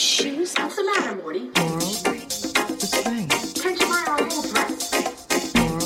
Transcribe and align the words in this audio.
shoes? 0.00 0.54
What's 0.54 0.76
the 0.76 0.84
matter, 0.84 1.14
Morty? 1.16 1.50
Laurel, 1.56 1.78
the 1.78 2.86
spring. 2.86 3.28
Can't 3.28 3.78
you 3.78 3.86
buy 3.86 4.02
her 4.06 4.16
whole 4.16 4.42
dress? 4.42 4.92
Laurel, 5.54 5.80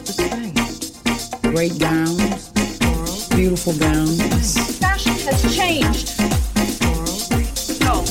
the 0.00 0.12
spring. 0.12 1.52
Great 1.52 1.78
gowns, 1.78 3.28
beautiful 3.30 3.72
gowns. 3.78 4.78
Fashion 4.78 5.12
has 5.14 5.56
changed. 5.56 6.20
Laurel, 6.82 7.18
No, 7.80 8.04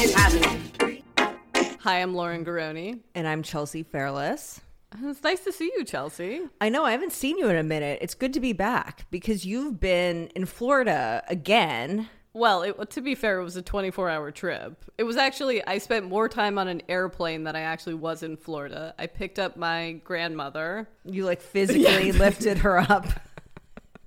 it 0.00 0.14
hasn't. 0.14 1.80
Hi, 1.80 1.96
I'm 2.00 2.14
Lauren 2.14 2.44
Garroni. 2.44 3.00
And 3.16 3.26
I'm 3.26 3.42
Chelsea 3.42 3.82
Fairless. 3.82 4.60
It's 5.04 5.22
nice 5.24 5.40
to 5.44 5.52
see 5.52 5.72
you, 5.76 5.84
Chelsea. 5.84 6.42
I 6.60 6.68
know 6.68 6.84
I 6.84 6.92
haven't 6.92 7.12
seen 7.12 7.38
you 7.38 7.48
in 7.48 7.56
a 7.56 7.62
minute. 7.62 7.98
It's 8.02 8.14
good 8.14 8.34
to 8.34 8.40
be 8.40 8.52
back 8.52 9.06
because 9.10 9.44
you've 9.46 9.80
been 9.80 10.26
in 10.36 10.44
Florida 10.44 11.24
again. 11.28 12.08
Well, 12.34 12.62
it, 12.62 12.90
to 12.90 13.00
be 13.02 13.14
fair, 13.14 13.40
it 13.40 13.44
was 13.44 13.56
a 13.56 13.62
24 13.62 14.08
hour 14.08 14.30
trip. 14.30 14.84
It 14.96 15.04
was 15.04 15.16
actually, 15.16 15.64
I 15.66 15.78
spent 15.78 16.06
more 16.08 16.28
time 16.28 16.58
on 16.58 16.66
an 16.68 16.82
airplane 16.88 17.44
than 17.44 17.54
I 17.56 17.60
actually 17.60 17.94
was 17.94 18.22
in 18.22 18.36
Florida. 18.36 18.94
I 18.98 19.06
picked 19.06 19.38
up 19.38 19.56
my 19.56 19.92
grandmother 20.04 20.88
You 21.04 21.24
like 21.26 21.40
physically 21.42 22.12
lifted 22.12 22.58
her 22.58 22.78
up. 22.78 23.06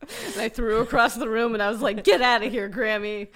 and 0.02 0.42
I 0.42 0.50
threw 0.50 0.78
her 0.78 0.82
across 0.82 1.16
the 1.16 1.30
room 1.30 1.54
and 1.54 1.62
I 1.62 1.70
was 1.70 1.82
like, 1.82 2.04
get 2.04 2.22
out 2.22 2.42
of 2.44 2.52
here, 2.52 2.70
Grammy. 2.70 3.28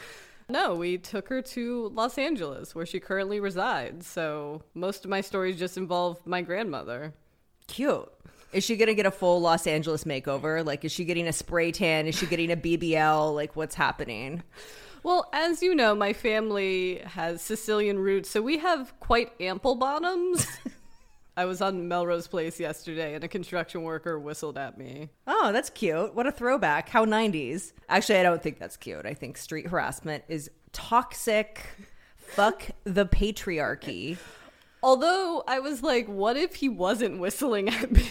No, 0.51 0.73
we 0.73 0.97
took 0.97 1.29
her 1.29 1.43
to 1.43 1.89
Los 1.93 2.17
Angeles, 2.17 2.73
where 2.73 2.85
she 2.87 2.99
currently 2.99 3.39
resides. 3.39 4.07
So 4.07 4.63
most 4.73 5.05
of 5.05 5.11
my 5.11 5.21
stories 5.21 5.59
just 5.59 5.77
involve 5.77 6.25
my 6.25 6.41
grandmother. 6.41 7.13
Cute. 7.67 8.11
Is 8.51 8.63
she 8.63 8.75
gonna 8.77 8.93
get 8.93 9.05
a 9.05 9.11
full 9.11 9.41
Los 9.41 9.67
Angeles 9.67 10.03
makeover? 10.03 10.65
Like, 10.65 10.83
is 10.83 10.91
she 10.91 11.05
getting 11.05 11.27
a 11.27 11.33
spray 11.33 11.71
tan? 11.71 12.07
Is 12.07 12.15
she 12.15 12.25
getting 12.25 12.51
a 12.51 12.57
BBL? 12.57 13.35
Like, 13.35 13.55
what's 13.55 13.75
happening? 13.75 14.43
Well, 15.03 15.29
as 15.31 15.61
you 15.61 15.75
know, 15.75 15.95
my 15.95 16.13
family 16.13 17.01
has 17.05 17.41
Sicilian 17.41 17.99
roots, 17.99 18.29
so 18.29 18.41
we 18.41 18.57
have 18.57 18.99
quite 18.99 19.31
ample 19.39 19.75
bottoms. 19.75 20.45
I 21.37 21.45
was 21.45 21.61
on 21.61 21.87
Melrose 21.87 22.27
Place 22.27 22.59
yesterday 22.59 23.15
and 23.15 23.23
a 23.23 23.29
construction 23.29 23.83
worker 23.83 24.19
whistled 24.19 24.57
at 24.57 24.77
me. 24.77 25.09
Oh, 25.25 25.53
that's 25.53 25.69
cute. 25.69 26.13
What 26.13 26.27
a 26.27 26.33
throwback. 26.33 26.89
How 26.89 27.05
90s. 27.05 27.71
Actually, 27.87 28.19
I 28.19 28.23
don't 28.23 28.43
think 28.43 28.59
that's 28.59 28.75
cute. 28.75 29.05
I 29.05 29.13
think 29.13 29.37
street 29.37 29.67
harassment 29.67 30.25
is 30.27 30.51
toxic. 30.73 31.65
Fuck 32.17 32.71
the 32.83 33.05
patriarchy. 33.05 34.17
Although 34.81 35.43
I 35.47 35.59
was 35.59 35.83
like, 35.83 36.07
what 36.07 36.37
if 36.37 36.55
he 36.55 36.69
wasn't 36.69 37.19
whistling 37.19 37.69
at 37.69 37.91
me? 37.91 38.07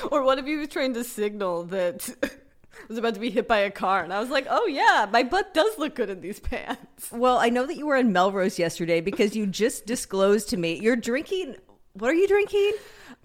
or 0.10 0.24
what 0.24 0.38
if 0.38 0.46
he 0.46 0.56
was 0.56 0.68
trying 0.68 0.94
to 0.94 1.04
signal 1.04 1.64
that 1.64 2.08
I 2.22 2.28
was 2.88 2.98
about 2.98 3.14
to 3.14 3.20
be 3.20 3.30
hit 3.30 3.46
by 3.46 3.58
a 3.58 3.70
car? 3.70 4.02
And 4.02 4.12
I 4.12 4.18
was 4.18 4.28
like, 4.30 4.46
oh 4.50 4.66
yeah, 4.66 5.06
my 5.12 5.22
butt 5.22 5.54
does 5.54 5.78
look 5.78 5.94
good 5.94 6.10
in 6.10 6.20
these 6.20 6.40
pants. 6.40 7.12
Well, 7.12 7.38
I 7.38 7.48
know 7.48 7.66
that 7.66 7.76
you 7.76 7.86
were 7.86 7.96
in 7.96 8.12
Melrose 8.12 8.58
yesterday 8.58 9.00
because 9.00 9.36
you 9.36 9.46
just 9.46 9.86
disclosed 9.86 10.48
to 10.50 10.56
me 10.56 10.80
you're 10.80 10.96
drinking. 10.96 11.56
What 11.92 12.10
are 12.10 12.14
you 12.14 12.26
drinking? 12.26 12.72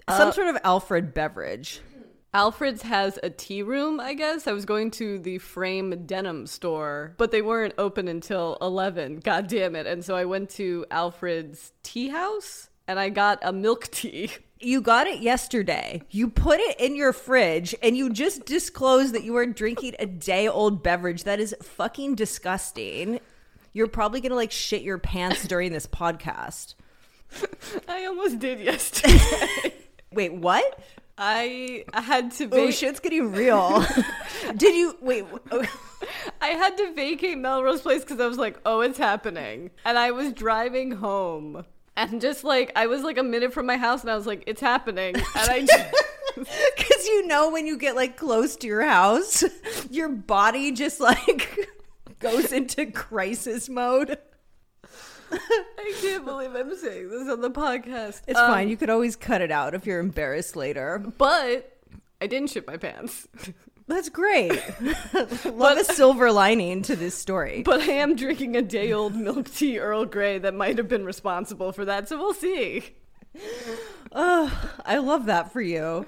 Uh, 0.07 0.17
Some 0.17 0.31
sort 0.31 0.47
of 0.47 0.57
Alfred 0.63 1.13
beverage. 1.13 1.81
Alfred's 2.33 2.83
has 2.83 3.17
a 3.23 3.29
tea 3.29 3.63
room, 3.63 3.99
I 3.99 4.13
guess. 4.13 4.45
I 4.45 4.51
was 4.51 4.65
going 4.65 4.91
to 4.91 5.17
the 5.17 5.39
Frame 5.39 6.05
Denim 6.05 6.45
store, 6.45 7.15
but 7.17 7.31
they 7.31 7.41
weren't 7.41 7.73
open 7.79 8.07
until 8.07 8.57
11. 8.61 9.21
God 9.21 9.47
damn 9.47 9.75
it. 9.75 9.87
And 9.87 10.05
so 10.05 10.15
I 10.15 10.25
went 10.25 10.51
to 10.51 10.85
Alfred's 10.91 11.73
tea 11.81 12.09
house 12.09 12.69
and 12.87 12.99
I 12.99 13.09
got 13.09 13.39
a 13.41 13.51
milk 13.51 13.89
tea. 13.89 14.31
You 14.59 14.81
got 14.81 15.07
it 15.07 15.21
yesterday. 15.21 16.03
You 16.11 16.29
put 16.29 16.59
it 16.59 16.79
in 16.79 16.95
your 16.95 17.13
fridge 17.13 17.73
and 17.81 17.97
you 17.97 18.11
just 18.11 18.45
disclosed 18.45 19.15
that 19.15 19.23
you 19.23 19.33
were 19.33 19.45
drinking 19.47 19.95
a 19.97 20.05
day 20.05 20.47
old 20.47 20.83
beverage. 20.83 21.23
That 21.23 21.39
is 21.39 21.55
fucking 21.63 22.15
disgusting. 22.15 23.21
You're 23.73 23.87
probably 23.87 24.21
going 24.21 24.31
to 24.31 24.35
like 24.35 24.51
shit 24.51 24.81
your 24.83 24.97
pants 24.97 25.47
during 25.47 25.71
this 25.71 25.87
podcast. 25.87 26.75
I 27.87 28.05
almost 28.05 28.39
did 28.39 28.59
yesterday. 28.59 29.73
Wait, 30.11 30.33
what? 30.33 30.79
I 31.19 31.83
had 31.93 32.31
to 32.33 32.45
Oh, 32.51 32.65
vac- 32.67 32.73
shit's 32.73 32.99
getting 32.99 33.31
real. 33.33 33.85
Did 34.55 34.75
you 34.75 34.97
wait? 35.01 35.25
oh, 35.51 35.63
I 36.41 36.47
had 36.49 36.77
to 36.77 36.93
vacate 36.93 37.37
Melrose 37.37 37.81
Place 37.81 38.01
because 38.01 38.19
I 38.19 38.25
was 38.27 38.37
like, 38.37 38.59
oh, 38.65 38.79
it's 38.81 38.97
happening. 38.97 39.71
And 39.85 39.97
I 39.97 40.11
was 40.11 40.31
driving 40.33 40.91
home. 40.91 41.65
And 41.97 42.21
just 42.21 42.45
like, 42.45 42.71
I 42.77 42.87
was 42.87 43.01
like 43.03 43.17
a 43.17 43.23
minute 43.23 43.51
from 43.53 43.65
my 43.65 43.75
house 43.75 44.01
and 44.01 44.09
I 44.09 44.15
was 44.15 44.25
like, 44.25 44.43
it's 44.47 44.61
happening. 44.61 45.15
And 45.15 45.25
I 45.35 45.65
just, 45.65 45.93
Because 46.77 47.05
you 47.07 47.27
know 47.27 47.49
when 47.51 47.67
you 47.67 47.77
get 47.77 47.95
like 47.97 48.15
close 48.15 48.55
to 48.57 48.67
your 48.67 48.85
house, 48.85 49.43
your 49.89 50.07
body 50.07 50.71
just 50.71 51.01
like 51.01 51.67
goes 52.19 52.53
into 52.53 52.85
crisis 52.85 53.67
mode. 53.67 54.17
I 55.31 55.93
can't 56.01 56.25
believe 56.25 56.55
I'm 56.55 56.75
saying 56.75 57.09
this 57.09 57.29
on 57.29 57.41
the 57.41 57.51
podcast. 57.51 58.21
It's 58.27 58.39
Um, 58.39 58.51
fine. 58.51 58.69
You 58.69 58.77
could 58.77 58.89
always 58.89 59.15
cut 59.15 59.41
it 59.41 59.51
out 59.51 59.73
if 59.73 59.85
you're 59.85 59.99
embarrassed 59.99 60.55
later. 60.55 60.99
But 61.17 61.77
I 62.21 62.27
didn't 62.27 62.49
shit 62.51 62.67
my 62.67 62.77
pants. 62.77 63.27
That's 63.87 64.09
great. 64.09 64.51
Love 65.45 65.79
a 65.79 65.83
silver 65.83 66.31
lining 66.31 66.83
to 66.83 66.95
this 66.95 67.15
story. 67.15 67.63
But 67.63 67.81
I 67.81 67.93
am 67.93 68.15
drinking 68.15 68.55
a 68.55 68.61
day 68.61 68.91
old 68.93 69.15
milk 69.15 69.49
tea 69.51 69.79
Earl 69.79 70.05
Grey 70.05 70.37
that 70.37 70.53
might 70.53 70.77
have 70.77 70.87
been 70.87 71.05
responsible 71.05 71.71
for 71.71 71.85
that. 71.85 72.07
So 72.07 72.17
we'll 72.17 72.35
see. 72.35 72.83
Oh, 74.11 74.71
I 74.85 74.97
love 74.97 75.25
that 75.25 75.51
for 75.53 75.61
you. 75.61 76.05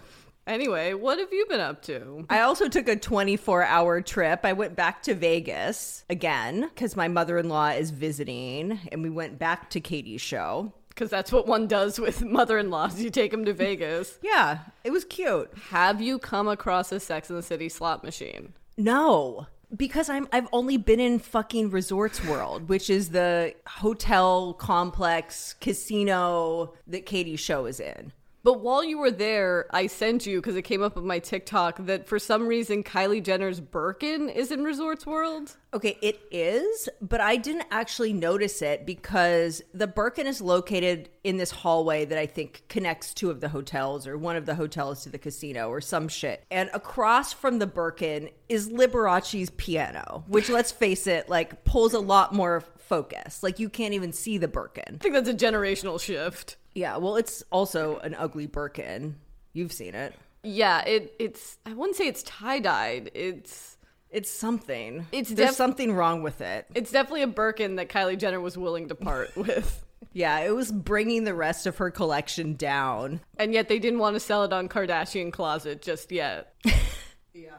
Anyway, 0.51 0.93
what 0.93 1.17
have 1.17 1.31
you 1.31 1.45
been 1.47 1.61
up 1.61 1.81
to? 1.83 2.25
I 2.29 2.41
also 2.41 2.67
took 2.67 2.89
a 2.89 2.97
24 2.97 3.63
hour 3.63 4.01
trip. 4.01 4.41
I 4.43 4.51
went 4.51 4.75
back 4.75 5.01
to 5.03 5.15
Vegas 5.15 6.03
again 6.09 6.69
because 6.75 6.97
my 6.97 7.07
mother 7.07 7.37
in 7.37 7.47
law 7.47 7.69
is 7.69 7.91
visiting, 7.91 8.77
and 8.91 9.01
we 9.01 9.09
went 9.09 9.39
back 9.39 9.69
to 9.69 9.79
Katy's 9.79 10.19
show. 10.19 10.73
Because 10.89 11.09
that's 11.09 11.31
what 11.31 11.47
one 11.47 11.67
does 11.67 12.01
with 12.01 12.21
mother 12.25 12.57
in 12.57 12.69
laws. 12.69 12.99
You 12.99 13.09
take 13.09 13.31
them 13.31 13.45
to 13.45 13.53
Vegas. 13.53 14.19
Yeah, 14.21 14.59
it 14.83 14.91
was 14.91 15.05
cute. 15.05 15.49
Have 15.69 16.01
you 16.01 16.19
come 16.19 16.49
across 16.49 16.91
a 16.91 16.99
Sex 16.99 17.29
in 17.29 17.37
the 17.37 17.43
City 17.43 17.69
slot 17.69 18.03
machine? 18.03 18.51
No, 18.77 19.47
because 19.73 20.09
I'm 20.09 20.27
I've 20.33 20.49
only 20.51 20.75
been 20.75 20.99
in 20.99 21.19
fucking 21.19 21.69
Resorts 21.69 22.21
World, 22.25 22.67
which 22.67 22.89
is 22.89 23.11
the 23.11 23.55
hotel 23.65 24.53
complex 24.55 25.55
casino 25.61 26.73
that 26.87 27.05
Katy's 27.05 27.39
show 27.39 27.67
is 27.67 27.79
in. 27.79 28.11
But 28.43 28.61
while 28.61 28.83
you 28.83 28.97
were 28.97 29.11
there, 29.11 29.67
I 29.71 29.87
sent 29.87 30.25
you 30.25 30.39
because 30.39 30.55
it 30.55 30.63
came 30.63 30.81
up 30.81 30.97
on 30.97 31.05
my 31.05 31.19
TikTok 31.19 31.85
that 31.85 32.07
for 32.07 32.17
some 32.17 32.47
reason 32.47 32.83
Kylie 32.83 33.23
Jenner's 33.23 33.59
Birkin 33.59 34.29
is 34.29 34.51
in 34.51 34.63
Resorts 34.63 35.05
World. 35.05 35.57
Okay, 35.73 35.97
it 36.01 36.19
is, 36.31 36.89
but 37.01 37.21
I 37.21 37.37
didn't 37.37 37.67
actually 37.71 38.13
notice 38.13 38.61
it 38.61 38.85
because 38.85 39.61
the 39.73 39.87
Birkin 39.87 40.27
is 40.27 40.41
located 40.41 41.09
in 41.23 41.37
this 41.37 41.51
hallway 41.51 42.03
that 42.05 42.17
I 42.17 42.25
think 42.25 42.63
connects 42.67 43.13
two 43.13 43.29
of 43.29 43.41
the 43.41 43.49
hotels 43.49 44.07
or 44.07 44.17
one 44.17 44.35
of 44.35 44.45
the 44.45 44.55
hotels 44.55 45.03
to 45.03 45.09
the 45.09 45.19
casino 45.19 45.69
or 45.69 45.79
some 45.79 46.07
shit. 46.07 46.43
And 46.49 46.69
across 46.73 47.31
from 47.31 47.59
the 47.59 47.67
Birkin 47.67 48.29
is 48.49 48.71
Liberace's 48.71 49.51
piano, 49.51 50.23
which 50.27 50.49
let's 50.49 50.71
face 50.81 51.05
it, 51.05 51.29
like 51.29 51.63
pulls 51.63 51.93
a 51.93 51.99
lot 51.99 52.33
more 52.33 52.63
focus. 52.77 53.43
Like 53.43 53.59
you 53.59 53.69
can't 53.69 53.93
even 53.93 54.11
see 54.11 54.37
the 54.37 54.47
Birkin. 54.47 54.95
I 54.95 54.97
think 54.97 55.13
that's 55.13 55.29
a 55.29 55.33
generational 55.33 56.01
shift. 56.01 56.57
Yeah, 56.73 56.97
well, 56.97 57.15
it's 57.17 57.43
also 57.51 57.97
an 57.99 58.15
ugly 58.15 58.47
Birkin. 58.47 59.15
You've 59.53 59.73
seen 59.73 59.95
it. 59.95 60.13
Yeah, 60.43 60.81
it 60.81 61.13
it's 61.19 61.57
I 61.65 61.73
wouldn't 61.73 61.97
say 61.97 62.07
it's 62.07 62.23
tie 62.23 62.59
dyed. 62.59 63.11
It's 63.13 63.77
It's 64.09 64.29
something. 64.31 65.05
It's 65.11 65.29
There's 65.29 65.55
something 65.55 65.93
wrong 65.93 66.23
with 66.23 66.41
it. 66.41 66.65
it's 66.73 66.91
definitely 66.91 67.21
a 67.23 67.27
Birkin 67.27 67.75
that 67.75 67.89
Kylie 67.89 68.17
Jenner 68.17 68.39
was 68.39 68.57
willing 68.57 68.87
to 68.89 68.95
part 68.95 69.35
with. 69.35 69.85
Yeah, 70.13 70.39
it 70.39 70.53
was 70.55 70.71
bringing 70.71 71.23
the 71.25 71.33
rest 71.35 71.67
of 71.67 71.77
her 71.77 71.91
collection 71.91 72.55
down. 72.55 73.21
And 73.37 73.53
yet 73.53 73.67
they 73.69 73.79
didn't 73.79 73.99
want 73.99 74.15
to 74.15 74.19
sell 74.19 74.43
it 74.43 74.51
on 74.51 74.67
Kardashian 74.67 75.31
Closet 75.31 75.81
just 75.81 76.11
yet. 76.11 76.53
yeah. 77.33 77.51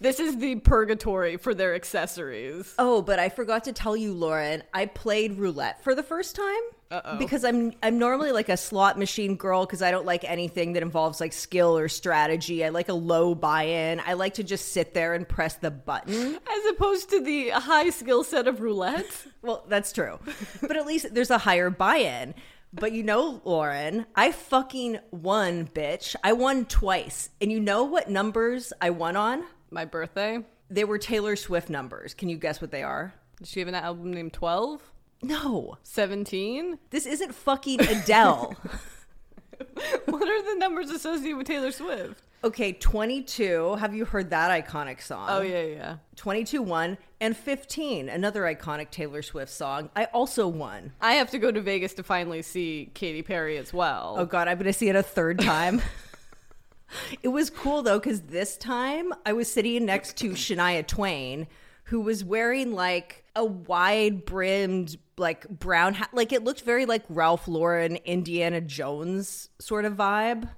This 0.00 0.20
is 0.20 0.38
the 0.38 0.56
purgatory 0.56 1.36
for 1.36 1.54
their 1.54 1.74
accessories. 1.74 2.74
Oh, 2.78 3.02
but 3.02 3.18
I 3.18 3.28
forgot 3.28 3.64
to 3.64 3.72
tell 3.72 3.96
you, 3.96 4.12
Lauren. 4.12 4.62
I 4.72 4.86
played 4.86 5.38
roulette 5.38 5.82
for 5.82 5.94
the 5.94 6.02
first 6.02 6.34
time 6.36 6.62
Uh-oh. 6.90 7.18
because 7.18 7.44
I'm 7.44 7.72
I'm 7.82 7.98
normally 7.98 8.32
like 8.32 8.48
a 8.48 8.56
slot 8.56 8.98
machine 8.98 9.36
girl 9.36 9.64
because 9.66 9.82
I 9.82 9.90
don't 9.90 10.06
like 10.06 10.24
anything 10.24 10.72
that 10.74 10.82
involves 10.82 11.20
like 11.20 11.32
skill 11.32 11.76
or 11.78 11.88
strategy. 11.88 12.64
I 12.64 12.70
like 12.70 12.88
a 12.88 12.94
low 12.94 13.34
buy-in. 13.34 14.00
I 14.04 14.14
like 14.14 14.34
to 14.34 14.44
just 14.44 14.72
sit 14.72 14.94
there 14.94 15.14
and 15.14 15.28
press 15.28 15.54
the 15.56 15.70
button. 15.70 16.34
As 16.36 16.64
opposed 16.70 17.10
to 17.10 17.20
the 17.22 17.50
high 17.50 17.90
skill 17.90 18.24
set 18.24 18.46
of 18.48 18.60
roulette. 18.60 19.04
Well, 19.44 19.62
that's 19.68 19.92
true, 19.92 20.18
but 20.62 20.74
at 20.74 20.86
least 20.86 21.12
there's 21.12 21.28
a 21.30 21.36
higher 21.36 21.68
buy-in. 21.68 22.32
But 22.72 22.92
you 22.92 23.02
know, 23.02 23.42
Lauren, 23.44 24.06
I 24.16 24.32
fucking 24.32 25.00
won, 25.10 25.66
bitch. 25.68 26.16
I 26.24 26.32
won 26.32 26.64
twice, 26.64 27.28
and 27.42 27.52
you 27.52 27.60
know 27.60 27.84
what 27.84 28.08
numbers 28.08 28.72
I 28.80 28.88
won 28.88 29.16
on? 29.16 29.44
My 29.70 29.84
birthday. 29.84 30.40
They 30.70 30.84
were 30.84 30.98
Taylor 30.98 31.36
Swift 31.36 31.68
numbers. 31.68 32.14
Can 32.14 32.28
you 32.28 32.36
guess 32.36 32.60
what 32.60 32.70
they 32.70 32.82
are? 32.82 33.14
Did 33.38 33.48
she 33.48 33.60
have 33.60 33.68
an 33.68 33.74
album 33.74 34.12
named 34.12 34.32
12? 34.32 34.82
No, 35.22 35.78
17? 35.82 36.78
this 36.90 37.06
isn't 37.06 37.34
fucking 37.34 37.80
Adele. 37.80 38.54
What 40.06 40.28
are 40.28 40.42
the 40.42 40.58
numbers 40.58 40.90
associated 40.90 41.36
with 41.36 41.46
Taylor 41.46 41.70
Swift? 41.70 42.22
Okay, 42.42 42.72
22. 42.72 43.76
Have 43.76 43.94
you 43.94 44.04
heard 44.04 44.30
that 44.30 44.50
iconic 44.50 45.00
song? 45.00 45.28
Oh 45.30 45.40
yeah, 45.40 45.62
yeah. 45.62 45.96
22 46.16 46.62
won. 46.62 46.98
And 47.20 47.36
15, 47.36 48.08
another 48.08 48.42
iconic 48.42 48.90
Taylor 48.90 49.22
Swift 49.22 49.50
song. 49.50 49.90
I 49.96 50.04
also 50.06 50.46
won. 50.46 50.92
I 51.00 51.14
have 51.14 51.30
to 51.30 51.38
go 51.38 51.50
to 51.50 51.60
Vegas 51.60 51.94
to 51.94 52.02
finally 52.02 52.42
see 52.42 52.90
Katy 52.94 53.22
Perry 53.22 53.56
as 53.56 53.72
well. 53.72 54.16
Oh, 54.18 54.26
God, 54.26 54.46
I'm 54.46 54.58
going 54.58 54.66
to 54.66 54.74
see 54.74 54.88
it 54.88 54.96
a 54.96 55.02
third 55.02 55.38
time. 55.38 55.80
it 57.22 57.28
was 57.28 57.50
cool, 57.50 57.82
though, 57.82 57.98
because 57.98 58.22
this 58.22 58.56
time 58.56 59.12
I 59.24 59.32
was 59.32 59.50
sitting 59.50 59.84
next 59.84 60.16
to 60.18 60.30
Shania 60.30 60.86
Twain, 60.86 61.46
who 61.84 62.00
was 62.00 62.24
wearing 62.24 62.72
like 62.72 63.24
a 63.36 63.44
wide 63.44 64.24
brimmed, 64.24 64.96
like 65.16 65.48
brown 65.48 65.94
hat. 65.94 66.10
Like 66.12 66.32
it 66.32 66.44
looked 66.44 66.62
very 66.62 66.86
like 66.86 67.04
Ralph 67.08 67.46
Lauren, 67.46 67.96
Indiana 68.04 68.60
Jones 68.60 69.48
sort 69.58 69.84
of 69.84 69.94
vibe. 69.94 70.48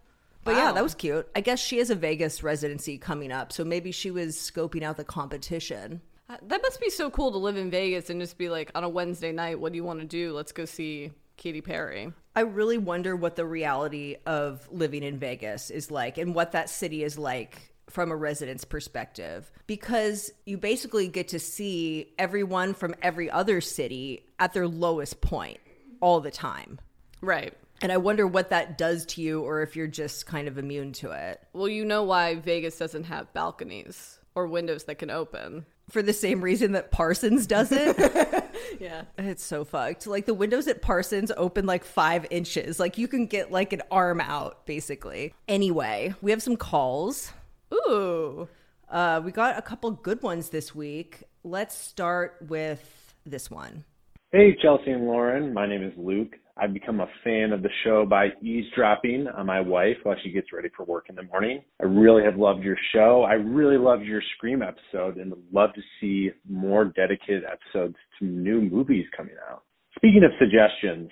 But 0.44 0.54
yeah, 0.54 0.70
that 0.70 0.82
was 0.82 0.94
cute. 0.94 1.28
I 1.34 1.40
guess 1.40 1.58
she 1.58 1.78
has 1.78 1.90
a 1.90 1.96
Vegas 1.96 2.44
residency 2.44 2.98
coming 2.98 3.32
up, 3.32 3.52
so 3.52 3.64
maybe 3.64 3.90
she 3.90 4.12
was 4.12 4.36
scoping 4.36 4.84
out 4.84 4.96
the 4.96 5.02
competition. 5.02 6.00
Uh, 6.28 6.36
That 6.42 6.62
must 6.62 6.80
be 6.80 6.88
so 6.88 7.10
cool 7.10 7.32
to 7.32 7.38
live 7.38 7.56
in 7.56 7.68
Vegas 7.68 8.10
and 8.10 8.20
just 8.20 8.38
be 8.38 8.48
like 8.48 8.70
on 8.76 8.84
a 8.84 8.88
Wednesday 8.88 9.32
night, 9.32 9.58
what 9.58 9.72
do 9.72 9.76
you 9.76 9.82
want 9.82 9.98
to 9.98 10.06
do? 10.06 10.32
Let's 10.32 10.52
go 10.52 10.64
see 10.64 11.10
Katy 11.36 11.60
Perry. 11.60 12.12
I 12.34 12.40
really 12.40 12.78
wonder 12.78 13.16
what 13.16 13.36
the 13.36 13.46
reality 13.46 14.16
of 14.26 14.68
living 14.70 15.02
in 15.02 15.18
Vegas 15.18 15.70
is 15.70 15.90
like 15.90 16.18
and 16.18 16.34
what 16.34 16.52
that 16.52 16.68
city 16.68 17.02
is 17.02 17.18
like 17.18 17.72
from 17.88 18.10
a 18.10 18.16
resident's 18.16 18.64
perspective 18.64 19.50
because 19.66 20.30
you 20.44 20.58
basically 20.58 21.08
get 21.08 21.28
to 21.28 21.38
see 21.38 22.12
everyone 22.18 22.74
from 22.74 22.94
every 23.00 23.30
other 23.30 23.60
city 23.60 24.26
at 24.38 24.52
their 24.52 24.66
lowest 24.66 25.20
point 25.20 25.58
all 26.00 26.20
the 26.20 26.30
time. 26.30 26.78
Right. 27.20 27.54
And 27.82 27.92
I 27.92 27.98
wonder 27.98 28.26
what 28.26 28.50
that 28.50 28.78
does 28.78 29.06
to 29.06 29.22
you 29.22 29.42
or 29.42 29.62
if 29.62 29.76
you're 29.76 29.86
just 29.86 30.26
kind 30.26 30.48
of 30.48 30.58
immune 30.58 30.92
to 30.94 31.12
it. 31.12 31.40
Well, 31.52 31.68
you 31.68 31.84
know 31.84 32.02
why 32.02 32.36
Vegas 32.36 32.78
doesn't 32.78 33.04
have 33.04 33.32
balconies 33.32 34.18
or 34.34 34.46
windows 34.46 34.84
that 34.84 34.96
can 34.96 35.10
open. 35.10 35.66
For 35.90 36.02
the 36.02 36.12
same 36.12 36.40
reason 36.40 36.72
that 36.72 36.90
Parsons 36.90 37.46
doesn't. 37.46 37.98
Yeah. 38.80 39.02
It's 39.18 39.44
so 39.44 39.64
fucked. 39.64 40.06
Like 40.06 40.26
the 40.26 40.34
windows 40.34 40.68
at 40.68 40.82
Parsons 40.82 41.32
open 41.36 41.66
like 41.66 41.84
five 41.84 42.26
inches. 42.30 42.78
Like 42.78 42.98
you 42.98 43.08
can 43.08 43.26
get 43.26 43.50
like 43.50 43.72
an 43.72 43.82
arm 43.90 44.20
out, 44.20 44.66
basically. 44.66 45.34
Anyway, 45.48 46.14
we 46.22 46.30
have 46.30 46.42
some 46.42 46.56
calls. 46.56 47.32
Ooh. 47.72 48.48
Uh, 48.88 49.20
we 49.24 49.32
got 49.32 49.58
a 49.58 49.62
couple 49.62 49.90
good 49.90 50.22
ones 50.22 50.50
this 50.50 50.74
week. 50.74 51.24
Let's 51.42 51.76
start 51.76 52.36
with 52.48 53.14
this 53.24 53.50
one. 53.50 53.84
Hey, 54.32 54.56
Chelsea 54.60 54.90
and 54.90 55.06
Lauren. 55.06 55.52
My 55.52 55.66
name 55.66 55.82
is 55.82 55.92
Luke. 55.96 56.36
I've 56.58 56.72
become 56.72 57.00
a 57.00 57.08
fan 57.22 57.52
of 57.52 57.62
the 57.62 57.68
show 57.84 58.06
by 58.06 58.28
eavesdropping 58.40 59.26
on 59.28 59.44
my 59.46 59.60
wife 59.60 59.96
while 60.04 60.16
she 60.22 60.30
gets 60.30 60.52
ready 60.52 60.68
for 60.74 60.84
work 60.84 61.06
in 61.10 61.14
the 61.14 61.24
morning. 61.24 61.62
I 61.80 61.84
really 61.84 62.24
have 62.24 62.36
loved 62.36 62.62
your 62.62 62.76
show. 62.94 63.26
I 63.28 63.34
really 63.34 63.76
loved 63.76 64.04
your 64.04 64.22
Scream 64.36 64.62
episode 64.62 65.18
and 65.18 65.30
would 65.30 65.44
love 65.52 65.74
to 65.74 65.82
see 66.00 66.30
more 66.48 66.86
dedicated 66.86 67.44
episodes 67.44 67.96
to 68.18 68.24
new 68.24 68.62
movies 68.62 69.04
coming 69.14 69.34
out. 69.50 69.64
Speaking 69.96 70.22
of 70.24 70.30
suggestions, 70.38 71.10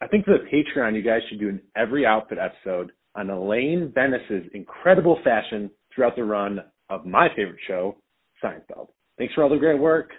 I 0.00 0.06
think 0.06 0.24
for 0.24 0.38
the 0.38 0.44
Patreon, 0.44 0.94
you 0.94 1.02
guys 1.02 1.20
should 1.28 1.40
do 1.40 1.48
an 1.48 1.60
every 1.76 2.06
outfit 2.06 2.38
episode 2.38 2.92
on 3.16 3.30
Elaine 3.30 3.92
Benes's 3.94 4.48
incredible 4.54 5.18
fashion 5.24 5.70
throughout 5.94 6.16
the 6.16 6.24
run 6.24 6.60
of 6.90 7.04
my 7.04 7.28
favorite 7.34 7.60
show, 7.66 7.96
Seinfeld. 8.42 8.88
Thanks 9.18 9.34
for 9.34 9.42
all 9.42 9.50
the 9.50 9.56
great 9.56 9.80
work. 9.80 10.10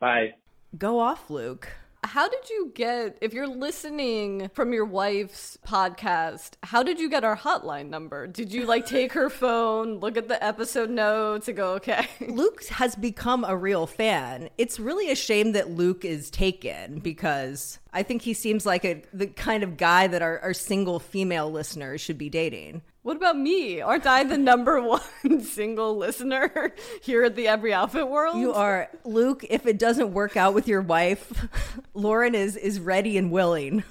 Bye. 0.00 0.30
Go 0.76 0.98
off, 0.98 1.30
Luke. 1.30 1.68
How 2.02 2.28
did 2.28 2.48
you 2.48 2.72
get, 2.74 3.18
if 3.20 3.34
you're 3.34 3.46
listening 3.46 4.50
from 4.54 4.72
your 4.72 4.84
wife's 4.84 5.58
podcast, 5.66 6.52
how 6.62 6.82
did 6.82 6.98
you 6.98 7.10
get 7.10 7.24
our 7.24 7.36
hotline 7.36 7.88
number? 7.88 8.26
Did 8.26 8.52
you 8.52 8.64
like 8.64 8.86
take 8.86 9.12
her 9.12 9.28
phone, 9.30 9.98
look 9.98 10.16
at 10.16 10.26
the 10.28 10.42
episode 10.42 10.90
notes, 10.90 11.48
and 11.48 11.56
go, 11.56 11.74
okay? 11.74 12.08
Luke 12.26 12.64
has 12.66 12.96
become 12.96 13.44
a 13.44 13.56
real 13.56 13.86
fan. 13.86 14.48
It's 14.56 14.80
really 14.80 15.10
a 15.10 15.16
shame 15.16 15.52
that 15.52 15.70
Luke 15.70 16.04
is 16.04 16.30
taken 16.30 17.00
because 17.00 17.78
I 17.92 18.02
think 18.02 18.22
he 18.22 18.34
seems 18.34 18.64
like 18.64 18.84
a 18.84 19.02
the 19.12 19.26
kind 19.26 19.62
of 19.62 19.76
guy 19.76 20.06
that 20.06 20.22
our, 20.22 20.38
our 20.40 20.54
single 20.54 21.00
female 21.00 21.50
listeners 21.50 22.00
should 22.00 22.18
be 22.18 22.30
dating. 22.30 22.82
What 23.02 23.16
about 23.16 23.38
me? 23.38 23.80
Aren't 23.80 24.06
I 24.06 24.24
the 24.24 24.36
number 24.36 24.80
one 24.82 25.40
single 25.42 25.96
listener 25.96 26.74
here 27.00 27.24
at 27.24 27.34
the 27.34 27.48
Every 27.48 27.72
Outfit 27.72 28.08
World? 28.08 28.36
You 28.36 28.52
are 28.52 28.90
Luke. 29.04 29.44
If 29.48 29.66
it 29.66 29.78
doesn't 29.78 30.12
work 30.12 30.36
out 30.36 30.52
with 30.52 30.68
your 30.68 30.82
wife, 30.82 31.48
Lauren 31.94 32.34
is 32.34 32.56
is 32.56 32.78
ready 32.78 33.16
and 33.16 33.30
willing. 33.30 33.84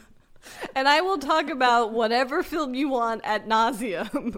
And 0.75 0.87
I 0.87 1.01
will 1.01 1.17
talk 1.17 1.49
about 1.49 1.91
whatever 1.91 2.43
film 2.43 2.75
you 2.75 2.89
want 2.89 3.21
at 3.23 3.47
nauseum. 3.47 4.37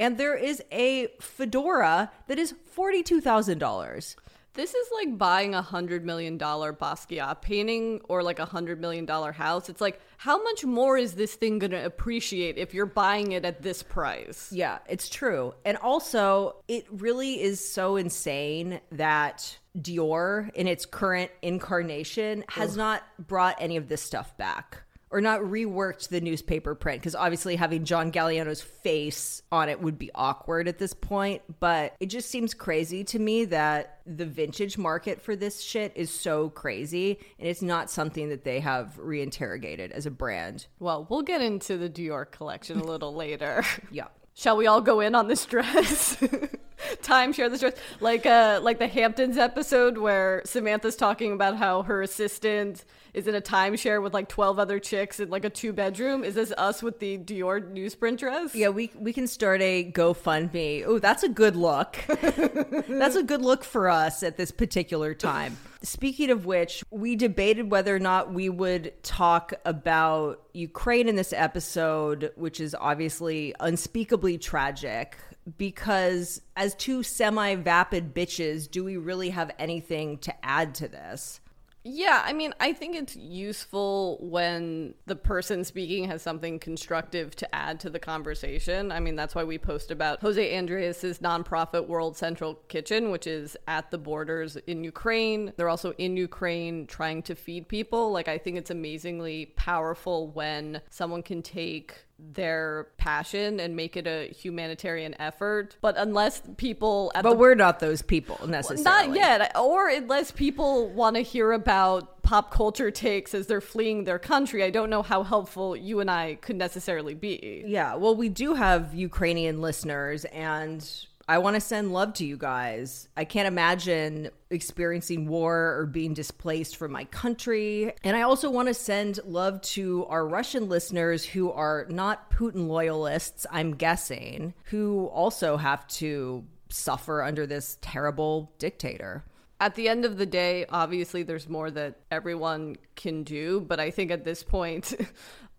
And 0.00 0.16
there 0.18 0.34
is 0.36 0.62
a 0.72 1.08
fedora 1.20 2.10
that 2.26 2.38
is 2.38 2.54
$42,000. 2.74 4.16
This 4.54 4.74
is 4.74 4.86
like 4.92 5.16
buying 5.16 5.54
a 5.54 5.62
hundred 5.62 6.04
million 6.04 6.36
dollar 6.36 6.74
Basquiat 6.74 7.40
painting 7.40 8.02
or 8.08 8.22
like 8.22 8.38
a 8.38 8.44
hundred 8.44 8.80
million 8.80 9.06
dollar 9.06 9.32
house. 9.32 9.70
It's 9.70 9.80
like, 9.80 9.98
how 10.18 10.42
much 10.42 10.64
more 10.64 10.98
is 10.98 11.14
this 11.14 11.34
thing 11.34 11.58
gonna 11.58 11.84
appreciate 11.84 12.58
if 12.58 12.74
you're 12.74 12.84
buying 12.84 13.32
it 13.32 13.46
at 13.46 13.62
this 13.62 13.82
price? 13.82 14.52
Yeah, 14.52 14.78
it's 14.88 15.08
true. 15.08 15.54
And 15.64 15.78
also, 15.78 16.56
it 16.68 16.86
really 16.90 17.40
is 17.40 17.66
so 17.66 17.96
insane 17.96 18.80
that 18.92 19.58
Dior, 19.78 20.52
in 20.52 20.66
its 20.66 20.84
current 20.84 21.30
incarnation, 21.40 22.44
has 22.48 22.76
not 22.76 23.02
brought 23.18 23.56
any 23.58 23.78
of 23.78 23.88
this 23.88 24.02
stuff 24.02 24.36
back. 24.36 24.82
Or 25.12 25.20
not 25.20 25.40
reworked 25.40 26.08
the 26.08 26.20
newspaper 26.20 26.74
print 26.74 27.00
because 27.00 27.14
obviously 27.14 27.54
having 27.54 27.84
John 27.84 28.10
Galliano's 28.10 28.62
face 28.62 29.42
on 29.52 29.68
it 29.68 29.80
would 29.80 29.98
be 29.98 30.10
awkward 30.14 30.66
at 30.66 30.78
this 30.78 30.94
point. 30.94 31.42
But 31.60 31.94
it 32.00 32.06
just 32.06 32.30
seems 32.30 32.54
crazy 32.54 33.04
to 33.04 33.18
me 33.18 33.44
that 33.44 34.00
the 34.06 34.24
vintage 34.24 34.78
market 34.78 35.20
for 35.20 35.36
this 35.36 35.60
shit 35.60 35.92
is 35.94 36.10
so 36.12 36.48
crazy 36.48 37.18
and 37.38 37.46
it's 37.46 37.62
not 37.62 37.90
something 37.90 38.30
that 38.30 38.44
they 38.44 38.60
have 38.60 38.98
reinterrogated 38.98 39.90
as 39.90 40.06
a 40.06 40.10
brand. 40.10 40.66
Well, 40.80 41.06
we'll 41.10 41.22
get 41.22 41.42
into 41.42 41.76
the 41.76 41.90
Dior 41.90 42.28
collection 42.28 42.80
a 42.80 42.84
little 42.84 43.14
later. 43.22 43.64
Yeah. 43.90 44.08
Shall 44.34 44.56
we 44.56 44.66
all 44.66 44.80
go 44.80 45.00
in 45.00 45.14
on 45.14 45.28
this 45.28 45.44
dress? 45.44 46.16
Time 47.02 47.34
share 47.34 47.50
this 47.50 47.60
dress, 47.60 47.74
like 48.00 48.24
uh, 48.24 48.60
like 48.62 48.78
the 48.78 48.88
Hamptons 48.88 49.36
episode 49.36 49.98
where 49.98 50.40
Samantha's 50.46 50.96
talking 50.96 51.32
about 51.32 51.58
how 51.58 51.82
her 51.82 52.00
assistant 52.00 52.84
is 53.14 53.26
in 53.26 53.34
a 53.34 53.40
timeshare 53.40 54.02
with 54.02 54.14
like 54.14 54.28
twelve 54.28 54.58
other 54.58 54.78
chicks 54.78 55.20
in 55.20 55.30
like 55.30 55.44
a 55.44 55.50
two 55.50 55.72
bedroom. 55.72 56.24
Is 56.24 56.34
this 56.34 56.52
us 56.56 56.82
with 56.82 56.98
the 56.98 57.18
Dior 57.18 57.60
newsprint 57.60 58.18
dress? 58.18 58.54
Yeah, 58.54 58.68
we 58.68 58.90
we 58.98 59.12
can 59.12 59.26
start 59.26 59.60
a 59.62 59.90
GoFundMe. 59.90 60.84
Oh, 60.86 60.98
that's 60.98 61.22
a 61.22 61.28
good 61.28 61.56
look. 61.56 61.98
that's 62.06 63.16
a 63.16 63.22
good 63.22 63.42
look 63.42 63.64
for 63.64 63.88
us 63.88 64.22
at 64.22 64.36
this 64.36 64.50
particular 64.50 65.14
time. 65.14 65.56
Speaking 65.82 66.30
of 66.30 66.46
which, 66.46 66.84
we 66.90 67.16
debated 67.16 67.70
whether 67.70 67.94
or 67.94 67.98
not 67.98 68.32
we 68.32 68.48
would 68.48 68.92
talk 69.02 69.52
about 69.64 70.40
Ukraine 70.52 71.08
in 71.08 71.16
this 71.16 71.32
episode, 71.32 72.30
which 72.36 72.60
is 72.60 72.76
obviously 72.78 73.54
unspeakably 73.58 74.38
tragic. 74.38 75.16
Because 75.58 76.40
as 76.56 76.76
two 76.76 77.02
semi 77.02 77.56
vapid 77.56 78.14
bitches, 78.14 78.70
do 78.70 78.84
we 78.84 78.96
really 78.96 79.30
have 79.30 79.50
anything 79.58 80.18
to 80.18 80.32
add 80.44 80.76
to 80.76 80.86
this? 80.86 81.40
Yeah, 81.84 82.22
I 82.24 82.32
mean, 82.32 82.54
I 82.60 82.72
think 82.72 82.94
it's 82.94 83.16
useful 83.16 84.18
when 84.20 84.94
the 85.06 85.16
person 85.16 85.64
speaking 85.64 86.04
has 86.04 86.22
something 86.22 86.60
constructive 86.60 87.34
to 87.36 87.54
add 87.54 87.80
to 87.80 87.90
the 87.90 87.98
conversation. 87.98 88.92
I 88.92 89.00
mean, 89.00 89.16
that's 89.16 89.34
why 89.34 89.42
we 89.42 89.58
post 89.58 89.90
about 89.90 90.20
José 90.20 90.52
Andrés's 90.54 91.18
nonprofit 91.18 91.88
World 91.88 92.16
Central 92.16 92.54
Kitchen, 92.68 93.10
which 93.10 93.26
is 93.26 93.56
at 93.66 93.90
the 93.90 93.98
borders 93.98 94.56
in 94.68 94.84
Ukraine. 94.84 95.52
They're 95.56 95.68
also 95.68 95.92
in 95.98 96.16
Ukraine 96.16 96.86
trying 96.86 97.20
to 97.24 97.34
feed 97.34 97.66
people. 97.66 98.12
Like, 98.12 98.28
I 98.28 98.38
think 98.38 98.58
it's 98.58 98.70
amazingly 98.70 99.46
powerful 99.56 100.28
when 100.28 100.82
someone 100.88 101.24
can 101.24 101.42
take 101.42 102.04
their 102.32 102.88
passion 102.98 103.60
and 103.60 103.74
make 103.76 103.96
it 103.96 104.06
a 104.06 104.28
humanitarian 104.28 105.14
effort. 105.20 105.76
But 105.80 105.96
unless 105.96 106.42
people 106.56 107.12
at 107.14 107.22
But 107.22 107.30
the 107.30 107.36
we're 107.36 107.54
not 107.54 107.80
those 107.80 108.02
people 108.02 108.38
necessarily. 108.46 108.84
not 108.84 109.14
yet, 109.16 109.56
or 109.58 109.88
unless 109.88 110.30
people 110.30 110.88
want 110.90 111.16
to 111.16 111.22
hear 111.22 111.52
about 111.52 112.22
pop 112.22 112.52
culture 112.52 112.90
takes 112.90 113.34
as 113.34 113.48
they're 113.48 113.60
fleeing 113.60 114.04
their 114.04 114.18
country, 114.18 114.62
I 114.62 114.70
don't 114.70 114.90
know 114.90 115.02
how 115.02 115.22
helpful 115.24 115.76
you 115.76 116.00
and 116.00 116.10
I 116.10 116.36
could 116.36 116.56
necessarily 116.56 117.14
be. 117.14 117.64
Yeah, 117.66 117.96
well, 117.96 118.14
we 118.14 118.28
do 118.28 118.54
have 118.54 118.94
Ukrainian 118.94 119.60
listeners, 119.60 120.24
and 120.26 120.88
I 121.28 121.38
want 121.38 121.54
to 121.54 121.60
send 121.60 121.92
love 121.92 122.14
to 122.14 122.24
you 122.24 122.36
guys. 122.36 123.08
I 123.16 123.24
can't 123.24 123.46
imagine 123.46 124.30
experiencing 124.50 125.26
war 125.28 125.76
or 125.78 125.86
being 125.86 126.14
displaced 126.14 126.76
from 126.76 126.92
my 126.92 127.04
country. 127.04 127.92
And 128.04 128.16
I 128.16 128.22
also 128.22 128.50
want 128.50 128.68
to 128.68 128.74
send 128.74 129.20
love 129.24 129.60
to 129.62 130.06
our 130.06 130.26
Russian 130.26 130.68
listeners 130.68 131.24
who 131.24 131.52
are 131.52 131.86
not 131.88 132.30
Putin 132.30 132.66
loyalists, 132.66 133.46
I'm 133.50 133.74
guessing, 133.74 134.54
who 134.64 135.06
also 135.06 135.56
have 135.56 135.86
to 135.88 136.44
suffer 136.68 137.22
under 137.22 137.46
this 137.46 137.78
terrible 137.80 138.52
dictator. 138.58 139.24
At 139.60 139.76
the 139.76 139.88
end 139.88 140.04
of 140.04 140.18
the 140.18 140.26
day, 140.26 140.66
obviously, 140.70 141.22
there's 141.22 141.48
more 141.48 141.70
that 141.70 142.00
everyone 142.10 142.76
can 142.96 143.22
do, 143.22 143.60
but 143.60 143.78
I 143.78 143.92
think 143.92 144.10
at 144.10 144.24
this 144.24 144.42
point, 144.42 144.92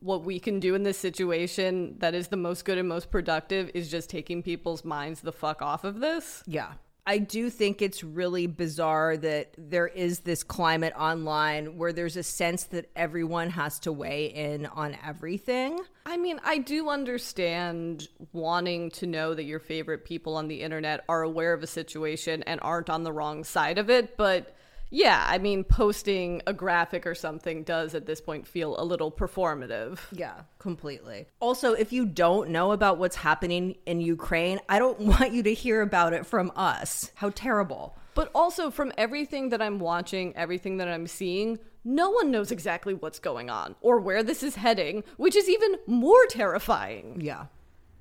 what 0.00 0.24
we 0.24 0.38
can 0.38 0.60
do 0.60 0.74
in 0.74 0.82
this 0.82 0.98
situation 0.98 1.96
that 1.98 2.14
is 2.14 2.28
the 2.28 2.36
most 2.36 2.64
good 2.64 2.78
and 2.78 2.88
most 2.88 3.10
productive 3.10 3.70
is 3.74 3.90
just 3.90 4.10
taking 4.10 4.42
people's 4.42 4.84
minds 4.84 5.20
the 5.20 5.32
fuck 5.32 5.62
off 5.62 5.84
of 5.84 6.00
this. 6.00 6.42
Yeah. 6.46 6.72
I 7.06 7.18
do 7.18 7.50
think 7.50 7.82
it's 7.82 8.04
really 8.04 8.46
bizarre 8.46 9.16
that 9.16 9.54
there 9.56 9.88
is 9.88 10.20
this 10.20 10.42
climate 10.42 10.92
online 10.96 11.76
where 11.76 11.92
there's 11.92 12.16
a 12.16 12.22
sense 12.22 12.64
that 12.64 12.90
everyone 12.94 13.50
has 13.50 13.78
to 13.80 13.92
weigh 13.92 14.26
in 14.26 14.66
on 14.66 14.96
everything. 15.04 15.80
I 16.06 16.18
mean, 16.18 16.40
I 16.44 16.58
do 16.58 16.88
understand 16.88 18.06
wanting 18.32 18.90
to 18.92 19.06
know 19.06 19.34
that 19.34 19.44
your 19.44 19.60
favorite 19.60 20.04
people 20.04 20.36
on 20.36 20.48
the 20.48 20.60
internet 20.60 21.04
are 21.08 21.22
aware 21.22 21.52
of 21.52 21.62
a 21.62 21.66
situation 21.66 22.42
and 22.44 22.60
aren't 22.62 22.90
on 22.90 23.02
the 23.02 23.12
wrong 23.12 23.44
side 23.44 23.78
of 23.78 23.90
it, 23.90 24.16
but 24.16 24.54
yeah, 24.90 25.24
I 25.26 25.38
mean, 25.38 25.64
posting 25.64 26.42
a 26.46 26.52
graphic 26.52 27.06
or 27.06 27.14
something 27.14 27.62
does 27.62 27.94
at 27.94 28.06
this 28.06 28.20
point 28.20 28.46
feel 28.46 28.78
a 28.78 28.84
little 28.84 29.10
performative. 29.10 29.98
Yeah, 30.12 30.42
completely. 30.58 31.26
Also, 31.38 31.72
if 31.72 31.92
you 31.92 32.04
don't 32.06 32.50
know 32.50 32.72
about 32.72 32.98
what's 32.98 33.16
happening 33.16 33.76
in 33.86 34.00
Ukraine, 34.00 34.58
I 34.68 34.78
don't 34.78 35.00
want 35.00 35.32
you 35.32 35.42
to 35.44 35.54
hear 35.54 35.80
about 35.82 36.12
it 36.12 36.26
from 36.26 36.52
us. 36.56 37.10
How 37.14 37.30
terrible. 37.30 37.96
But 38.14 38.30
also, 38.34 38.70
from 38.70 38.92
everything 38.98 39.50
that 39.50 39.62
I'm 39.62 39.78
watching, 39.78 40.36
everything 40.36 40.78
that 40.78 40.88
I'm 40.88 41.06
seeing, 41.06 41.60
no 41.84 42.10
one 42.10 42.30
knows 42.30 42.50
exactly 42.50 42.92
what's 42.92 43.20
going 43.20 43.48
on 43.48 43.76
or 43.80 44.00
where 44.00 44.22
this 44.22 44.42
is 44.42 44.56
heading, 44.56 45.04
which 45.16 45.36
is 45.36 45.48
even 45.48 45.76
more 45.86 46.26
terrifying. 46.26 47.20
Yeah. 47.20 47.46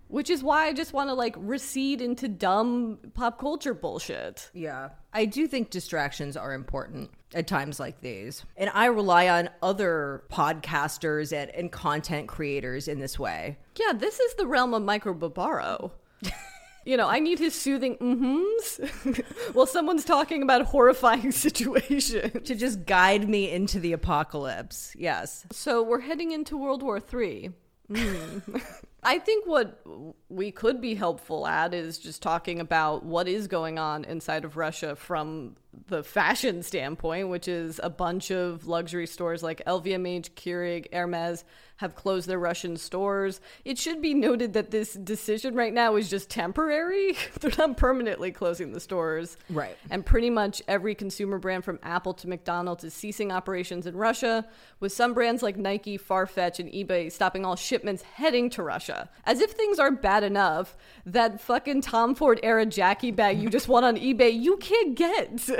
Which 0.10 0.32
is 0.32 0.44
why 0.44 0.66
I 0.66 0.74
just 0.74 0.92
want 0.92 1.10
to 1.10 1.14
like 1.14 1.36
recede 1.38 2.02
into 2.02 2.28
dumb 2.28 2.98
pop 3.14 3.40
culture 3.40 3.76
bullshit. 3.76 4.50
Yeah. 4.54 4.90
I 5.14 5.26
do 5.26 5.48
think 5.48 5.70
distractions 5.70 6.36
are 6.36 6.54
important 6.54 7.12
at 7.36 7.48
times 7.48 7.80
like 7.80 8.02
these. 8.02 8.44
And 8.58 8.72
I 8.74 8.88
rely 8.88 9.30
on 9.30 9.50
other 9.62 10.24
podcasters 10.32 11.32
and, 11.32 11.52
and 11.52 11.72
content 11.72 12.28
creators 12.28 12.88
in 12.88 13.00
this 13.00 13.20
way. 13.20 13.58
Yeah, 13.76 13.94
this 13.94 14.20
is 14.20 14.34
the 14.34 14.48
realm 14.48 14.74
of 14.74 14.82
Michael 14.82 15.14
Barbaro. 15.14 15.94
you 16.86 16.98
know, 16.98 17.08
I 17.08 17.20
need 17.20 17.38
his 17.38 17.54
soothing 17.54 17.96
mm-hms 17.98 19.24
while 19.54 19.68
someone's 19.68 20.06
talking 20.06 20.42
about 20.42 20.62
a 20.62 20.66
horrifying 20.66 21.32
situation. 21.46 22.44
To 22.44 22.56
just 22.56 22.86
guide 22.86 23.30
me 23.30 23.52
into 23.52 23.80
the 23.80 23.94
apocalypse. 23.94 24.96
Yes. 24.98 25.46
So 25.52 25.84
we're 25.84 26.00
heading 26.00 26.32
into 26.32 26.58
World 26.58 26.82
War 26.82 27.00
Three. 27.00 27.52
Mm. 27.92 28.64
I 29.02 29.20
think 29.20 29.46
what 29.48 29.82
we 30.28 30.52
could 30.52 30.82
be 30.82 30.96
helpful 30.96 31.48
at 31.48 31.74
is 31.74 31.98
just 31.98 32.22
talking 32.22 32.60
about 32.60 33.06
what 33.06 33.28
is 33.28 33.48
going 33.48 33.80
on 33.80 34.04
inside 34.04 34.44
of 34.44 34.58
Russia 34.58 34.96
from 34.96 35.56
the 35.88 36.04
fashion 36.04 36.64
standpoint, 36.64 37.30
which 37.30 37.48
is 37.48 37.80
a 37.82 37.90
bunch 37.90 38.30
of 38.30 38.68
luxury 38.68 39.08
stores 39.08 39.42
like 39.42 39.64
LVMH, 39.66 40.32
Kering, 40.32 40.94
Hermes 40.94 41.46
have 41.80 41.96
closed 41.96 42.28
their 42.28 42.40
Russian 42.40 42.76
stores. 42.76 43.40
It 43.64 43.78
should 43.78 44.02
be 44.02 44.14
noted 44.14 44.52
that 44.52 44.70
this 44.70 44.96
decision 44.96 45.56
right 45.56 45.74
now 45.74 45.96
is 45.96 46.10
just 46.10 46.30
temporary. 46.30 47.16
They're 47.40 47.54
not 47.58 47.78
permanently 47.78 48.32
closing 48.32 48.74
the 48.74 48.82
stores. 48.82 49.38
Right. 49.50 49.78
And 49.90 50.06
pretty 50.06 50.30
much 50.30 50.62
every 50.68 50.94
consumer 50.94 51.38
brand 51.38 51.64
from 51.64 51.80
Apple 51.82 52.14
to 52.16 52.28
McDonald's 52.28 52.84
is 52.84 52.94
ceasing 52.94 53.32
operations 53.32 53.88
in 53.88 53.96
Russia, 53.96 54.46
with 54.82 54.92
some 54.92 55.14
brands 55.14 55.42
like 55.42 55.56
Nike, 55.56 55.98
Farfetch, 55.98 56.60
and 56.60 56.70
eBay 56.70 57.10
stopping 57.10 57.46
all 57.46 57.56
shipments 57.56 58.04
heading 58.04 58.50
to 58.50 58.62
Russia. 58.64 59.10
As 59.26 59.40
if 59.40 59.52
things 59.52 59.80
aren't 59.80 60.02
bad 60.02 60.26
enough, 60.26 60.76
that 61.06 61.40
fucking 61.40 61.80
Tom 61.80 62.14
Ford 62.14 62.42
era 62.44 62.66
Jackie 62.66 63.12
bag 63.12 63.40
you 63.40 63.50
just 63.50 63.70
won 63.70 63.86
on 63.86 63.96
eBay, 63.96 64.38
you 64.38 64.58
can't 64.58 64.96
get. 64.96 65.50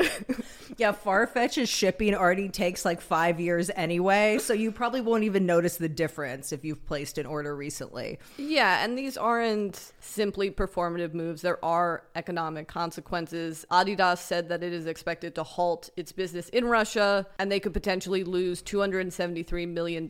Yeah, 0.78 0.94
Farfetch's 0.94 1.68
shipping 1.68 2.16
already 2.16 2.48
takes 2.48 2.86
like 2.86 3.02
five 3.02 3.38
years 3.38 3.70
anyway, 3.76 4.38
so 4.38 4.54
you 4.54 4.72
probably 4.72 5.02
won't 5.02 5.26
even 5.26 5.46
notice 5.46 5.76
the 5.76 5.90
difference 5.90 6.09
if 6.18 6.64
you've 6.64 6.86
placed 6.86 7.18
an 7.18 7.26
order 7.26 7.56
recently. 7.56 8.20
Yeah, 8.38 8.84
and 8.84 8.98
these 8.98 9.18
aren't 9.18 9.94
simply 10.00 10.52
performative 10.52 11.14
moves. 11.14 11.42
There 11.42 11.64
are 11.64 12.04
economic 12.16 12.68
consequences. 12.68 13.66
Adidas 13.72 14.20
said 14.20 14.50
that 14.50 14.64
it 14.64 14.74
is 14.74 14.86
expected 14.86 15.36
to 15.36 15.44
halt 15.44 15.90
its 15.96 16.12
business 16.12 16.50
in 16.50 16.66
Russia, 16.66 17.26
and 17.38 17.52
they 17.52 17.60
could 17.60 17.74
potentially 17.74 18.24
lose 18.24 18.62
$273 18.62 19.68
million. 19.68 20.10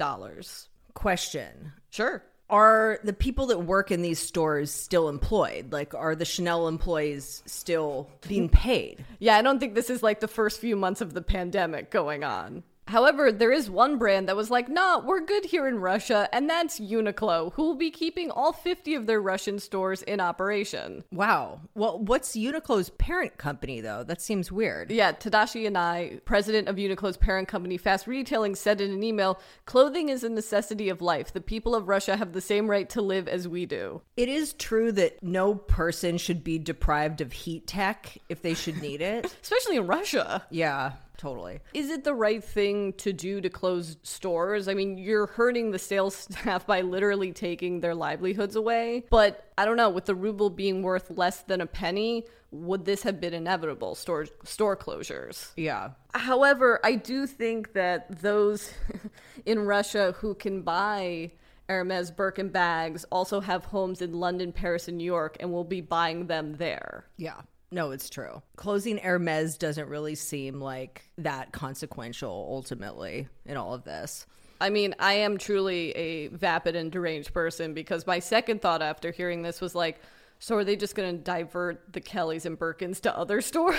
Question 0.93 1.73
Sure. 1.89 2.23
Are 2.49 2.99
the 3.03 3.13
people 3.13 3.47
that 3.47 3.59
work 3.59 3.91
in 3.91 4.01
these 4.01 4.17
stores 4.19 4.71
still 4.71 5.07
employed? 5.07 5.71
Like, 5.71 5.93
are 5.93 6.15
the 6.15 6.25
Chanel 6.25 6.67
employees 6.67 7.43
still 7.45 8.09
being 8.27 8.49
paid? 8.49 9.05
Yeah, 9.19 9.37
I 9.37 9.43
don't 9.43 9.59
think 9.59 9.75
this 9.75 9.91
is 9.91 10.01
like 10.01 10.19
the 10.19 10.27
first 10.27 10.59
few 10.59 10.75
months 10.75 11.01
of 11.01 11.13
the 11.13 11.21
pandemic 11.21 11.91
going 11.91 12.23
on. 12.23 12.63
However, 12.89 13.31
there 13.31 13.51
is 13.51 13.69
one 13.69 13.99
brand 13.99 14.27
that 14.27 14.35
was 14.35 14.49
like, 14.49 14.67
nah, 14.67 14.97
we're 14.97 15.19
good 15.21 15.45
here 15.45 15.67
in 15.67 15.79
Russia, 15.79 16.27
and 16.33 16.49
that's 16.49 16.79
Uniqlo, 16.79 17.53
who 17.53 17.63
will 17.63 17.75
be 17.75 17.91
keeping 17.91 18.31
all 18.31 18.51
50 18.51 18.95
of 18.95 19.05
their 19.05 19.21
Russian 19.21 19.59
stores 19.59 20.01
in 20.01 20.19
operation. 20.19 21.03
Wow. 21.11 21.61
Well, 21.75 21.99
what's 21.99 22.35
Uniqlo's 22.35 22.89
parent 22.89 23.37
company, 23.37 23.79
though? 23.79 24.03
That 24.03 24.23
seems 24.23 24.51
weird. 24.51 24.89
Yeah, 24.89 25.11
Tadashi 25.11 25.69
Yanai, 25.69 26.25
president 26.25 26.67
of 26.67 26.77
Uniqlo's 26.77 27.17
parent 27.17 27.47
company 27.47 27.77
Fast 27.77 28.07
Retailing, 28.07 28.55
said 28.55 28.81
in 28.81 28.91
an 28.91 29.03
email 29.03 29.39
clothing 29.67 30.09
is 30.09 30.23
a 30.23 30.29
necessity 30.29 30.89
of 30.89 30.99
life. 30.99 31.31
The 31.31 31.41
people 31.41 31.75
of 31.75 31.87
Russia 31.87 32.17
have 32.17 32.33
the 32.33 32.41
same 32.41 32.67
right 32.67 32.89
to 32.89 33.03
live 33.03 33.27
as 33.27 33.47
we 33.47 33.67
do. 33.67 34.01
It 34.17 34.29
is 34.29 34.53
true 34.53 34.91
that 34.93 35.21
no 35.21 35.53
person 35.53 36.17
should 36.17 36.43
be 36.43 36.57
deprived 36.57 37.21
of 37.21 37.33
heat 37.33 37.67
tech 37.67 38.17
if 38.29 38.41
they 38.41 38.55
should 38.55 38.81
need 38.81 39.01
it. 39.01 39.31
Especially 39.43 39.75
in 39.75 39.85
Russia. 39.85 40.43
yeah. 40.49 40.93
Totally. 41.19 41.59
Is 41.73 41.89
it 41.89 42.03
the 42.03 42.13
right 42.13 42.43
thing 42.43 42.93
to 42.93 43.13
do 43.13 43.41
to 43.41 43.49
close 43.49 43.97
stores? 44.03 44.67
I 44.67 44.73
mean, 44.73 44.97
you're 44.97 45.27
hurting 45.27 45.71
the 45.71 45.79
sales 45.79 46.15
staff 46.29 46.65
by 46.65 46.81
literally 46.81 47.33
taking 47.33 47.81
their 47.81 47.93
livelihoods 47.93 48.55
away. 48.55 49.03
But 49.09 49.51
I 49.57 49.65
don't 49.65 49.77
know, 49.77 49.89
with 49.89 50.05
the 50.05 50.15
ruble 50.15 50.49
being 50.49 50.81
worth 50.81 51.11
less 51.11 51.41
than 51.41 51.61
a 51.61 51.67
penny, 51.67 52.25
would 52.51 52.85
this 52.85 53.03
have 53.03 53.19
been 53.19 53.33
inevitable 53.33 53.95
store 53.95 54.27
store 54.43 54.75
closures? 54.75 55.51
Yeah. 55.55 55.91
However, 56.15 56.79
I 56.83 56.95
do 56.95 57.27
think 57.27 57.73
that 57.73 58.21
those 58.21 58.71
in 59.45 59.59
Russia 59.59 60.15
who 60.19 60.33
can 60.33 60.61
buy 60.61 61.31
Hermes 61.67 62.09
Birkin 62.09 62.49
bags 62.49 63.05
also 63.11 63.41
have 63.41 63.65
homes 63.65 64.01
in 64.01 64.13
London, 64.13 64.51
Paris, 64.51 64.87
and 64.87 64.97
New 64.97 65.03
York 65.03 65.37
and 65.39 65.51
will 65.51 65.63
be 65.63 65.81
buying 65.81 66.25
them 66.25 66.55
there. 66.55 67.05
Yeah. 67.17 67.41
No, 67.71 67.91
it's 67.91 68.09
true. 68.09 68.41
Closing 68.55 68.97
Hermes 68.97 69.57
doesn't 69.57 69.87
really 69.87 70.15
seem 70.15 70.59
like 70.59 71.03
that 71.17 71.51
consequential 71.51 72.47
ultimately 72.49 73.27
in 73.45 73.57
all 73.57 73.73
of 73.73 73.83
this. 73.83 74.25
I 74.61 74.69
mean, 74.69 74.95
I 74.99 75.13
am 75.13 75.37
truly 75.37 75.91
a 75.91 76.27
vapid 76.27 76.75
and 76.75 76.91
deranged 76.91 77.33
person 77.33 77.73
because 77.73 78.05
my 78.05 78.19
second 78.19 78.61
thought 78.61 78.81
after 78.81 79.11
hearing 79.11 79.41
this 79.41 79.61
was 79.61 79.75
like, 79.75 80.01
so 80.39 80.55
are 80.55 80.63
they 80.63 80.75
just 80.75 80.95
going 80.95 81.15
to 81.17 81.23
divert 81.23 81.93
the 81.93 82.01
Kellys 82.01 82.45
and 82.45 82.57
Birkins 82.57 82.99
to 83.01 83.15
other 83.17 83.41
stores? 83.41 83.77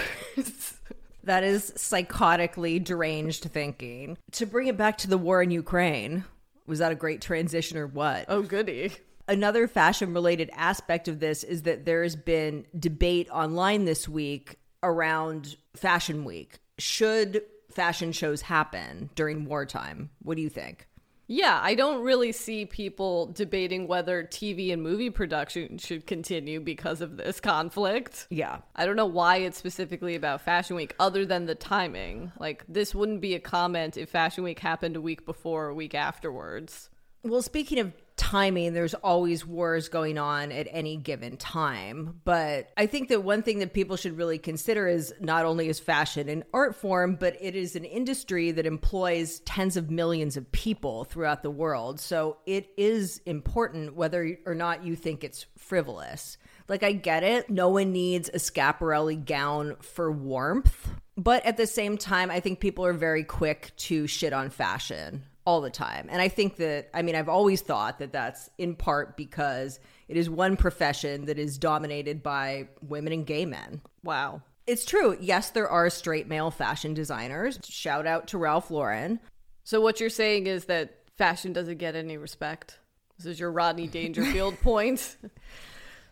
That 1.24 1.44
is 1.44 1.72
psychotically 1.72 2.82
deranged 2.82 3.44
thinking. 3.44 4.16
To 4.32 4.46
bring 4.46 4.68
it 4.68 4.76
back 4.76 4.96
to 4.98 5.08
the 5.08 5.18
war 5.18 5.42
in 5.42 5.50
Ukraine, 5.50 6.24
was 6.66 6.78
that 6.78 6.92
a 6.92 6.94
great 6.94 7.20
transition 7.20 7.76
or 7.76 7.86
what? 7.86 8.24
oh, 8.28 8.42
goody. 8.42 8.92
Another 9.30 9.68
fashion 9.68 10.12
related 10.12 10.50
aspect 10.54 11.06
of 11.06 11.20
this 11.20 11.44
is 11.44 11.62
that 11.62 11.84
there 11.84 12.02
has 12.02 12.16
been 12.16 12.66
debate 12.76 13.30
online 13.30 13.84
this 13.84 14.08
week 14.08 14.56
around 14.82 15.54
Fashion 15.76 16.24
Week. 16.24 16.58
Should 16.78 17.42
fashion 17.70 18.10
shows 18.10 18.42
happen 18.42 19.08
during 19.14 19.44
wartime? 19.44 20.10
What 20.20 20.34
do 20.34 20.42
you 20.42 20.48
think? 20.48 20.88
Yeah, 21.28 21.60
I 21.62 21.76
don't 21.76 22.02
really 22.02 22.32
see 22.32 22.66
people 22.66 23.26
debating 23.26 23.86
whether 23.86 24.24
TV 24.24 24.72
and 24.72 24.82
movie 24.82 25.10
production 25.10 25.78
should 25.78 26.08
continue 26.08 26.58
because 26.58 27.00
of 27.00 27.16
this 27.16 27.38
conflict. 27.38 28.26
Yeah. 28.30 28.62
I 28.74 28.84
don't 28.84 28.96
know 28.96 29.06
why 29.06 29.36
it's 29.36 29.56
specifically 29.56 30.16
about 30.16 30.40
Fashion 30.40 30.74
Week 30.74 30.92
other 30.98 31.24
than 31.24 31.46
the 31.46 31.54
timing. 31.54 32.32
Like, 32.40 32.64
this 32.68 32.96
wouldn't 32.96 33.20
be 33.20 33.36
a 33.36 33.40
comment 33.40 33.96
if 33.96 34.10
Fashion 34.10 34.42
Week 34.42 34.58
happened 34.58 34.96
a 34.96 35.00
week 35.00 35.24
before 35.24 35.66
or 35.66 35.68
a 35.68 35.74
week 35.74 35.94
afterwards. 35.94 36.90
Well, 37.22 37.42
speaking 37.42 37.78
of 37.78 37.92
timing, 38.20 38.74
there's 38.74 38.92
always 38.92 39.46
wars 39.46 39.88
going 39.88 40.18
on 40.18 40.52
at 40.52 40.68
any 40.70 40.98
given 40.98 41.38
time. 41.38 42.20
But 42.24 42.68
I 42.76 42.84
think 42.84 43.08
that 43.08 43.24
one 43.24 43.42
thing 43.42 43.60
that 43.60 43.72
people 43.72 43.96
should 43.96 44.18
really 44.18 44.38
consider 44.38 44.86
is 44.86 45.14
not 45.20 45.46
only 45.46 45.70
is 45.70 45.80
fashion 45.80 46.28
an 46.28 46.44
art 46.52 46.76
form, 46.76 47.16
but 47.16 47.34
it 47.40 47.56
is 47.56 47.76
an 47.76 47.84
industry 47.84 48.50
that 48.52 48.66
employs 48.66 49.40
tens 49.40 49.78
of 49.78 49.90
millions 49.90 50.36
of 50.36 50.52
people 50.52 51.04
throughout 51.04 51.42
the 51.42 51.50
world. 51.50 51.98
So 51.98 52.36
it 52.44 52.68
is 52.76 53.22
important 53.24 53.96
whether 53.96 54.36
or 54.44 54.54
not 54.54 54.84
you 54.84 54.96
think 54.96 55.24
it's 55.24 55.46
frivolous. 55.56 56.36
Like, 56.68 56.82
I 56.82 56.92
get 56.92 57.22
it. 57.22 57.48
No 57.48 57.70
one 57.70 57.90
needs 57.90 58.28
a 58.28 58.32
Schiaparelli 58.32 59.24
gown 59.24 59.76
for 59.80 60.12
warmth. 60.12 60.90
But 61.16 61.44
at 61.46 61.56
the 61.56 61.66
same 61.66 61.96
time, 61.96 62.30
I 62.30 62.40
think 62.40 62.60
people 62.60 62.84
are 62.84 62.92
very 62.92 63.24
quick 63.24 63.72
to 63.76 64.06
shit 64.06 64.34
on 64.34 64.50
fashion 64.50 65.24
all 65.50 65.60
the 65.60 65.68
time. 65.68 66.06
And 66.08 66.22
I 66.22 66.28
think 66.28 66.56
that, 66.58 66.90
I 66.94 67.02
mean, 67.02 67.16
I've 67.16 67.28
always 67.28 67.60
thought 67.60 67.98
that 67.98 68.12
that's 68.12 68.48
in 68.56 68.76
part 68.76 69.16
because 69.16 69.80
it 70.06 70.16
is 70.16 70.30
one 70.30 70.56
profession 70.56 71.24
that 71.24 71.40
is 71.40 71.58
dominated 71.58 72.22
by 72.22 72.68
women 72.86 73.12
and 73.12 73.26
gay 73.26 73.44
men. 73.46 73.80
Wow. 74.04 74.42
It's 74.68 74.84
true. 74.84 75.16
Yes, 75.20 75.50
there 75.50 75.68
are 75.68 75.90
straight 75.90 76.28
male 76.28 76.52
fashion 76.52 76.94
designers. 76.94 77.58
Shout 77.64 78.06
out 78.06 78.28
to 78.28 78.38
Ralph 78.38 78.70
Lauren. 78.70 79.18
So, 79.64 79.80
what 79.80 79.98
you're 79.98 80.08
saying 80.08 80.46
is 80.46 80.66
that 80.66 80.94
fashion 81.18 81.52
doesn't 81.52 81.78
get 81.78 81.96
any 81.96 82.16
respect? 82.16 82.78
This 83.18 83.26
is 83.26 83.40
your 83.40 83.50
Rodney 83.50 83.88
Dangerfield 83.88 84.60
point. 84.62 85.16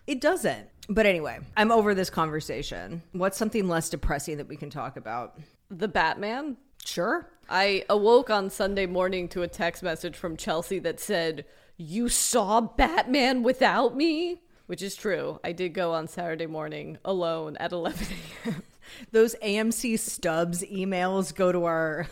It 0.08 0.20
doesn't. 0.20 0.68
But 0.88 1.06
anyway, 1.06 1.38
I'm 1.56 1.70
over 1.70 1.94
this 1.94 2.10
conversation. 2.10 3.02
What's 3.12 3.38
something 3.38 3.68
less 3.68 3.88
depressing 3.88 4.38
that 4.38 4.48
we 4.48 4.56
can 4.56 4.70
talk 4.70 4.96
about? 4.96 5.38
The 5.70 5.86
Batman? 5.86 6.56
Sure. 6.84 7.28
I 7.48 7.84
awoke 7.88 8.30
on 8.30 8.50
Sunday 8.50 8.86
morning 8.86 9.28
to 9.28 9.42
a 9.42 9.48
text 9.48 9.82
message 9.82 10.16
from 10.16 10.36
Chelsea 10.36 10.78
that 10.80 11.00
said, 11.00 11.44
You 11.76 12.08
saw 12.08 12.60
Batman 12.60 13.42
without 13.42 13.96
me? 13.96 14.42
Which 14.66 14.82
is 14.82 14.94
true. 14.94 15.40
I 15.42 15.52
did 15.52 15.72
go 15.72 15.94
on 15.94 16.08
Saturday 16.08 16.46
morning 16.46 16.98
alone 17.04 17.56
at 17.56 17.72
11 17.72 18.06
a.m. 18.44 18.62
Those 19.12 19.34
AMC 19.42 19.98
stubs 19.98 20.62
emails 20.62 21.34
go 21.34 21.52
to 21.52 21.64
our 21.64 22.06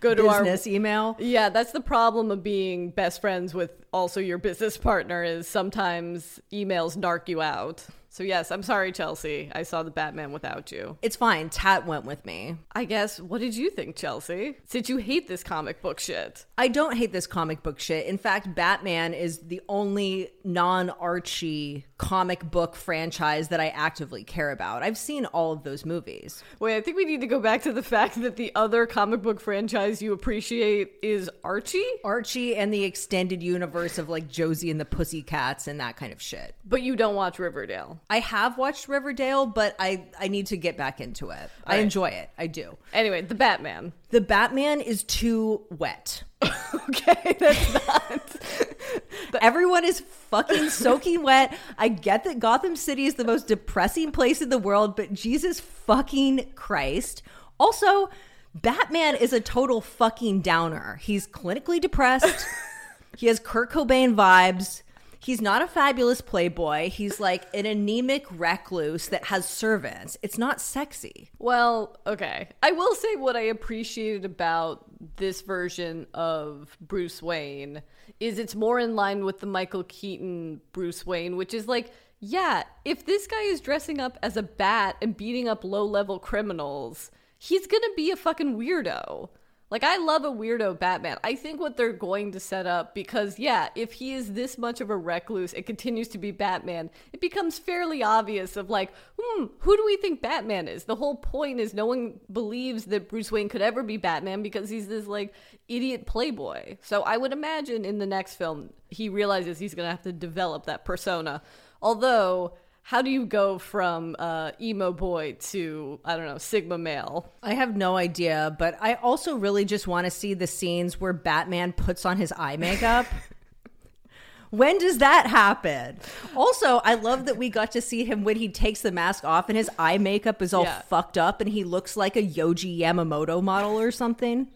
Go 0.00 0.14
to 0.14 0.28
our 0.28 0.42
business 0.42 0.66
email. 0.66 1.16
Yeah, 1.20 1.48
that's 1.48 1.72
the 1.72 1.80
problem 1.80 2.30
of 2.30 2.42
being 2.42 2.90
best 2.90 3.20
friends 3.20 3.54
with 3.54 3.70
also 3.92 4.20
your 4.20 4.38
business 4.38 4.76
partner 4.76 5.22
is 5.22 5.46
sometimes 5.46 6.40
emails 6.52 6.96
narc 6.96 7.28
you 7.28 7.40
out. 7.40 7.86
So 8.12 8.22
yes, 8.24 8.50
I'm 8.50 8.62
sorry, 8.62 8.92
Chelsea. 8.92 9.50
I 9.54 9.62
saw 9.62 9.82
the 9.82 9.90
Batman 9.90 10.32
without 10.32 10.70
you. 10.70 10.98
It's 11.00 11.16
fine. 11.16 11.48
Tat 11.48 11.86
went 11.86 12.04
with 12.04 12.26
me. 12.26 12.58
I 12.72 12.84
guess. 12.84 13.18
What 13.18 13.40
did 13.40 13.56
you 13.56 13.70
think, 13.70 13.96
Chelsea? 13.96 14.58
Since 14.66 14.90
you 14.90 14.98
hate 14.98 15.28
this 15.28 15.42
comic 15.42 15.80
book 15.80 15.98
shit. 15.98 16.44
I 16.58 16.68
don't 16.68 16.94
hate 16.94 17.12
this 17.12 17.26
comic 17.26 17.62
book 17.62 17.80
shit. 17.80 18.04
In 18.04 18.18
fact, 18.18 18.54
Batman 18.54 19.14
is 19.14 19.38
the 19.38 19.62
only 19.66 20.28
non 20.44 20.90
Archie 20.90 21.86
comic 21.96 22.50
book 22.50 22.76
franchise 22.76 23.48
that 23.48 23.60
I 23.60 23.68
actively 23.68 24.24
care 24.24 24.50
about. 24.50 24.82
I've 24.82 24.98
seen 24.98 25.24
all 25.24 25.52
of 25.52 25.62
those 25.62 25.86
movies. 25.86 26.44
Wait, 26.58 26.76
I 26.76 26.82
think 26.82 26.98
we 26.98 27.06
need 27.06 27.22
to 27.22 27.26
go 27.26 27.40
back 27.40 27.62
to 27.62 27.72
the 27.72 27.82
fact 27.94 28.20
that 28.20 28.36
the 28.36 28.52
other 28.54 28.84
comic 28.84 29.22
book 29.22 29.40
franchise 29.40 30.02
you 30.02 30.12
appreciate 30.12 30.92
is 31.02 31.30
Archie, 31.42 31.82
Archie 32.04 32.56
and 32.56 32.74
the 32.74 32.84
extended 32.84 33.42
universe 33.42 33.96
of 33.96 34.10
like 34.10 34.28
Josie 34.28 34.70
and 34.70 34.78
the 34.78 34.84
Pussycats 34.84 35.66
and 35.66 35.80
that 35.80 35.96
kind 35.96 36.12
of 36.12 36.20
shit. 36.20 36.54
but 36.62 36.82
you 36.82 36.94
don't 36.94 37.14
watch 37.14 37.38
Riverdale. 37.38 38.00
I 38.10 38.20
have 38.20 38.58
watched 38.58 38.88
Riverdale, 38.88 39.46
but 39.46 39.74
I, 39.78 40.04
I 40.18 40.28
need 40.28 40.46
to 40.48 40.56
get 40.56 40.76
back 40.76 41.00
into 41.00 41.30
it. 41.30 41.50
I 41.66 41.76
right. 41.76 41.80
enjoy 41.80 42.10
it. 42.10 42.30
I 42.36 42.46
do. 42.46 42.76
Anyway, 42.92 43.22
the 43.22 43.34
Batman. 43.34 43.92
The 44.10 44.20
Batman 44.20 44.80
is 44.80 45.02
too 45.04 45.62
wet. 45.70 46.24
Okay, 46.88 47.36
that's 47.38 47.74
not. 47.74 48.36
Everyone 49.42 49.84
is 49.84 50.00
fucking 50.00 50.70
soaking 50.70 51.22
wet. 51.22 51.56
I 51.78 51.88
get 51.88 52.24
that 52.24 52.38
Gotham 52.38 52.76
City 52.76 53.04
is 53.04 53.14
the 53.14 53.24
most 53.24 53.46
depressing 53.46 54.10
place 54.10 54.42
in 54.42 54.48
the 54.48 54.58
world, 54.58 54.96
but 54.96 55.12
Jesus 55.12 55.60
fucking 55.60 56.52
Christ. 56.54 57.22
Also, 57.60 58.08
Batman 58.54 59.14
is 59.16 59.32
a 59.32 59.40
total 59.40 59.80
fucking 59.80 60.40
downer. 60.40 60.98
He's 61.02 61.26
clinically 61.26 61.80
depressed. 61.80 62.46
he 63.16 63.26
has 63.26 63.38
Kurt 63.38 63.70
Cobain 63.70 64.14
vibes. 64.14 64.82
He's 65.24 65.40
not 65.40 65.62
a 65.62 65.68
fabulous 65.68 66.20
playboy. 66.20 66.90
He's 66.90 67.20
like 67.20 67.44
an 67.54 67.64
anemic 67.64 68.26
recluse 68.30 69.08
that 69.08 69.26
has 69.26 69.48
servants. 69.48 70.18
It's 70.20 70.36
not 70.36 70.60
sexy. 70.60 71.30
Well, 71.38 71.96
okay. 72.08 72.48
I 72.60 72.72
will 72.72 72.94
say 72.96 73.14
what 73.14 73.36
I 73.36 73.42
appreciated 73.42 74.24
about 74.24 74.84
this 75.16 75.42
version 75.42 76.08
of 76.12 76.76
Bruce 76.80 77.22
Wayne 77.22 77.82
is 78.18 78.40
it's 78.40 78.56
more 78.56 78.80
in 78.80 78.96
line 78.96 79.24
with 79.24 79.38
the 79.38 79.46
Michael 79.46 79.84
Keaton 79.84 80.60
Bruce 80.72 81.06
Wayne, 81.06 81.36
which 81.36 81.54
is 81.54 81.68
like, 81.68 81.92
yeah, 82.18 82.64
if 82.84 83.06
this 83.06 83.28
guy 83.28 83.42
is 83.42 83.60
dressing 83.60 84.00
up 84.00 84.18
as 84.24 84.36
a 84.36 84.42
bat 84.42 84.96
and 85.00 85.16
beating 85.16 85.48
up 85.48 85.62
low 85.62 85.84
level 85.84 86.18
criminals, 86.18 87.12
he's 87.38 87.68
gonna 87.68 87.86
be 87.96 88.10
a 88.10 88.16
fucking 88.16 88.56
weirdo. 88.56 89.28
Like, 89.72 89.84
I 89.84 89.96
love 89.96 90.26
a 90.26 90.30
weirdo 90.30 90.78
Batman. 90.78 91.16
I 91.24 91.34
think 91.34 91.58
what 91.58 91.78
they're 91.78 91.94
going 91.94 92.32
to 92.32 92.40
set 92.40 92.66
up, 92.66 92.94
because, 92.94 93.38
yeah, 93.38 93.70
if 93.74 93.94
he 93.94 94.12
is 94.12 94.34
this 94.34 94.58
much 94.58 94.82
of 94.82 94.90
a 94.90 94.96
recluse 94.98 95.54
and 95.54 95.64
continues 95.64 96.08
to 96.08 96.18
be 96.18 96.30
Batman, 96.30 96.90
it 97.14 97.22
becomes 97.22 97.58
fairly 97.58 98.02
obvious 98.02 98.58
of, 98.58 98.68
like, 98.68 98.92
hmm, 99.18 99.46
who 99.60 99.74
do 99.74 99.82
we 99.86 99.96
think 99.96 100.20
Batman 100.20 100.68
is? 100.68 100.84
The 100.84 100.94
whole 100.94 101.16
point 101.16 101.58
is 101.58 101.72
no 101.72 101.86
one 101.86 102.20
believes 102.30 102.84
that 102.84 103.08
Bruce 103.08 103.32
Wayne 103.32 103.48
could 103.48 103.62
ever 103.62 103.82
be 103.82 103.96
Batman 103.96 104.42
because 104.42 104.68
he's 104.68 104.88
this, 104.88 105.06
like, 105.06 105.32
idiot 105.68 106.04
playboy. 106.04 106.76
So 106.82 107.00
I 107.02 107.16
would 107.16 107.32
imagine 107.32 107.86
in 107.86 107.98
the 107.98 108.04
next 108.04 108.34
film, 108.34 108.74
he 108.90 109.08
realizes 109.08 109.58
he's 109.58 109.74
going 109.74 109.86
to 109.86 109.90
have 109.90 110.02
to 110.02 110.12
develop 110.12 110.66
that 110.66 110.84
persona. 110.84 111.40
Although, 111.80 112.58
how 112.82 113.00
do 113.00 113.10
you 113.10 113.24
go 113.26 113.58
from 113.58 114.16
uh, 114.18 114.52
emo 114.60 114.92
boy 114.92 115.36
to, 115.40 116.00
I 116.04 116.16
don't 116.16 116.26
know, 116.26 116.38
Sigma 116.38 116.78
male? 116.78 117.32
I 117.42 117.54
have 117.54 117.76
no 117.76 117.96
idea, 117.96 118.54
but 118.58 118.76
I 118.80 118.94
also 118.94 119.36
really 119.36 119.64
just 119.64 119.86
want 119.86 120.04
to 120.06 120.10
see 120.10 120.34
the 120.34 120.46
scenes 120.46 121.00
where 121.00 121.12
Batman 121.12 121.72
puts 121.72 122.04
on 122.04 122.16
his 122.16 122.32
eye 122.36 122.56
makeup. 122.56 123.06
when 124.50 124.78
does 124.78 124.98
that 124.98 125.26
happen? 125.26 125.98
Also, 126.36 126.78
I 126.84 126.94
love 126.94 127.26
that 127.26 127.36
we 127.36 127.48
got 127.48 127.70
to 127.72 127.80
see 127.80 128.04
him 128.04 128.24
when 128.24 128.36
he 128.36 128.48
takes 128.48 128.82
the 128.82 128.92
mask 128.92 129.24
off 129.24 129.48
and 129.48 129.56
his 129.56 129.70
eye 129.78 129.98
makeup 129.98 130.42
is 130.42 130.52
all 130.52 130.64
Yeah. 130.64 130.82
fucked 130.82 131.16
up 131.16 131.40
and 131.40 131.48
he 131.50 131.64
looks 131.64 131.96
like 131.96 132.16
a 132.16 132.22
Yohji 132.22 132.78
Yamamoto 132.78 133.42
model 133.42 133.78
or 133.80 133.90
something. 133.90 134.48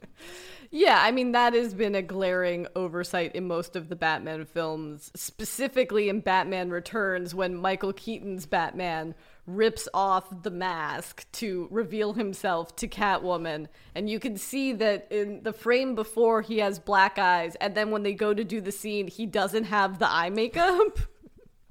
Yeah, 0.71 1.01
I 1.01 1.11
mean, 1.11 1.33
that 1.33 1.55
has 1.55 1.75
been 1.75 1.95
a 1.95 2.03
glaring 2.03 2.67
oversight 2.75 3.35
in 3.35 3.47
most 3.47 3.77
of 3.77 3.89
the 3.89 3.97
Batman 3.97 4.45
films, 4.45 5.11
specifically 5.15 6.09
in 6.09 6.21
Batman 6.21 6.71
Returns 6.71 7.35
when 7.35 7.57
Michael 7.57 7.93
Keaton's 7.93 8.47
Batman 8.47 9.15
rips 9.47 9.89
off 9.95 10.43
the 10.43 10.51
mask 10.51 11.31
to 11.33 11.69
reveal 11.71 12.15
himself 12.15 12.75
to 12.77 12.89
Catwoman. 12.89 13.69
And 13.95 14.11
you 14.11 14.19
can 14.19 14.37
see 14.37 14.73
that 14.75 15.07
in 15.11 15.43
the 15.45 15.53
frame 15.53 15.95
before 15.95 16.43
he 16.43 16.59
has 16.59 16.79
black 16.79 17.19
eyes, 17.19 17.55
and 17.57 17.75
then 17.75 17.91
when 17.91 18.03
they 18.03 18.13
go 18.15 18.35
to 18.35 18.45
do 18.45 18.61
the 18.61 18.73
scene, 18.73 19.07
he 19.07 19.27
doesn't 19.27 19.65
have 19.65 19.99
the 19.99 20.11
eye 20.11 20.31
makeup. 20.31 20.99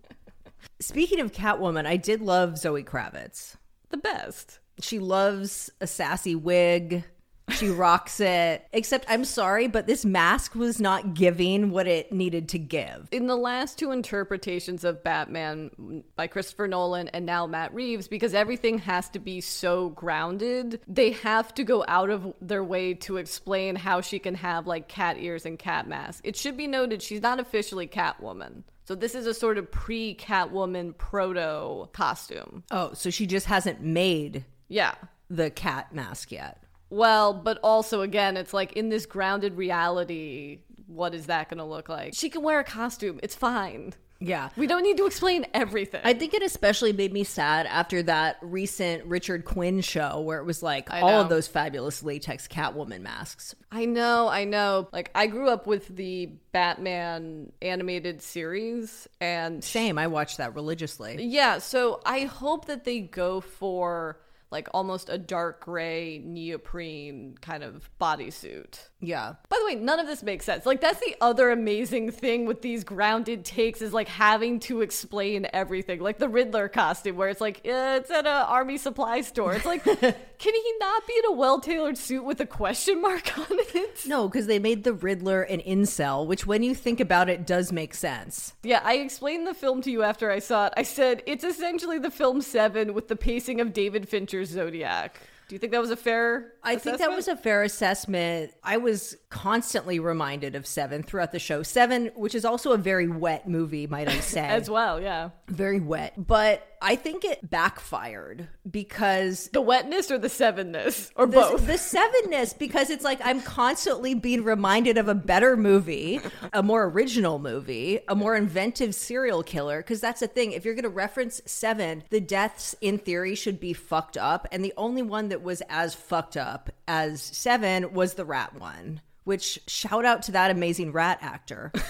Speaking 0.80 1.20
of 1.20 1.32
Catwoman, 1.32 1.86
I 1.86 1.98
did 1.98 2.22
love 2.22 2.58
Zoe 2.58 2.84
Kravitz. 2.84 3.56
the 3.90 3.98
best. 3.98 4.60
She 4.80 5.00
loves 5.00 5.70
a 5.80 5.88
sassy 5.88 6.36
wig. 6.36 7.06
She 7.52 7.70
rocks 7.70 8.20
it. 8.20 8.68
Except, 8.74 9.06
I'm 9.08 9.24
sorry, 9.24 9.68
but 9.68 9.86
this 9.88 10.04
mask 10.04 10.56
was 10.56 10.82
not 10.82 11.14
giving 11.14 11.70
what 11.70 11.88
it 11.88 12.12
needed 12.12 12.50
to 12.50 12.60
give. 12.60 13.08
in 13.12 13.28
the 13.28 13.36
last 13.38 13.78
two 13.78 13.92
interpretations 13.92 14.84
of 14.84 15.04
Batman 15.04 16.04
by 16.16 16.28
Christopher 16.28 16.68
Nolan 16.68 17.08
and 17.10 17.26
now 17.26 17.46
Matt 17.46 17.74
Reeves, 17.74 18.08
because 18.08 18.34
everything 18.34 18.80
has 18.80 19.10
to 19.10 19.20
be 19.20 19.42
so 19.42 19.90
grounded, 19.90 20.82
they 20.88 21.12
have 21.12 21.54
to 21.56 21.64
go 21.64 21.86
out 21.88 22.10
of 22.10 22.34
their 22.42 22.64
way 22.64 22.94
to 22.96 23.18
explain 23.18 23.76
how 23.76 24.02
she 24.02 24.18
can 24.20 24.36
have 24.36 24.66
like 24.68 24.88
cat 24.88 25.18
ears 25.20 25.46
and 25.46 25.60
cat 25.60 25.88
mask. 25.88 26.22
It 26.26 26.36
should 26.36 26.58
be 26.58 26.68
noted 26.68 27.02
she's 27.02 27.22
not 27.22 27.40
officially 27.40 27.88
Catwoman. 27.88 28.64
So 28.86 28.96
this 28.96 29.16
is 29.16 29.28
a 29.28 29.34
sort 29.34 29.58
of 29.58 29.72
pre 29.72 30.16
Catwoman 30.16 30.98
proto 30.98 31.88
costume. 31.94 32.64
Oh, 32.72 32.94
so 32.94 33.10
she 33.10 33.26
just 33.28 33.46
hasn't 33.46 33.82
made 33.82 34.46
Yeah. 34.68 34.96
the 35.30 35.50
cat 35.52 35.94
mask 35.94 36.32
yet. 36.32 36.62
Well, 36.96 37.34
but 37.34 37.60
also 37.62 38.02
again, 38.02 38.38
it's 38.38 38.54
like 38.54 38.74
in 38.74 38.88
this 38.88 39.06
grounded 39.06 39.58
reality, 39.58 40.60
what 40.88 41.14
is 41.14 41.26
that 41.26 41.50
going 41.50 41.58
to 41.58 41.66
look 41.66 41.90
like? 41.90 42.14
She 42.14 42.30
can 42.30 42.42
wear 42.42 42.60
a 42.62 42.64
costume. 42.64 43.20
It's 43.22 43.36
fine. 43.36 43.94
Yeah. 44.22 44.48
We 44.56 44.66
don't 44.66 44.82
need 44.84 44.96
to 44.98 45.06
explain 45.06 45.46
everything. 45.54 46.00
I 46.06 46.14
think 46.14 46.34
it 46.34 46.42
especially 46.42 46.94
made 46.94 47.12
me 47.12 47.26
sad 47.26 47.66
after 47.66 48.02
that 48.04 48.38
recent 48.42 49.04
Richard 49.06 49.44
Quinn 49.44 49.82
show 49.82 50.22
where 50.22 50.40
it 50.40 50.46
was 50.46 50.64
like 50.64 50.90
I 50.90 51.02
all 51.02 51.10
know. 51.10 51.20
of 51.22 51.30
those 51.30 51.50
fabulous 51.50 52.02
latex 52.02 52.48
Catwoman 52.48 53.02
masks. 53.02 53.56
I 53.74 53.84
know, 53.84 54.30
I 54.30 54.46
know. 54.46 54.88
Like 54.94 55.12
I 55.14 55.28
grew 55.28 55.50
up 55.50 55.68
with 55.68 55.94
the 55.94 56.28
Batman 56.54 57.52
animated 57.62 58.22
series 58.22 59.06
and 59.20 59.62
Shame, 59.62 59.98
I 59.98 60.08
watched 60.08 60.38
that 60.38 60.56
religiously. 60.56 61.22
yeah, 61.22 61.58
so 61.58 62.00
I 62.06 62.22
hope 62.22 62.66
that 62.68 62.86
they 62.86 63.02
go 63.02 63.42
for 63.42 64.18
like 64.52 64.68
almost 64.74 65.10
a 65.10 65.18
dark 65.18 65.62
gray 65.62 66.22
neoprene 66.24 67.36
kind 67.42 67.64
of 67.64 67.90
bodysuit. 68.00 68.90
Yeah. 69.06 69.36
By 69.50 69.58
the 69.60 69.66
way, 69.66 69.76
none 69.76 70.00
of 70.00 70.08
this 70.08 70.24
makes 70.24 70.46
sense. 70.46 70.66
Like 70.66 70.82
that's 70.82 71.00
the 71.00 71.16
other 71.22 71.52
amazing 71.52 72.12
thing 72.12 72.46
with 72.46 72.62
these 72.62 72.84
grounded 72.84 73.46
takes 73.46 73.82
is 73.82 73.94
like 73.94 74.08
having 74.08 74.60
to 74.62 74.82
explain 74.82 75.48
everything. 75.54 76.00
Like 76.00 76.18
the 76.18 76.28
Riddler 76.28 76.68
costume 76.68 77.16
where 77.16 77.30
it's 77.30 77.42
like 77.42 77.62
eh, 77.66 77.98
it's 77.98 78.10
at 78.10 78.26
an 78.26 78.46
army 78.48 78.78
supply 78.78 79.22
store. 79.22 79.54
It's 79.54 79.66
like 79.66 79.84
can 79.84 80.14
he 80.40 80.74
not 80.80 81.08
be 81.08 81.14
in 81.20 81.26
a 81.26 81.32
well-tailored 81.34 81.98
suit 81.98 82.24
with 82.24 82.40
a 82.42 82.46
question 82.46 83.02
mark 83.02 83.38
on 83.38 83.46
it? 83.50 84.06
No, 84.08 84.28
because 84.28 84.48
they 84.48 84.60
made 84.60 84.84
the 84.84 84.94
Riddler 84.94 85.44
an 85.44 85.62
incel, 85.62 86.26
which 86.26 86.48
when 86.48 86.64
you 86.64 86.74
think 86.74 87.00
about 87.00 87.30
it 87.30 87.46
does 87.46 87.72
make 87.72 87.94
sense. 87.94 88.54
Yeah, 88.64 88.82
I 88.84 88.96
explained 88.96 89.46
the 89.46 89.54
film 89.54 89.82
to 89.84 89.92
you 89.92 90.04
after 90.04 90.32
I 90.32 90.40
saw 90.40 90.68
it. 90.68 90.74
I 90.76 90.84
said 90.84 91.22
it's 91.26 91.44
essentially 91.44 92.00
the 92.00 92.12
film 92.12 92.42
7 92.42 92.94
with 92.94 93.08
the 93.08 93.16
pacing 93.16 93.62
of 93.62 93.74
David 93.74 94.10
Fincher's 94.10 94.50
Zodiac. 94.50 95.20
Do 95.48 95.54
you 95.56 95.60
think 95.60 95.72
that 95.74 95.82
was 95.82 95.92
a 95.92 95.96
fair 95.96 96.54
I 96.64 96.76
think 96.78 96.98
that 96.98 97.12
was 97.12 97.28
a 97.28 97.36
fair 97.36 97.62
assessment. 97.64 98.52
I 98.64 98.78
was 98.78 99.16
constantly 99.30 100.00
reminded 100.00 100.56
of 100.56 100.66
Seven 100.66 101.04
throughout 101.04 101.32
the 101.32 101.40
show. 101.40 101.62
Seven, 101.62 102.08
which 102.16 102.34
is 102.34 102.46
also 102.46 102.72
a 102.72 102.78
very 102.78 103.08
wet 103.08 103.48
movie, 103.48 103.86
might 103.86 104.10
I 104.10 104.20
say. 104.22 104.42
as 104.48 104.70
well, 104.70 105.00
yeah. 105.00 105.30
very 105.48 105.80
wet. 105.80 106.14
But 106.18 106.68
I 106.82 106.96
think 106.96 107.24
it 107.26 107.50
backfired 107.50 108.48
because 108.70 109.50
The 109.54 109.62
wetness 109.62 110.12
or 110.12 110.18
the 110.18 110.28
sevenness 110.28 111.12
or 111.16 111.26
the, 111.26 111.34
both. 111.34 111.66
the 111.68 111.74
sevenness 111.74 112.58
because 112.58 112.90
it's 112.90 113.04
like 113.04 113.20
I'm 113.24 113.42
constantly 113.42 114.14
being 114.14 114.44
reminded 114.44 114.98
of 114.98 115.08
a 115.08 115.16
better 115.16 115.56
movie, 115.58 116.20
a 116.54 116.62
more 116.62 116.86
original 116.86 117.40
movie, 117.40 118.00
a 118.08 118.16
more 118.16 118.36
inventive 118.36 118.94
serial 118.96 119.44
killer. 119.44 119.78
Because 119.82 120.02
that's 120.02 120.20
the 120.20 120.28
thing. 120.28 120.52
If 120.52 120.66
you're 120.66 120.76
going 120.76 120.84
to 120.84 120.90
reference 120.90 121.42
Seven, 121.46 122.04
the 122.10 122.22
deaths 122.22 122.76
in 122.82 122.98
theory 122.98 123.36
should 123.36 123.60
be 123.60 123.74
fucked 123.74 124.18
up, 124.18 124.48
and 124.52 124.64
the 124.64 124.74
only 124.78 125.02
one 125.02 125.30
that 125.30 125.42
was 125.44 125.62
as 125.70 125.94
fucked 125.96 126.38
up 126.38 126.70
as 126.88 127.22
Seven 127.22 127.94
was 127.94 128.14
the 128.14 128.26
rat 128.26 128.54
one. 128.60 129.02
Which 129.24 129.60
shout 129.68 130.06
out 130.06 130.22
to 130.24 130.34
that 130.34 130.52
amazing 130.52 130.92
rat 130.92 131.18
actor. 131.22 131.72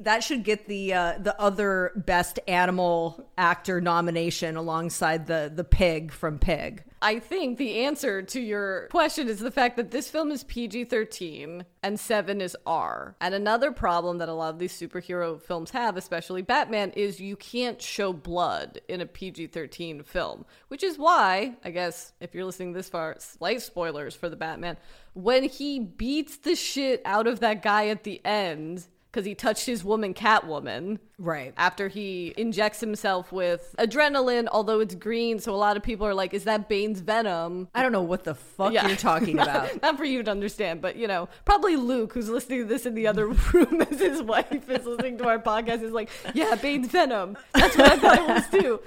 That 0.00 0.22
should 0.22 0.44
get 0.44 0.66
the 0.66 0.94
uh, 0.94 1.18
the 1.18 1.38
other 1.40 1.92
best 1.96 2.38
animal 2.46 3.28
actor 3.38 3.80
nomination 3.80 4.56
alongside 4.56 5.26
the 5.26 5.50
the 5.54 5.64
pig 5.64 6.12
from 6.12 6.38
Pig. 6.38 6.84
I 7.02 7.18
think 7.18 7.58
the 7.58 7.84
answer 7.84 8.22
to 8.22 8.40
your 8.40 8.88
question 8.88 9.28
is 9.28 9.38
the 9.38 9.50
fact 9.50 9.76
that 9.76 9.90
this 9.90 10.08
film 10.08 10.30
is 10.32 10.44
PG 10.44 10.84
13 10.84 11.64
and 11.82 12.00
7 12.00 12.40
is 12.40 12.56
R. 12.66 13.14
And 13.20 13.34
another 13.34 13.70
problem 13.70 14.18
that 14.18 14.30
a 14.30 14.34
lot 14.34 14.54
of 14.54 14.58
these 14.58 14.72
superhero 14.72 15.40
films 15.40 15.70
have, 15.70 15.96
especially 15.96 16.40
Batman, 16.40 16.92
is 16.92 17.20
you 17.20 17.36
can't 17.36 17.80
show 17.82 18.12
blood 18.12 18.80
in 18.88 19.02
a 19.02 19.06
PG 19.06 19.48
13 19.48 20.04
film. 20.04 20.46
Which 20.68 20.82
is 20.82 20.98
why, 20.98 21.56
I 21.62 21.70
guess, 21.70 22.12
if 22.18 22.34
you're 22.34 22.46
listening 22.46 22.72
this 22.72 22.88
far, 22.88 23.16
slight 23.18 23.60
spoilers 23.60 24.16
for 24.16 24.30
the 24.30 24.36
Batman, 24.36 24.78
when 25.12 25.44
he 25.44 25.78
beats 25.78 26.38
the 26.38 26.56
shit 26.56 27.02
out 27.04 27.26
of 27.26 27.40
that 27.40 27.62
guy 27.62 27.88
at 27.88 28.04
the 28.04 28.24
end. 28.24 28.86
Because 29.16 29.24
he 29.24 29.34
touched 29.34 29.64
his 29.64 29.82
woman, 29.82 30.12
Catwoman, 30.12 30.98
Right. 31.18 31.54
after 31.56 31.88
he 31.88 32.34
injects 32.36 32.80
himself 32.80 33.32
with 33.32 33.74
adrenaline, 33.78 34.46
although 34.52 34.80
it's 34.80 34.94
green. 34.94 35.38
So 35.38 35.54
a 35.54 35.56
lot 35.56 35.78
of 35.78 35.82
people 35.82 36.06
are 36.06 36.12
like, 36.12 36.34
is 36.34 36.44
that 36.44 36.68
Bane's 36.68 37.00
venom? 37.00 37.68
I 37.74 37.80
don't 37.80 37.92
know 37.92 38.02
what 38.02 38.24
the 38.24 38.34
fuck 38.34 38.74
Yeah. 38.74 38.86
you're 38.86 38.94
talking 38.98 39.38
about. 39.40 39.80
Not 39.80 39.96
for 39.96 40.04
you 40.04 40.22
to 40.22 40.30
understand, 40.30 40.82
but 40.82 40.96
you 40.96 41.06
know, 41.08 41.30
probably 41.46 41.76
Luke, 41.76 42.12
who's 42.12 42.28
listening 42.28 42.58
to 42.58 42.64
this 42.66 42.84
in 42.84 42.94
the 42.94 43.06
other 43.06 43.28
room 43.54 43.80
as 43.90 43.98
his 43.98 44.20
wife 44.20 44.68
is 44.68 44.84
listening 44.84 45.16
to 45.16 45.28
our 45.28 45.38
podcast, 45.38 45.82
is 45.82 45.92
like, 45.92 46.10
yeah, 46.34 46.54
Bane's 46.54 46.88
venom. 46.88 47.38
That's 47.54 47.74
what 47.74 47.92
I 47.92 47.96
thought 47.96 48.18
it 48.18 48.28
was 48.28 48.48
too. 48.62 48.80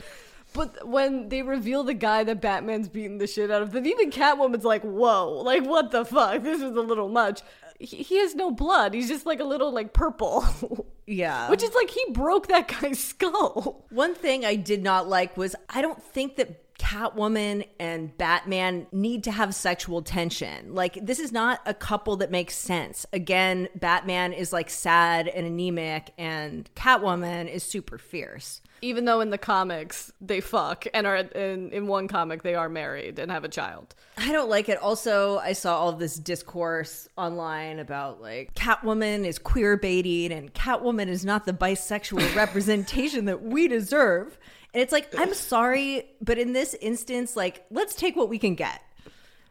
But 0.53 0.87
when 0.87 1.29
they 1.29 1.41
reveal 1.41 1.83
the 1.83 1.95
guy 1.95 2.23
that 2.23 2.39
Batman's 2.39 2.87
beating 2.87 3.17
the 3.17 3.25
shit 3.25 3.49
out 3.49 3.63
of, 3.63 3.71
then 3.71 3.87
even 3.87 4.11
Catwoman's 4.11 4.63
like, 4.63 4.83
whoa, 4.83 5.41
like, 5.43 5.63
what 5.65 5.89
the 5.89 6.05
fuck? 6.05 6.43
This 6.43 6.57
is 6.61 6.75
a 6.75 6.81
little 6.81 7.09
much. 7.09 7.41
He, 7.79 7.97
he 8.03 8.19
has 8.19 8.35
no 8.35 8.51
blood. 8.51 8.93
He's 8.93 9.07
just 9.07 9.25
like 9.25 9.39
a 9.39 9.45
little, 9.45 9.71
like, 9.71 9.93
purple. 9.93 10.45
Yeah. 11.09 11.49
Which 11.49 11.63
is 11.63 11.73
like, 11.73 11.89
he 11.89 12.05
broke 12.11 12.49
that 12.49 12.67
guy's 12.67 12.99
skull. 13.03 13.83
One 13.89 14.13
thing 14.13 14.45
I 14.45 14.55
did 14.55 14.83
not 14.83 15.09
like 15.09 15.35
was 15.35 15.55
I 15.67 15.81
don't 15.81 15.99
think 15.99 16.35
that 16.35 16.77
Catwoman 16.77 17.67
and 17.79 18.15
Batman 18.17 18.85
need 18.91 19.23
to 19.23 19.31
have 19.31 19.55
sexual 19.55 20.01
tension. 20.03 20.75
Like, 20.75 20.97
this 21.03 21.17
is 21.19 21.31
not 21.31 21.61
a 21.65 21.73
couple 21.73 22.17
that 22.17 22.29
makes 22.29 22.55
sense. 22.55 23.07
Again, 23.11 23.69
Batman 23.75 24.33
is 24.33 24.53
like 24.53 24.69
sad 24.69 25.27
and 25.27 25.47
anemic, 25.47 26.11
and 26.17 26.69
Catwoman 26.75 27.51
is 27.51 27.63
super 27.63 27.97
fierce. 27.97 28.61
Even 28.81 29.05
though 29.05 29.21
in 29.21 29.29
the 29.29 29.37
comics 29.37 30.11
they 30.21 30.41
fuck 30.41 30.85
and 30.93 31.05
are 31.05 31.17
in, 31.17 31.71
in 31.71 31.87
one 31.87 32.07
comic 32.07 32.43
they 32.43 32.55
are 32.55 32.69
married 32.69 33.19
and 33.19 33.31
have 33.31 33.43
a 33.43 33.49
child. 33.49 33.95
I 34.17 34.31
don't 34.31 34.49
like 34.49 34.69
it. 34.69 34.77
Also, 34.77 35.37
I 35.39 35.53
saw 35.53 35.77
all 35.77 35.93
this 35.93 36.17
discourse 36.17 37.07
online 37.17 37.79
about 37.79 38.21
like 38.21 38.53
Catwoman 38.55 39.25
is 39.25 39.39
queer 39.39 39.77
baiting 39.77 40.31
and 40.31 40.53
Catwoman 40.53 41.07
is 41.07 41.25
not 41.25 41.45
the 41.45 41.53
bisexual 41.53 42.35
representation 42.35 43.25
that 43.25 43.43
we 43.43 43.67
deserve. 43.67 44.37
And 44.73 44.83
it's 44.83 44.91
like, 44.91 45.13
I'm 45.17 45.33
sorry, 45.33 46.03
but 46.21 46.37
in 46.37 46.53
this 46.53 46.75
instance, 46.75 47.35
like, 47.35 47.65
let's 47.71 47.95
take 47.95 48.15
what 48.15 48.29
we 48.29 48.37
can 48.37 48.53
get. 48.53 48.81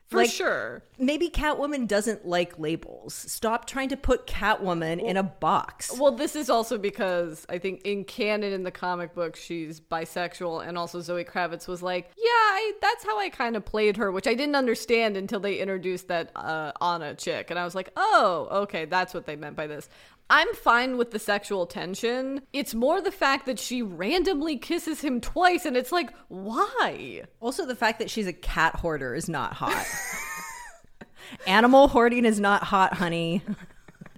For 0.09 0.17
Like, 0.19 0.31
sure. 0.31 0.83
Maybe 0.99 1.29
Catwoman 1.29 1.87
doesn't 1.87 2.27
like 2.27 2.59
labels. 2.59 3.13
Stop 3.13 3.67
trying 3.67 3.91
to 3.91 3.97
put 3.97 4.27
Catwoman 4.27 5.03
in 5.05 5.19
a 5.19 5.23
box. 5.23 5.95
Well, 5.99 6.13
this 6.13 6.35
is 6.35 6.49
also 6.49 6.79
because 6.79 7.45
I 7.51 7.59
think 7.59 7.83
in 7.85 8.05
canon 8.05 8.55
in 8.55 8.63
the 8.63 8.71
comic 8.71 9.15
book 9.15 9.37
she's 9.37 9.81
bisexual, 9.81 10.67
and 10.67 10.79
also 10.79 11.01
Zoe 11.03 11.25
Kravitz 11.25 11.69
was 11.69 11.83
like, 11.83 12.11
"Yeah, 12.17 12.25
I, 12.25 12.73
that's 12.81 13.05
how 13.05 13.19
I 13.19 13.29
kind 13.29 13.55
of 13.55 13.67
played 13.67 13.99
her," 13.99 14.11
which 14.11 14.27
I 14.27 14.33
didn't 14.35 14.57
understand 14.57 15.17
until 15.19 15.41
they 15.41 15.59
introduced 15.59 16.09
that 16.09 16.31
uh, 16.35 16.73
Anna 16.81 17.15
chick, 17.15 17.51
and 17.51 17.59
I 17.59 17.65
was 17.65 17.75
like, 17.75 17.91
"Oh, 17.95 18.49
okay, 18.63 18.87
that's 18.87 19.13
what 19.13 19.27
they 19.27 19.37
meant 19.37 19.57
by 19.57 19.67
this." 19.67 19.91
I'm 20.31 20.53
fine 20.55 20.99
with 20.99 21.11
the 21.11 21.19
sexual 21.19 21.67
tension. 21.67 22.43
It's 22.53 22.75
more 22.75 23.01
the 23.01 23.11
fact 23.11 23.47
that 23.47 23.59
she 23.59 23.81
randomly 23.81 24.59
kisses 24.59 25.01
him 25.01 25.21
twice, 25.21 25.65
and 25.65 25.77
it's 25.77 25.93
like, 25.93 26.11
why? 26.29 27.23
Also, 27.41 27.65
the 27.65 27.77
fact 27.77 27.99
that 27.99 28.11
she's 28.11 28.27
a 28.27 28.33
cat 28.33 28.77
hoarder 28.77 29.15
is 29.15 29.29
not 29.29 29.55
hot. 29.55 29.87
Animal 31.47 31.89
hoarding 31.89 32.25
is 32.25 32.39
not 32.41 32.65
hot, 32.65 32.95
honey. 32.95 33.43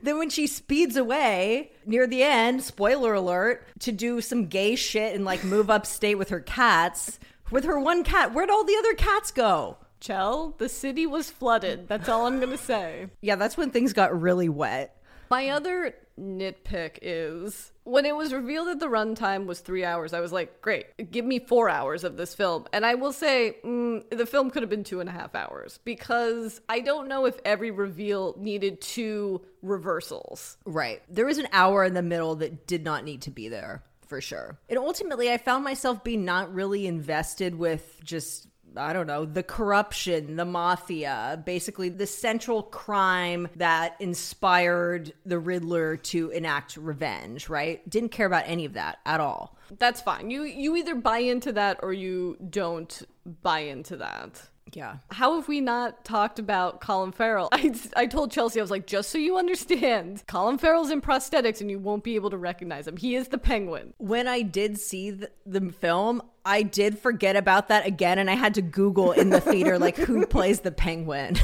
Then 0.03 0.19
when 0.19 0.31
she 0.31 0.47
speeds 0.47 0.97
away 0.97 1.73
near 1.85 2.07
the 2.07 2.23
end, 2.23 2.63
spoiler 2.63 3.13
alert, 3.13 3.67
to 3.81 3.93
do 3.93 4.23
some 4.23 4.47
gay 4.47 4.75
shit 4.75 5.15
and 5.15 5.27
like 5.27 5.45
move 5.45 5.69
upstate 5.69 6.17
with 6.17 6.31
her 6.31 6.41
cats, 6.41 7.19
with 7.51 7.65
her 7.65 7.79
one 7.79 8.03
cat, 8.03 8.33
where'd 8.33 8.49
all 8.49 8.65
the 8.65 8.77
other 8.79 8.95
cats 8.95 9.31
go? 9.31 9.77
Chell, 10.01 10.55
the 10.57 10.71
city 10.71 11.07
was 11.07 11.31
flooded. 11.31 11.87
That's 11.87 12.09
all 12.09 12.27
I'm 12.27 12.41
gonna 12.41 12.57
say. 12.57 13.09
Yeah, 13.21 13.37
that's 13.37 13.59
when 13.59 13.71
things 13.71 13.93
got 13.93 14.19
really 14.19 14.49
wet. 14.49 14.97
My 15.31 15.51
other 15.51 15.95
nitpick 16.19 16.99
is 17.03 17.73
when 17.85 18.05
it 18.05 18.15
was 18.15 18.33
revealed 18.33 18.69
that 18.69 18.81
the 18.81 18.89
runtime 18.89 19.47
was 19.47 19.61
three 19.61 19.85
hours, 19.85 20.13
I 20.13 20.21
was 20.21 20.33
like, 20.33 20.61
great, 20.61 21.11
give 21.11 21.25
me 21.25 21.39
four 21.39 21.69
hours 21.69 22.05
of 22.05 22.17
this 22.17 22.35
film. 22.35 22.67
And 22.73 22.85
I 22.85 22.97
will 22.97 23.13
say, 23.13 23.57
mm, 23.65 24.03
the 24.11 24.27
film 24.27 24.51
could 24.51 24.63
have 24.63 24.71
been 24.71 24.85
two 24.85 25.01
and 25.01 25.09
a 25.09 25.13
half 25.13 25.35
hours 25.35 25.79
because 25.85 26.61
I 26.69 26.81
don't 26.81 27.09
know 27.09 27.27
if 27.27 27.39
every 27.45 27.71
reveal 27.71 28.35
needed 28.39 28.81
two 28.81 29.41
reversals. 29.63 30.59
Right. 30.67 31.01
There 31.09 31.27
was 31.27 31.39
an 31.39 31.49
hour 31.53 31.85
in 31.85 31.95
the 31.95 32.03
middle 32.03 32.35
that 32.37 32.67
did 32.67 32.85
not 32.85 33.05
need 33.05 33.23
to 33.23 33.31
be 33.31 33.49
there 33.49 33.83
for 34.11 34.21
sure. 34.21 34.59
And 34.69 34.79
ultimately, 34.79 35.31
I 35.31 35.39
found 35.39 35.63
myself 35.63 36.03
being 36.03 36.25
not 36.25 36.53
really 36.53 36.87
invested 36.87 37.55
with 37.55 38.01
just. 38.05 38.49
I 38.77 38.93
don't 38.93 39.07
know, 39.07 39.25
the 39.25 39.43
corruption, 39.43 40.37
the 40.37 40.45
mafia, 40.45 41.43
basically 41.45 41.89
the 41.89 42.07
central 42.07 42.63
crime 42.63 43.49
that 43.57 43.97
inspired 44.01 45.13
the 45.25 45.39
Riddler 45.39 45.97
to 45.97 46.31
enact 46.31 46.77
revenge, 46.77 47.49
right? 47.49 47.89
Didn't 47.89 48.11
care 48.11 48.27
about 48.27 48.45
any 48.47 48.65
of 48.65 48.75
that 48.75 48.99
at 49.07 49.21
all. 49.21 49.57
That's 49.79 50.01
fine. 50.01 50.31
You 50.31 50.43
you 50.43 50.77
either 50.77 50.95
buy 50.95 51.19
into 51.19 51.53
that 51.53 51.81
or 51.83 51.93
you 51.93 52.37
don't 52.51 53.03
buy 53.43 53.61
into 53.61 53.97
that. 53.99 54.50
Yeah. 54.73 54.97
How 55.11 55.35
have 55.37 55.49
we 55.49 55.61
not 55.61 56.05
talked 56.05 56.39
about 56.39 56.81
Colin 56.81 57.13
Farrell? 57.13 57.49
I, 57.53 57.75
I 57.97 58.07
told 58.07 58.31
Chelsea, 58.31 58.61
I 58.61 58.63
was 58.63 58.71
like, 58.71 58.87
just 58.87 59.11
so 59.11 59.19
you 59.19 59.37
understand, 59.37 60.23
Colin 60.27 60.59
Farrell's 60.59 60.91
in 60.91 61.01
prosthetics 61.01 61.61
and 61.61 61.71
you 61.71 61.79
won't 61.79 62.05
be 62.05 62.15
able 62.15 62.31
to 62.31 62.39
recognize 62.39 62.87
him. 62.87 62.97
He 62.97 63.17
is 63.17 63.29
the 63.29 63.39
penguin. 63.39 63.95
When 63.99 64.29
I 64.29 64.43
did 64.43 64.79
see 64.79 65.11
the, 65.11 65.31
the 65.45 65.73
film, 65.73 66.23
I 66.45 66.63
did 66.63 66.99
forget 66.99 67.37
about 67.37 67.69
that 67.69 67.87
again, 67.87 68.19
and 68.19 68.31
I 68.31 68.35
had 68.35 68.55
to 68.55 68.63
Google 68.63 69.13
in 69.13 69.31
the 69.31 69.41
theater, 69.41 69.79
like, 69.79 69.97
who 69.97 70.27
plays 70.27 70.61
the 70.61 70.73
penguin. 70.73 71.37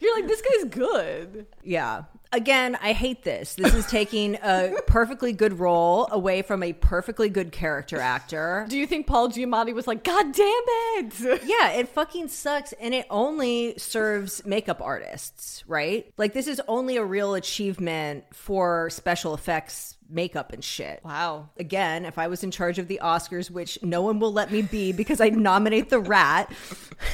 You're 0.00 0.14
like, 0.16 0.26
this 0.26 0.42
guy's 0.42 0.70
good. 0.70 1.46
Yeah. 1.62 2.04
Again, 2.32 2.78
I 2.80 2.92
hate 2.92 3.24
this. 3.24 3.54
This 3.54 3.74
is 3.74 3.86
taking 3.86 4.36
a 4.36 4.76
perfectly 4.86 5.32
good 5.32 5.58
role 5.58 6.06
away 6.12 6.42
from 6.42 6.62
a 6.62 6.72
perfectly 6.72 7.28
good 7.28 7.50
character 7.50 7.98
actor. 7.98 8.66
Do 8.68 8.78
you 8.78 8.86
think 8.86 9.08
Paul 9.08 9.30
Giamatti 9.30 9.74
was 9.74 9.88
like, 9.88 10.04
God 10.04 10.32
damn 10.32 10.62
it? 10.66 11.42
Yeah, 11.50 11.70
it 11.70 11.88
fucking 11.88 12.28
sucks. 12.28 12.72
And 12.74 12.94
it 12.94 13.06
only 13.10 13.74
serves 13.78 14.44
makeup 14.46 14.80
artists, 14.80 15.64
right? 15.66 16.12
Like, 16.16 16.32
this 16.32 16.46
is 16.46 16.60
only 16.68 16.96
a 16.96 17.04
real 17.04 17.34
achievement 17.34 18.24
for 18.32 18.90
special 18.90 19.34
effects 19.34 19.96
makeup 20.08 20.52
and 20.52 20.62
shit. 20.62 21.00
Wow. 21.04 21.48
Again, 21.58 22.04
if 22.04 22.18
I 22.18 22.28
was 22.28 22.44
in 22.44 22.50
charge 22.50 22.78
of 22.78 22.88
the 22.88 23.00
Oscars, 23.02 23.50
which 23.50 23.78
no 23.82 24.02
one 24.02 24.20
will 24.20 24.32
let 24.32 24.50
me 24.50 24.62
be 24.62 24.92
because 24.92 25.20
I 25.20 25.30
nominate 25.30 25.88
the 25.88 26.00
rat, 26.00 26.52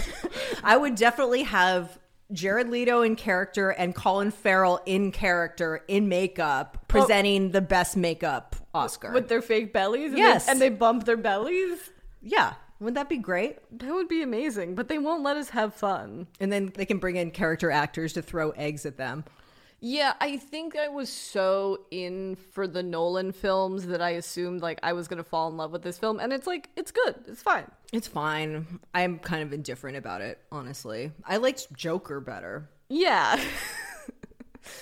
I 0.63 0.77
would 0.77 0.95
definitely 0.95 1.45
have 1.45 1.99
Jared 2.33 2.69
Leto 2.71 3.03
in 3.03 3.17
character 3.17 3.71
and 3.71 3.95
Colin 3.95 4.31
Farrell 4.31 4.81
in 4.87 5.13
character 5.13 5.83
in 5.89 6.09
makeup 6.09 6.85
presenting 6.89 7.53
the 7.53 7.61
best 7.61 7.97
makeup 7.97 8.57
Oscar. 8.75 9.13
With 9.13 9.29
their 9.29 9.43
fake 9.43 9.73
bellies? 9.73 10.11
And 10.11 10.19
Yes. 10.19 10.47
They, 10.47 10.53
and 10.53 10.61
they 10.61 10.71
bump 10.71 11.05
their 11.05 11.17
bellies? 11.17 11.91
yeah. 12.21 12.55
Wouldn't 12.79 12.97
that 12.97 13.09
be 13.09 13.17
great? 13.17 13.57
That 13.79 13.91
would 13.95 14.07
be 14.07 14.23
amazing, 14.23 14.75
but 14.75 14.89
they 14.89 14.99
won't 14.99 15.23
let 15.23 15.39
us 15.39 15.49
have 15.49 15.73
fun. 15.75 16.27
And 16.41 16.53
then 16.53 16.73
they 16.75 16.85
can 16.85 16.99
bring 16.99 17.17
in 17.17 17.31
character 17.31 17.71
actors 17.71 18.13
to 18.13 18.21
throw 18.23 18.51
eggs 18.51 18.85
at 18.85 18.99
them. 18.99 19.25
Yeah, 19.81 20.15
I 20.21 20.39
think 20.39 20.75
I 20.75 20.89
was 20.89 21.11
so 21.11 21.81
in 21.91 22.37
for 22.53 22.67
the 22.67 22.83
Nolan 22.83 23.33
films 23.33 23.87
that 23.87 24.01
I 24.01 24.11
assumed 24.11 24.63
like 24.63 24.81
I 24.83 24.95
was 24.95 25.07
gonna 25.07 25.23
fall 25.25 25.49
in 25.49 25.57
love 25.57 25.71
with 25.71 25.83
this 25.83 25.99
film, 25.99 26.19
and 26.19 26.33
it's 26.33 26.47
like 26.47 26.71
it's 26.77 26.91
good, 26.91 27.15
it's 27.27 27.43
fine. 27.43 27.71
It's 27.93 28.09
fine. 28.09 28.81
I'm 28.95 29.19
kind 29.19 29.43
of 29.43 29.53
indifferent 29.53 29.97
about 29.97 30.23
it, 30.23 30.41
honestly. 30.51 31.13
I 31.25 31.37
liked 31.37 31.73
Joker 31.75 32.21
better. 32.21 32.69
Yeah. 32.89 33.41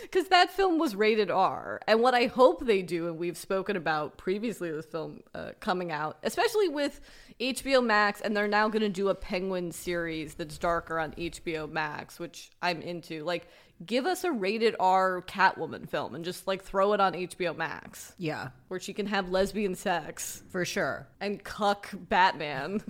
Because 0.02 0.28
that 0.28 0.50
film 0.50 0.78
was 0.78 0.94
rated 0.94 1.30
R. 1.30 1.80
And 1.86 2.00
what 2.00 2.14
I 2.14 2.26
hope 2.26 2.64
they 2.64 2.82
do, 2.82 3.08
and 3.08 3.18
we've 3.18 3.36
spoken 3.36 3.76
about 3.76 4.16
previously 4.16 4.70
this 4.70 4.86
film 4.86 5.20
uh, 5.34 5.50
coming 5.60 5.92
out, 5.92 6.18
especially 6.22 6.68
with 6.68 7.00
HBO 7.40 7.84
Max, 7.84 8.20
and 8.20 8.36
they're 8.36 8.48
now 8.48 8.68
going 8.68 8.82
to 8.82 8.88
do 8.88 9.08
a 9.08 9.14
Penguin 9.14 9.72
series 9.72 10.34
that's 10.34 10.58
darker 10.58 10.98
on 10.98 11.12
HBO 11.12 11.70
Max, 11.70 12.18
which 12.18 12.50
I'm 12.62 12.80
into. 12.80 13.24
Like, 13.24 13.48
give 13.84 14.06
us 14.06 14.24
a 14.24 14.32
rated 14.32 14.76
R 14.78 15.22
Catwoman 15.26 15.88
film 15.88 16.14
and 16.14 16.24
just 16.24 16.46
like 16.46 16.62
throw 16.62 16.92
it 16.92 17.00
on 17.00 17.12
HBO 17.14 17.56
Max 17.56 18.14
Yeah, 18.18 18.48
where 18.68 18.80
she 18.80 18.92
can 18.92 19.06
have 19.06 19.28
lesbian 19.30 19.74
sex 19.74 20.42
for 20.50 20.64
sure. 20.64 21.06
and 21.20 21.42
cuck 21.42 21.90
Batman. 21.92 22.82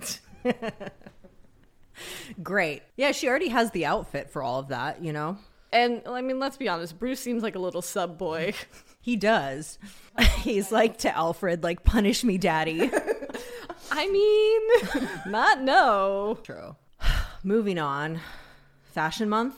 Great. 2.43 2.83
Yeah, 2.97 3.11
she 3.13 3.27
already 3.29 3.47
has 3.49 3.71
the 3.71 3.85
outfit 3.85 4.29
for 4.29 4.41
all 4.43 4.59
of 4.59 4.67
that, 4.69 5.03
you 5.03 5.13
know? 5.13 5.37
and 5.71 6.01
I 6.07 6.21
mean, 6.21 6.39
let's 6.39 6.55
be 6.57 6.69
honest, 6.69 6.97
Bruce 6.99 7.19
seems 7.19 7.43
like 7.43 7.55
a 7.55 7.59
little 7.59 7.81
sub 7.81 8.17
boy. 8.17 8.53
He 9.01 9.15
does. 9.17 9.77
He's 10.39 10.71
like 10.71 10.97
to 10.99 11.15
Alfred, 11.15 11.61
like, 11.61 11.83
punish 11.83 12.23
me, 12.23 12.39
daddy. 12.39 12.89
I 13.91 14.09
mean, 14.09 15.07
not 15.31 15.61
no. 15.61 16.39
True. 16.41 16.75
Moving 17.43 17.77
on. 17.77 18.19
Fashion 18.93 19.29
month? 19.29 19.53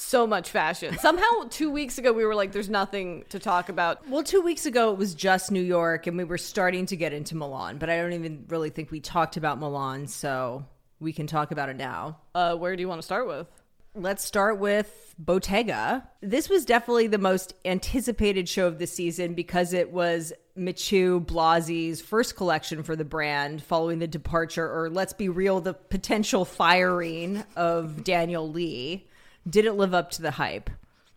So 0.00 0.28
much 0.28 0.50
fashion. 0.50 0.96
Somehow, 0.98 1.48
two 1.50 1.70
weeks 1.70 1.98
ago, 1.98 2.12
we 2.12 2.24
were 2.24 2.36
like, 2.36 2.52
there's 2.52 2.70
nothing 2.70 3.24
to 3.30 3.40
talk 3.40 3.68
about. 3.68 4.08
Well, 4.08 4.22
two 4.22 4.40
weeks 4.40 4.64
ago 4.64 4.92
it 4.92 4.96
was 4.96 5.12
just 5.12 5.50
New 5.50 5.60
York, 5.60 6.06
and 6.06 6.16
we 6.16 6.22
were 6.22 6.38
starting 6.38 6.86
to 6.86 6.96
get 6.96 7.12
into 7.12 7.34
Milan, 7.34 7.78
but 7.78 7.90
I 7.90 7.96
don't 7.96 8.12
even 8.12 8.44
really 8.48 8.70
think 8.70 8.92
we 8.92 9.00
talked 9.00 9.36
about 9.36 9.58
Milan, 9.58 10.06
so 10.06 10.64
we 11.00 11.12
can 11.12 11.26
talk 11.26 11.50
about 11.50 11.68
it 11.68 11.76
now. 11.76 12.18
Uh, 12.32 12.54
where 12.54 12.76
do 12.76 12.80
you 12.80 12.88
want 12.88 13.00
to 13.00 13.04
start 13.04 13.26
with? 13.26 13.48
Let's 13.96 14.24
start 14.24 14.60
with 14.60 15.16
Bottega. 15.18 16.08
This 16.20 16.48
was 16.48 16.64
definitely 16.64 17.08
the 17.08 17.18
most 17.18 17.54
anticipated 17.64 18.48
show 18.48 18.68
of 18.68 18.78
the 18.78 18.86
season 18.86 19.34
because 19.34 19.72
it 19.72 19.90
was 19.90 20.32
Michu 20.54 21.20
Blazy's 21.20 22.00
first 22.00 22.36
collection 22.36 22.84
for 22.84 22.94
the 22.94 23.04
brand 23.04 23.64
following 23.64 23.98
the 23.98 24.06
departure, 24.06 24.72
or 24.72 24.90
let's 24.90 25.12
be 25.12 25.28
real, 25.28 25.60
the 25.60 25.74
potential 25.74 26.44
firing 26.44 27.42
of 27.56 28.04
Daniel 28.04 28.48
Lee. 28.48 29.07
Did 29.48 29.64
it 29.64 29.74
live 29.74 29.94
up 29.94 30.10
to 30.12 30.22
the 30.22 30.32
hype? 30.32 30.70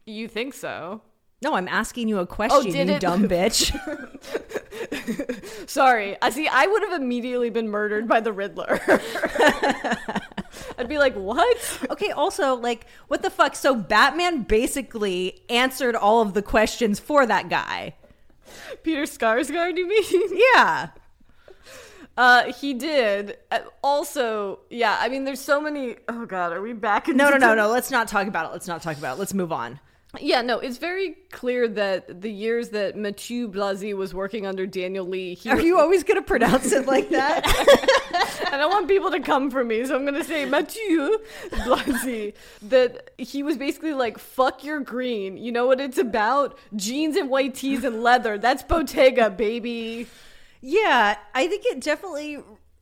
You 0.05 0.27
think 0.27 0.53
so? 0.53 1.01
No, 1.43 1.55
I'm 1.55 1.67
asking 1.67 2.07
you 2.07 2.19
a 2.19 2.21
oh, 2.21 2.25
question, 2.27 2.71
did 2.71 2.87
you 2.87 2.93
it? 2.95 3.01
dumb 3.01 3.27
bitch. 3.27 3.71
Sorry. 5.67 6.15
I 6.21 6.29
see. 6.29 6.47
I 6.47 6.67
would 6.67 6.83
have 6.83 7.01
immediately 7.01 7.49
been 7.49 7.67
murdered 7.67 8.07
by 8.07 8.19
the 8.19 8.31
Riddler. 8.31 8.79
I'd 10.77 10.87
be 10.87 10.99
like, 10.99 11.15
what? 11.15 11.79
Okay, 11.89 12.11
also, 12.11 12.55
like, 12.55 12.85
what 13.07 13.23
the 13.23 13.31
fuck? 13.31 13.55
So 13.55 13.73
Batman 13.73 14.43
basically 14.43 15.41
answered 15.49 15.95
all 15.95 16.21
of 16.21 16.35
the 16.35 16.43
questions 16.43 16.99
for 16.99 17.25
that 17.25 17.49
guy. 17.49 17.95
Peter 18.83 19.03
Sarsgaard, 19.03 19.77
you 19.77 19.87
mean? 19.87 20.43
Yeah. 20.55 20.89
Uh, 22.17 22.51
he 22.53 22.73
did. 22.73 23.37
Uh, 23.49 23.59
also, 23.83 24.59
yeah. 24.69 24.97
I 24.99 25.09
mean, 25.09 25.23
there's 25.23 25.41
so 25.41 25.61
many. 25.61 25.95
Oh 26.07 26.25
God, 26.25 26.51
are 26.53 26.61
we 26.61 26.73
back? 26.73 27.07
No, 27.07 27.13
no, 27.29 27.35
into- 27.35 27.39
no, 27.39 27.55
no. 27.55 27.69
Let's 27.69 27.89
not 27.91 28.07
talk 28.07 28.27
about 28.27 28.47
it. 28.49 28.51
Let's 28.53 28.67
not 28.67 28.81
talk 28.81 28.97
about 28.97 29.15
it. 29.17 29.19
Let's 29.19 29.33
move 29.33 29.51
on. 29.51 29.79
Yeah, 30.19 30.41
no. 30.41 30.59
It's 30.59 30.77
very 30.77 31.15
clear 31.31 31.69
that 31.69 32.19
the 32.21 32.29
years 32.29 32.69
that 32.69 32.97
Matthieu 32.97 33.47
Blazy 33.47 33.93
was 33.93 34.13
working 34.13 34.45
under 34.45 34.65
Daniel 34.65 35.05
Lee, 35.07 35.35
he 35.35 35.49
Are 35.49 35.59
you 35.61 35.79
always 35.79 36.03
going 36.03 36.17
to 36.19 36.21
pronounce 36.27 36.73
it 36.73 36.85
like 36.85 37.09
that? 37.11 37.45
And 38.45 38.53
I 38.53 38.57
don't 38.57 38.71
want 38.71 38.89
people 38.89 39.09
to 39.11 39.21
come 39.21 39.49
for 39.49 39.63
me, 39.63 39.85
so 39.85 39.95
I'm 39.95 40.03
gonna 40.03 40.25
say 40.25 40.43
Matthieu 40.43 41.17
Blazy. 41.63 42.33
That 42.63 43.11
he 43.17 43.41
was 43.41 43.55
basically 43.55 43.93
like, 43.93 44.17
"Fuck 44.19 44.65
your 44.65 44.81
green." 44.81 45.37
You 45.37 45.53
know 45.53 45.65
what 45.65 45.79
it's 45.79 45.97
about? 45.97 46.57
Jeans 46.75 47.15
and 47.15 47.29
white 47.29 47.55
tees 47.55 47.85
and 47.85 48.03
leather. 48.03 48.37
That's 48.37 48.63
Bottega, 48.63 49.29
baby. 49.29 50.07
Yeah, 50.61 51.17
I 51.33 51.47
think 51.47 51.65
it 51.65 51.81
definitely 51.81 52.39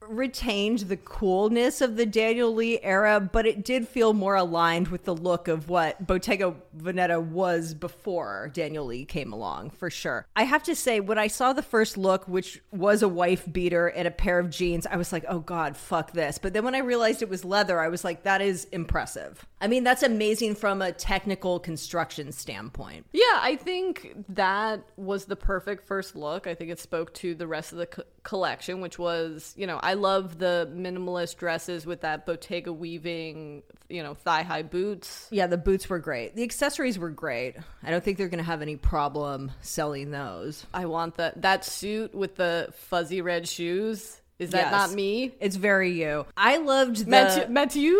retained 0.10 0.80
the 0.80 0.98
coolness 0.98 1.82
of 1.82 1.96
the 1.96 2.06
Daniel 2.06 2.54
Lee 2.54 2.80
era, 2.82 3.20
but 3.20 3.46
it 3.46 3.63
did 3.63 3.88
feel 3.88 4.13
more 4.13 4.36
aligned 4.36 4.88
with 4.88 5.04
the 5.04 5.15
look 5.15 5.48
of 5.48 5.70
what 5.70 6.06
Bottega 6.06 6.56
Veneta 6.76 7.22
was 7.22 7.74
before 7.74 8.50
Daniel 8.54 8.86
Lee 8.86 9.06
came 9.06 9.32
along, 9.32 9.70
for 9.70 9.89
sure. 9.89 10.26
I 10.36 10.44
have 10.44 10.63
to 10.63 10.76
say, 10.76 11.00
when 11.00 11.18
I 11.18 11.28
saw 11.28 11.54
the 11.54 11.62
first 11.62 11.98
look, 11.98 12.28
which 12.28 12.62
was 12.72 13.04
a 13.04 13.08
wife 13.08 13.46
beater 13.52 13.88
and 13.88 14.08
a 14.08 14.12
pair 14.12 14.39
of 14.39 14.50
jeans, 14.50 14.88
I 14.88 14.98
was 14.98 15.12
like, 15.13 15.26
oh 15.28 15.39
God, 15.39 15.78
fuck 15.78 16.12
this. 16.12 16.38
But 16.38 16.54
then 16.54 16.63
when 16.63 16.76
I 16.76 16.80
realized 16.80 17.22
it 17.22 17.30
was 17.30 17.46
leather, 17.46 17.80
I 17.80 17.89
was 17.89 18.04
like, 18.04 18.24
that 18.24 18.42
is 18.42 18.65
impressive. 18.72 19.46
I 19.62 19.67
mean, 19.67 19.84
that's 19.84 20.04
amazing 20.04 20.56
from 20.56 20.82
a 20.82 20.91
technical 20.91 21.60
construction 21.60 22.32
standpoint. 22.32 23.06
Yeah, 23.12 23.39
I 23.41 23.58
think 23.58 24.15
that 24.30 24.84
was 24.95 25.26
the 25.26 25.36
perfect 25.36 25.84
first 25.84 26.15
look. 26.15 26.48
I 26.48 26.56
think 26.56 26.72
it 26.72 26.80
spoke 26.80 27.13
to 27.15 27.36
the 27.36 27.48
rest 27.48 27.74
of 27.74 27.80
the 27.80 27.88
co- 27.88 28.04
collection, 28.24 28.80
which 28.80 28.98
was, 28.98 29.54
you 29.58 29.67
know, 29.67 29.80
I 29.82 29.95
love 29.95 30.38
the 30.38 30.69
minimalist 30.74 31.38
dresses 31.38 31.86
with 31.86 32.02
that 32.02 32.26
Bottega 32.26 32.72
weaving, 32.72 33.63
you 33.89 34.02
know, 34.02 34.13
thigh 34.13 34.43
high 34.43 34.63
boots. 34.63 35.28
Yeah, 35.30 35.48
the 35.48 35.58
boots 35.58 35.89
were 35.89 36.00
great. 36.00 36.36
The 36.36 36.43
accessories 36.43 36.98
were 36.98 37.10
great. 37.10 37.56
I 37.84 37.91
don't 37.91 38.04
think 38.04 38.17
they're 38.17 38.30
going 38.30 38.43
to 38.43 38.43
have 38.43 38.62
any 38.62 38.78
problem 38.78 39.52
selling 39.62 40.12
those. 40.12 40.65
I 40.74 40.86
want 40.86 41.15
that 41.17 41.41
that 41.41 41.65
suit 41.65 42.15
with 42.15 42.36
the 42.36 42.74
fuzzy 42.76 43.22
red 43.22 43.48
shoes. 43.48 44.18
Is 44.39 44.52
that 44.52 44.71
Yes. 44.71 44.71
not 44.71 44.91
me? 44.93 45.34
It's 45.41 45.58
very 45.58 45.91
you. 45.91 46.25
I 46.38 46.58
loved 46.58 47.06
the 47.06 47.12
Matthieu, 47.12 47.47
Matthieu? 47.49 47.99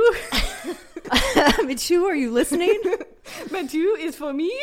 Michu, 1.66 2.06
are 2.06 2.16
you 2.16 2.32
listening? 2.32 2.80
Matthieu 3.52 3.96
is 3.96 4.16
for 4.16 4.32
me. 4.34 4.54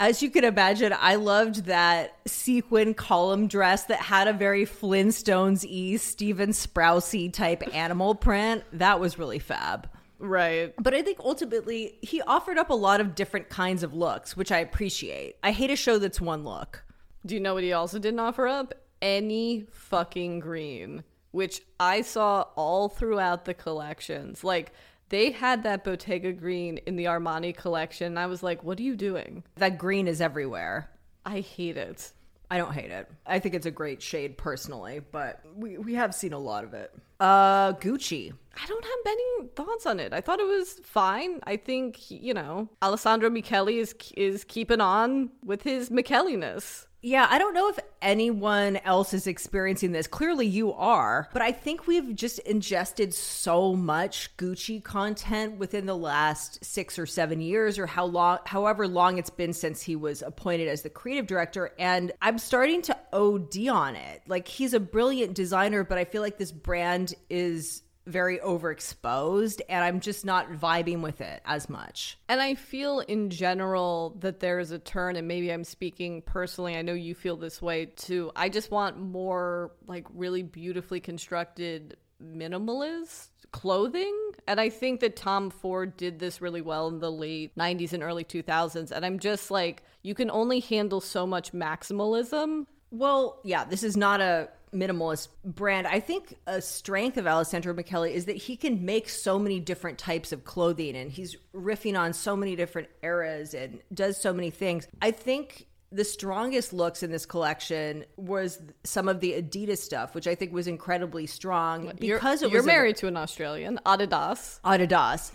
As 0.00 0.20
you 0.22 0.30
can 0.30 0.42
imagine, 0.42 0.92
I 0.98 1.14
loved 1.14 1.66
that 1.66 2.16
sequin 2.26 2.94
column 2.94 3.46
dress 3.46 3.84
that 3.84 4.00
had 4.00 4.26
a 4.26 4.32
very 4.32 4.66
Flintstones 4.66 5.64
y 5.64 5.96
Stephen 5.96 6.50
Sprousey 6.50 7.32
type 7.32 7.62
animal 7.72 8.16
print. 8.16 8.64
That 8.72 8.98
was 8.98 9.16
really 9.18 9.38
fab. 9.38 9.88
Right. 10.18 10.74
But 10.80 10.94
I 10.94 11.02
think 11.02 11.18
ultimately 11.20 11.98
he 12.02 12.20
offered 12.22 12.58
up 12.58 12.70
a 12.70 12.74
lot 12.74 13.00
of 13.00 13.14
different 13.14 13.48
kinds 13.48 13.84
of 13.84 13.94
looks, 13.94 14.36
which 14.36 14.50
I 14.50 14.58
appreciate. 14.58 15.36
I 15.44 15.52
hate 15.52 15.70
a 15.70 15.76
show 15.76 15.98
that's 15.98 16.20
one 16.20 16.42
look. 16.44 16.82
Do 17.24 17.34
you 17.34 17.40
know 17.40 17.54
what 17.54 17.62
he 17.62 17.72
also 17.72 18.00
didn't 18.00 18.18
offer 18.20 18.48
up? 18.48 18.74
Any 19.02 19.66
fucking 19.70 20.40
green, 20.40 21.04
which 21.32 21.60
I 21.78 22.00
saw 22.00 22.46
all 22.56 22.88
throughout 22.88 23.44
the 23.44 23.52
collections. 23.52 24.42
Like, 24.42 24.72
they 25.10 25.32
had 25.32 25.64
that 25.64 25.84
Bottega 25.84 26.32
green 26.32 26.78
in 26.86 26.96
the 26.96 27.04
Armani 27.04 27.54
collection. 27.54 28.06
And 28.06 28.18
I 28.18 28.26
was 28.26 28.42
like, 28.42 28.64
what 28.64 28.78
are 28.78 28.82
you 28.82 28.96
doing? 28.96 29.44
That 29.56 29.76
green 29.76 30.08
is 30.08 30.22
everywhere. 30.22 30.88
I 31.26 31.40
hate 31.40 31.76
it. 31.76 32.12
I 32.50 32.58
don't 32.58 32.72
hate 32.72 32.90
it. 32.90 33.10
I 33.26 33.38
think 33.38 33.54
it's 33.54 33.66
a 33.66 33.70
great 33.70 34.02
shade 34.02 34.36
personally, 34.36 35.00
but 35.10 35.40
we, 35.56 35.78
we 35.78 35.94
have 35.94 36.14
seen 36.14 36.32
a 36.34 36.38
lot 36.38 36.64
of 36.64 36.74
it. 36.74 36.94
Uh 37.18 37.72
Gucci. 37.74 38.32
I 38.62 38.66
don't 38.66 38.84
have 38.84 38.98
many 39.04 39.48
thoughts 39.54 39.86
on 39.86 40.00
it. 40.00 40.12
I 40.12 40.20
thought 40.20 40.40
it 40.40 40.46
was 40.46 40.80
fine. 40.84 41.40
I 41.44 41.56
think, 41.56 42.10
you 42.10 42.34
know, 42.34 42.68
Alessandro 42.82 43.30
Michele 43.30 43.68
is 43.68 43.94
is 44.16 44.44
keeping 44.44 44.82
on 44.82 45.30
with 45.42 45.62
his 45.62 45.90
Michele-ness. 45.90 46.86
Yeah, 47.04 47.26
I 47.28 47.38
don't 47.38 47.52
know 47.52 47.68
if 47.68 47.80
anyone 48.00 48.76
else 48.76 49.12
is 49.12 49.26
experiencing 49.26 49.90
this. 49.90 50.06
Clearly 50.06 50.46
you 50.46 50.72
are, 50.72 51.28
but 51.32 51.42
I 51.42 51.50
think 51.50 51.88
we've 51.88 52.14
just 52.14 52.38
ingested 52.40 53.12
so 53.12 53.74
much 53.74 54.36
Gucci 54.36 54.82
content 54.82 55.58
within 55.58 55.86
the 55.86 55.96
last 55.96 56.64
6 56.64 57.00
or 57.00 57.06
7 57.06 57.40
years 57.40 57.76
or 57.76 57.86
how 57.86 58.04
long 58.04 58.38
however 58.46 58.86
long 58.86 59.18
it's 59.18 59.30
been 59.30 59.52
since 59.52 59.82
he 59.82 59.96
was 59.96 60.22
appointed 60.22 60.68
as 60.68 60.82
the 60.82 60.90
creative 60.90 61.26
director 61.26 61.72
and 61.76 62.12
I'm 62.22 62.38
starting 62.38 62.82
to 62.82 62.96
OD 63.12 63.66
on 63.68 63.96
it. 63.96 64.22
Like 64.28 64.46
he's 64.46 64.72
a 64.72 64.80
brilliant 64.80 65.34
designer, 65.34 65.82
but 65.82 65.98
I 65.98 66.04
feel 66.04 66.22
like 66.22 66.38
this 66.38 66.52
brand 66.52 67.14
is 67.28 67.82
very 68.06 68.38
overexposed 68.38 69.60
and 69.68 69.84
I'm 69.84 70.00
just 70.00 70.24
not 70.24 70.50
vibing 70.50 71.02
with 71.02 71.20
it 71.20 71.40
as 71.44 71.68
much. 71.68 72.18
And 72.28 72.40
I 72.40 72.54
feel 72.54 73.00
in 73.00 73.30
general 73.30 74.16
that 74.20 74.40
there 74.40 74.58
is 74.58 74.70
a 74.70 74.78
turn, 74.78 75.16
and 75.16 75.28
maybe 75.28 75.52
I'm 75.52 75.64
speaking 75.64 76.22
personally. 76.22 76.76
I 76.76 76.82
know 76.82 76.94
you 76.94 77.14
feel 77.14 77.36
this 77.36 77.62
way 77.62 77.86
too. 77.86 78.32
I 78.34 78.48
just 78.48 78.70
want 78.70 78.98
more 78.98 79.72
like 79.86 80.06
really 80.14 80.42
beautifully 80.42 81.00
constructed 81.00 81.96
minimalist 82.22 83.28
clothing. 83.52 84.16
And 84.46 84.60
I 84.60 84.70
think 84.70 85.00
that 85.00 85.14
Tom 85.14 85.50
Ford 85.50 85.96
did 85.96 86.18
this 86.18 86.40
really 86.40 86.62
well 86.62 86.88
in 86.88 86.98
the 86.98 87.12
late 87.12 87.54
90s 87.56 87.92
and 87.92 88.02
early 88.02 88.24
2000s. 88.24 88.90
And 88.90 89.04
I'm 89.04 89.18
just 89.18 89.50
like, 89.50 89.82
you 90.02 90.14
can 90.14 90.30
only 90.30 90.60
handle 90.60 91.00
so 91.00 91.26
much 91.26 91.52
maximalism. 91.52 92.66
Well, 92.90 93.40
yeah, 93.44 93.64
this 93.64 93.82
is 93.82 93.96
not 93.96 94.20
a 94.20 94.48
minimalist 94.74 95.28
brand. 95.44 95.86
I 95.86 96.00
think 96.00 96.36
a 96.46 96.60
strength 96.62 97.16
of 97.16 97.26
Alessandro 97.26 97.74
Michele 97.74 98.04
is 98.04 98.24
that 98.26 98.36
he 98.36 98.56
can 98.56 98.84
make 98.84 99.08
so 99.08 99.38
many 99.38 99.60
different 99.60 99.98
types 99.98 100.32
of 100.32 100.44
clothing 100.44 100.96
and 100.96 101.10
he's 101.10 101.36
riffing 101.54 101.98
on 101.98 102.12
so 102.12 102.36
many 102.36 102.56
different 102.56 102.88
eras 103.02 103.54
and 103.54 103.80
does 103.92 104.16
so 104.16 104.32
many 104.32 104.50
things. 104.50 104.88
I 105.00 105.10
think 105.10 105.66
the 105.92 106.04
strongest 106.04 106.72
looks 106.72 107.02
in 107.02 107.10
this 107.10 107.26
collection 107.26 108.04
was 108.16 108.60
some 108.84 109.08
of 109.08 109.20
the 109.20 109.32
Adidas 109.32 109.78
stuff, 109.78 110.14
which 110.14 110.26
I 110.26 110.34
think 110.34 110.52
was 110.52 110.66
incredibly 110.66 111.26
strong 111.26 111.92
because 111.98 112.02
you're, 112.02 112.18
it 112.18 112.22
was 112.22 112.52
you're 112.52 112.62
a- 112.62 112.66
married 112.66 112.96
to 112.96 113.08
an 113.08 113.16
Australian, 113.16 113.78
Adidas. 113.84 114.60
Adidas 114.64 115.32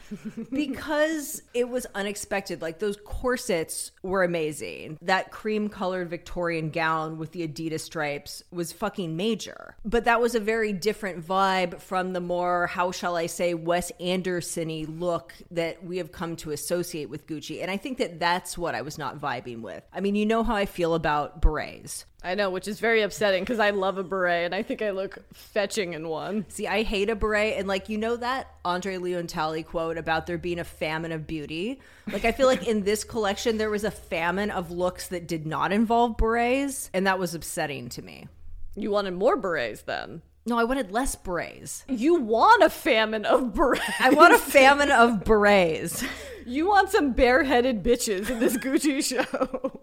because 0.51 1.43
it 1.53 1.69
was 1.69 1.85
unexpected. 1.93 2.61
Like 2.61 2.79
those 2.79 2.97
corsets 3.05 3.91
were 4.01 4.23
amazing. 4.23 4.97
That 5.01 5.31
cream 5.31 5.69
colored 5.69 6.09
Victorian 6.09 6.71
gown 6.71 7.17
with 7.17 7.31
the 7.31 7.47
Adidas 7.47 7.81
stripes 7.81 8.43
was 8.51 8.71
fucking 8.71 9.15
major. 9.15 9.75
But 9.85 10.05
that 10.05 10.19
was 10.19 10.33
a 10.33 10.39
very 10.39 10.73
different 10.73 11.25
vibe 11.25 11.79
from 11.79 12.13
the 12.13 12.21
more, 12.21 12.67
how 12.67 12.91
shall 12.91 13.15
I 13.15 13.27
say, 13.27 13.53
Wes 13.53 13.91
Andersony 13.99 14.85
look 14.99 15.33
that 15.51 15.83
we 15.83 15.97
have 15.97 16.11
come 16.11 16.35
to 16.37 16.51
associate 16.51 17.09
with 17.09 17.27
Gucci. 17.27 17.61
And 17.61 17.69
I 17.69 17.77
think 17.77 17.99
that 17.99 18.19
that's 18.19 18.57
what 18.57 18.73
I 18.73 18.81
was 18.81 18.97
not 18.97 19.19
vibing 19.19 19.61
with. 19.61 19.83
I 19.93 19.99
mean, 19.99 20.15
you 20.15 20.25
know 20.25 20.43
how 20.47 20.55
I 20.55 20.65
feel 20.65 20.95
about 20.95 21.41
berets. 21.41 22.05
I 22.23 22.35
know, 22.35 22.49
which 22.49 22.67
is 22.67 22.79
very 22.79 23.03
upsetting 23.03 23.43
because 23.43 23.59
I 23.59 23.69
love 23.69 23.97
a 23.97 24.03
beret 24.03 24.45
and 24.45 24.55
I 24.55 24.63
think 24.63 24.81
I 24.81 24.89
look 24.89 25.19
fetching 25.33 25.93
in 25.93 26.09
one. 26.09 26.45
See, 26.49 26.67
I 26.67 26.83
hate 26.83 27.09
a 27.09 27.15
beret, 27.15 27.57
and 27.57 27.67
like 27.67 27.89
you 27.89 27.97
know 27.97 28.15
that 28.17 28.47
André 28.65 28.99
Leon 28.99 29.27
Talley 29.27 29.63
quote 29.63 29.97
about 29.97 30.25
there 30.25 30.37
being 30.37 30.59
a 30.59 30.63
famine 30.63 31.11
of 31.11 31.27
beauty. 31.27 31.79
Like 32.11 32.25
I 32.25 32.31
feel 32.31 32.47
like 32.47 32.67
in 32.67 32.83
this 32.83 33.03
collection 33.03 33.57
there 33.57 33.69
was 33.69 33.83
a 33.83 33.91
famine 33.91 34.49
of 34.49 34.71
looks 34.71 35.07
that 35.09 35.27
did 35.27 35.45
not 35.45 35.71
involve 35.71 36.17
berets, 36.17 36.89
and 36.93 37.05
that 37.05 37.19
was 37.19 37.35
upsetting 37.35 37.89
to 37.89 38.01
me. 38.01 38.27
You 38.75 38.91
wanted 38.91 39.13
more 39.13 39.37
berets 39.37 39.83
then. 39.83 40.21
No, 40.45 40.57
I 40.57 40.63
wanted 40.63 40.91
less 40.91 41.13
berets. 41.15 41.83
You 41.89 42.15
want 42.15 42.63
a 42.63 42.69
famine 42.69 43.25
of 43.25 43.53
berets. 43.53 43.83
I 43.99 44.11
want 44.11 44.33
a 44.33 44.37
famine 44.37 44.91
of 44.91 45.23
berets. 45.23 46.03
You 46.47 46.65
want 46.65 46.89
some 46.89 47.11
bareheaded 47.11 47.83
bitches 47.83 48.29
in 48.29 48.39
this 48.39 48.55
Gucci 48.55 49.03
show. 49.03 49.81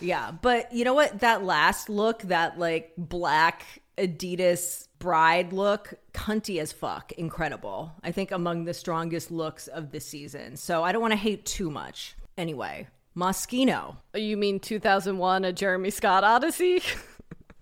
Yeah, 0.00 0.32
but 0.32 0.72
you 0.72 0.84
know 0.84 0.94
what? 0.94 1.20
That 1.20 1.44
last 1.44 1.88
look, 1.88 2.22
that 2.22 2.58
like 2.58 2.92
black 2.96 3.64
Adidas 3.96 4.88
bride 4.98 5.52
look, 5.52 5.94
cunty 6.12 6.60
as 6.60 6.72
fuck, 6.72 7.12
incredible. 7.12 7.92
I 8.02 8.12
think 8.12 8.30
among 8.30 8.64
the 8.64 8.74
strongest 8.74 9.30
looks 9.30 9.66
of 9.68 9.92
the 9.92 10.00
season. 10.00 10.56
So 10.56 10.82
I 10.82 10.92
don't 10.92 11.02
want 11.02 11.12
to 11.12 11.18
hate 11.18 11.44
too 11.44 11.70
much. 11.70 12.16
Anyway, 12.36 12.88
Moschino. 13.16 13.96
Oh, 14.14 14.18
you 14.18 14.36
mean 14.36 14.60
2001, 14.60 15.44
a 15.44 15.52
Jeremy 15.52 15.90
Scott 15.90 16.24
Odyssey? 16.24 16.82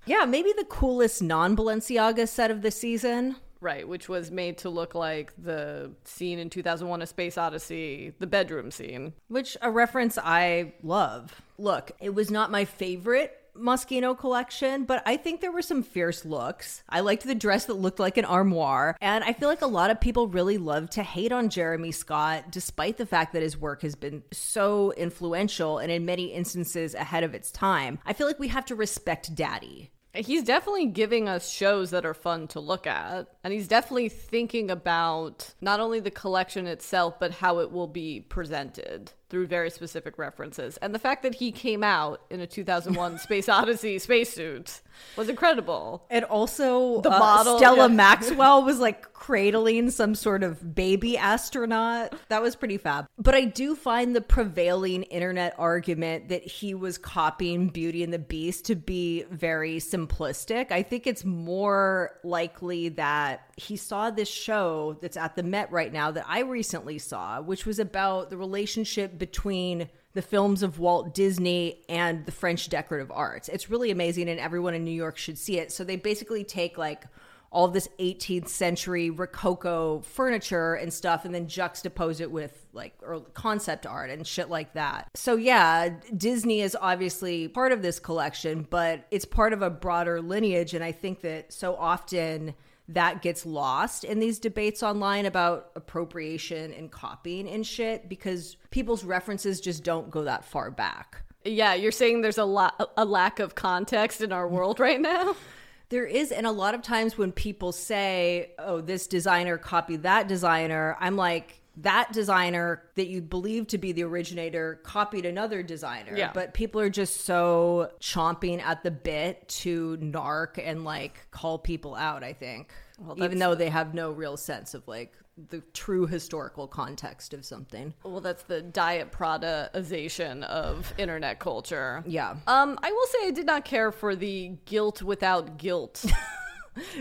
Yeah, 0.04 0.24
maybe 0.24 0.52
the 0.56 0.64
coolest 0.64 1.22
non 1.22 1.56
Balenciaga 1.56 2.26
set 2.26 2.50
of 2.50 2.62
the 2.62 2.72
season. 2.72 3.36
Right, 3.62 3.86
which 3.86 4.08
was 4.08 4.30
made 4.30 4.58
to 4.58 4.68
look 4.68 4.94
like 4.94 5.32
the 5.42 5.92
scene 6.04 6.38
in 6.38 6.50
2001, 6.50 7.02
A 7.02 7.06
Space 7.06 7.38
Odyssey, 7.38 8.12
the 8.18 8.26
bedroom 8.26 8.70
scene. 8.70 9.12
which 9.28 9.56
a 9.62 9.70
reference 9.70 10.18
I 10.18 10.74
love. 10.82 11.40
Look, 11.58 11.92
it 12.00 12.14
was 12.14 12.30
not 12.30 12.50
my 12.50 12.64
favorite 12.64 13.38
Moschino 13.56 14.18
collection, 14.18 14.84
but 14.84 15.02
I 15.04 15.18
think 15.18 15.40
there 15.40 15.52
were 15.52 15.62
some 15.62 15.82
fierce 15.82 16.24
looks. 16.24 16.82
I 16.88 17.00
liked 17.00 17.24
the 17.24 17.34
dress 17.34 17.66
that 17.66 17.74
looked 17.74 17.98
like 17.98 18.16
an 18.16 18.24
armoire, 18.24 18.96
and 19.00 19.22
I 19.22 19.34
feel 19.34 19.48
like 19.48 19.60
a 19.60 19.66
lot 19.66 19.90
of 19.90 20.00
people 20.00 20.26
really 20.26 20.56
love 20.56 20.88
to 20.90 21.02
hate 21.02 21.32
on 21.32 21.50
Jeremy 21.50 21.92
Scott 21.92 22.50
despite 22.50 22.96
the 22.96 23.06
fact 23.06 23.34
that 23.34 23.42
his 23.42 23.58
work 23.58 23.82
has 23.82 23.94
been 23.94 24.22
so 24.32 24.92
influential 24.92 25.78
and 25.78 25.92
in 25.92 26.06
many 26.06 26.32
instances 26.32 26.94
ahead 26.94 27.24
of 27.24 27.34
its 27.34 27.52
time. 27.52 27.98
I 28.06 28.14
feel 28.14 28.26
like 28.26 28.38
we 28.38 28.48
have 28.48 28.64
to 28.66 28.74
respect 28.74 29.34
Daddy. 29.34 29.90
He's 30.14 30.44
definitely 30.44 30.86
giving 30.86 31.28
us 31.28 31.50
shows 31.50 31.90
that 31.90 32.04
are 32.04 32.14
fun 32.14 32.46
to 32.48 32.60
look 32.60 32.86
at. 32.86 33.28
And 33.42 33.52
he's 33.52 33.68
definitely 33.68 34.10
thinking 34.10 34.70
about 34.70 35.54
not 35.60 35.80
only 35.80 36.00
the 36.00 36.10
collection 36.10 36.66
itself, 36.66 37.18
but 37.18 37.32
how 37.32 37.60
it 37.60 37.72
will 37.72 37.86
be 37.86 38.20
presented 38.20 39.12
through 39.32 39.46
very 39.46 39.70
specific 39.70 40.18
references. 40.18 40.76
And 40.76 40.94
the 40.94 40.98
fact 40.98 41.22
that 41.22 41.36
he 41.36 41.52
came 41.52 41.82
out 41.82 42.20
in 42.28 42.40
a 42.40 42.46
2001 42.46 43.18
Space 43.18 43.48
Odyssey 43.48 43.98
spacesuit 43.98 44.82
was 45.16 45.30
incredible. 45.30 46.04
And 46.10 46.26
also, 46.26 47.00
The 47.00 47.10
uh, 47.10 47.18
model, 47.18 47.56
Stella 47.56 47.88
yeah. 47.88 47.94
Maxwell 47.94 48.62
was 48.62 48.78
like 48.78 49.12
cradling 49.14 49.90
some 49.90 50.14
sort 50.14 50.42
of 50.42 50.74
baby 50.74 51.16
astronaut. 51.16 52.12
That 52.28 52.42
was 52.42 52.54
pretty 52.54 52.76
fab. 52.76 53.06
But 53.16 53.34
I 53.34 53.46
do 53.46 53.74
find 53.74 54.14
the 54.14 54.20
prevailing 54.20 55.04
internet 55.04 55.54
argument 55.56 56.28
that 56.28 56.46
he 56.46 56.74
was 56.74 56.98
copying 56.98 57.68
Beauty 57.68 58.02
and 58.02 58.12
the 58.12 58.18
Beast 58.18 58.66
to 58.66 58.74
be 58.74 59.24
very 59.30 59.76
simplistic. 59.76 60.70
I 60.70 60.82
think 60.82 61.06
it's 61.06 61.24
more 61.24 62.10
likely 62.22 62.90
that 62.90 63.48
he 63.56 63.76
saw 63.76 64.10
this 64.10 64.28
show 64.28 64.96
that's 65.00 65.16
at 65.16 65.36
the 65.36 65.42
Met 65.42 65.70
right 65.70 65.92
now 65.92 66.10
that 66.10 66.24
I 66.26 66.40
recently 66.40 66.98
saw, 66.98 67.40
which 67.40 67.66
was 67.66 67.78
about 67.78 68.30
the 68.30 68.36
relationship 68.36 69.18
between 69.18 69.88
the 70.14 70.22
films 70.22 70.62
of 70.62 70.78
Walt 70.78 71.14
Disney 71.14 71.82
and 71.88 72.26
the 72.26 72.32
French 72.32 72.68
decorative 72.68 73.10
arts. 73.10 73.48
It's 73.48 73.70
really 73.70 73.90
amazing, 73.90 74.28
and 74.28 74.38
everyone 74.38 74.74
in 74.74 74.84
New 74.84 74.90
York 74.90 75.16
should 75.16 75.38
see 75.38 75.58
it. 75.58 75.72
So 75.72 75.84
they 75.84 75.96
basically 75.96 76.44
take 76.44 76.76
like 76.76 77.04
all 77.52 77.68
this 77.68 77.86
18th 78.00 78.48
century 78.48 79.10
Rococo 79.10 80.00
furniture 80.00 80.74
and 80.74 80.92
stuff 80.92 81.26
and 81.26 81.34
then 81.34 81.46
juxtapose 81.46 82.20
it 82.20 82.30
with 82.30 82.66
like 82.72 82.94
or 83.02 83.20
concept 83.34 83.86
art 83.86 84.08
and 84.08 84.26
shit 84.26 84.48
like 84.48 84.72
that. 84.72 85.08
So 85.14 85.36
yeah, 85.36 85.90
Disney 86.16 86.62
is 86.62 86.76
obviously 86.80 87.48
part 87.48 87.70
of 87.70 87.82
this 87.82 88.00
collection, 88.00 88.66
but 88.68 89.06
it's 89.10 89.26
part 89.26 89.52
of 89.52 89.60
a 89.60 89.68
broader 89.68 90.22
lineage 90.22 90.72
and 90.72 90.82
I 90.82 90.92
think 90.92 91.20
that 91.20 91.52
so 91.52 91.76
often 91.76 92.54
that 92.88 93.22
gets 93.22 93.44
lost 93.44 94.02
in 94.02 94.18
these 94.18 94.38
debates 94.38 94.82
online 94.82 95.26
about 95.26 95.70
appropriation 95.76 96.72
and 96.72 96.90
copying 96.90 97.48
and 97.48 97.66
shit 97.66 98.08
because 98.08 98.56
people's 98.70 99.04
references 99.04 99.60
just 99.60 99.84
don't 99.84 100.10
go 100.10 100.24
that 100.24 100.44
far 100.44 100.70
back. 100.70 101.22
Yeah, 101.44 101.74
you're 101.74 101.92
saying 101.92 102.22
there's 102.22 102.38
a 102.38 102.44
lot 102.44 102.92
a 102.96 103.04
lack 103.04 103.40
of 103.40 103.54
context 103.54 104.22
in 104.22 104.32
our 104.32 104.48
world 104.48 104.80
right 104.80 105.00
now? 105.00 105.36
There 105.92 106.06
is, 106.06 106.32
and 106.32 106.46
a 106.46 106.50
lot 106.50 106.74
of 106.74 106.80
times 106.80 107.18
when 107.18 107.32
people 107.32 107.70
say, 107.70 108.52
oh, 108.58 108.80
this 108.80 109.06
designer 109.06 109.58
copied 109.58 110.04
that 110.04 110.26
designer, 110.26 110.96
I'm 110.98 111.16
like, 111.16 111.60
that 111.76 112.12
designer 112.12 112.82
that 112.94 113.08
you 113.08 113.20
believe 113.20 113.66
to 113.66 113.76
be 113.76 113.92
the 113.92 114.02
originator 114.04 114.80
copied 114.84 115.26
another 115.26 115.62
designer. 115.62 116.16
Yeah. 116.16 116.30
But 116.32 116.54
people 116.54 116.80
are 116.80 116.88
just 116.88 117.26
so 117.26 117.90
chomping 118.00 118.62
at 118.62 118.82
the 118.82 118.90
bit 118.90 119.46
to 119.48 119.98
narc 119.98 120.58
and 120.58 120.82
like 120.82 121.30
call 121.30 121.58
people 121.58 121.94
out, 121.94 122.24
I 122.24 122.32
think. 122.32 122.72
Even 123.16 123.38
though 123.38 123.54
they 123.54 123.68
have 123.68 123.92
no 123.92 124.12
real 124.12 124.38
sense 124.38 124.72
of 124.72 124.88
like 124.88 125.12
the 125.48 125.62
true 125.72 126.06
historical 126.06 126.66
context 126.68 127.32
of 127.32 127.44
something. 127.44 127.94
Well, 128.04 128.20
that's 128.20 128.42
the 128.42 128.60
diet 128.60 129.10
Prada-ization 129.10 130.44
of 130.44 130.92
internet 130.98 131.38
culture. 131.38 132.04
Yeah. 132.06 132.36
Um, 132.46 132.78
I 132.82 132.92
will 132.92 133.06
say 133.06 133.28
I 133.28 133.30
did 133.30 133.46
not 133.46 133.64
care 133.64 133.92
for 133.92 134.14
the 134.14 134.52
guilt 134.66 135.02
without 135.02 135.56
guilt. 135.56 136.04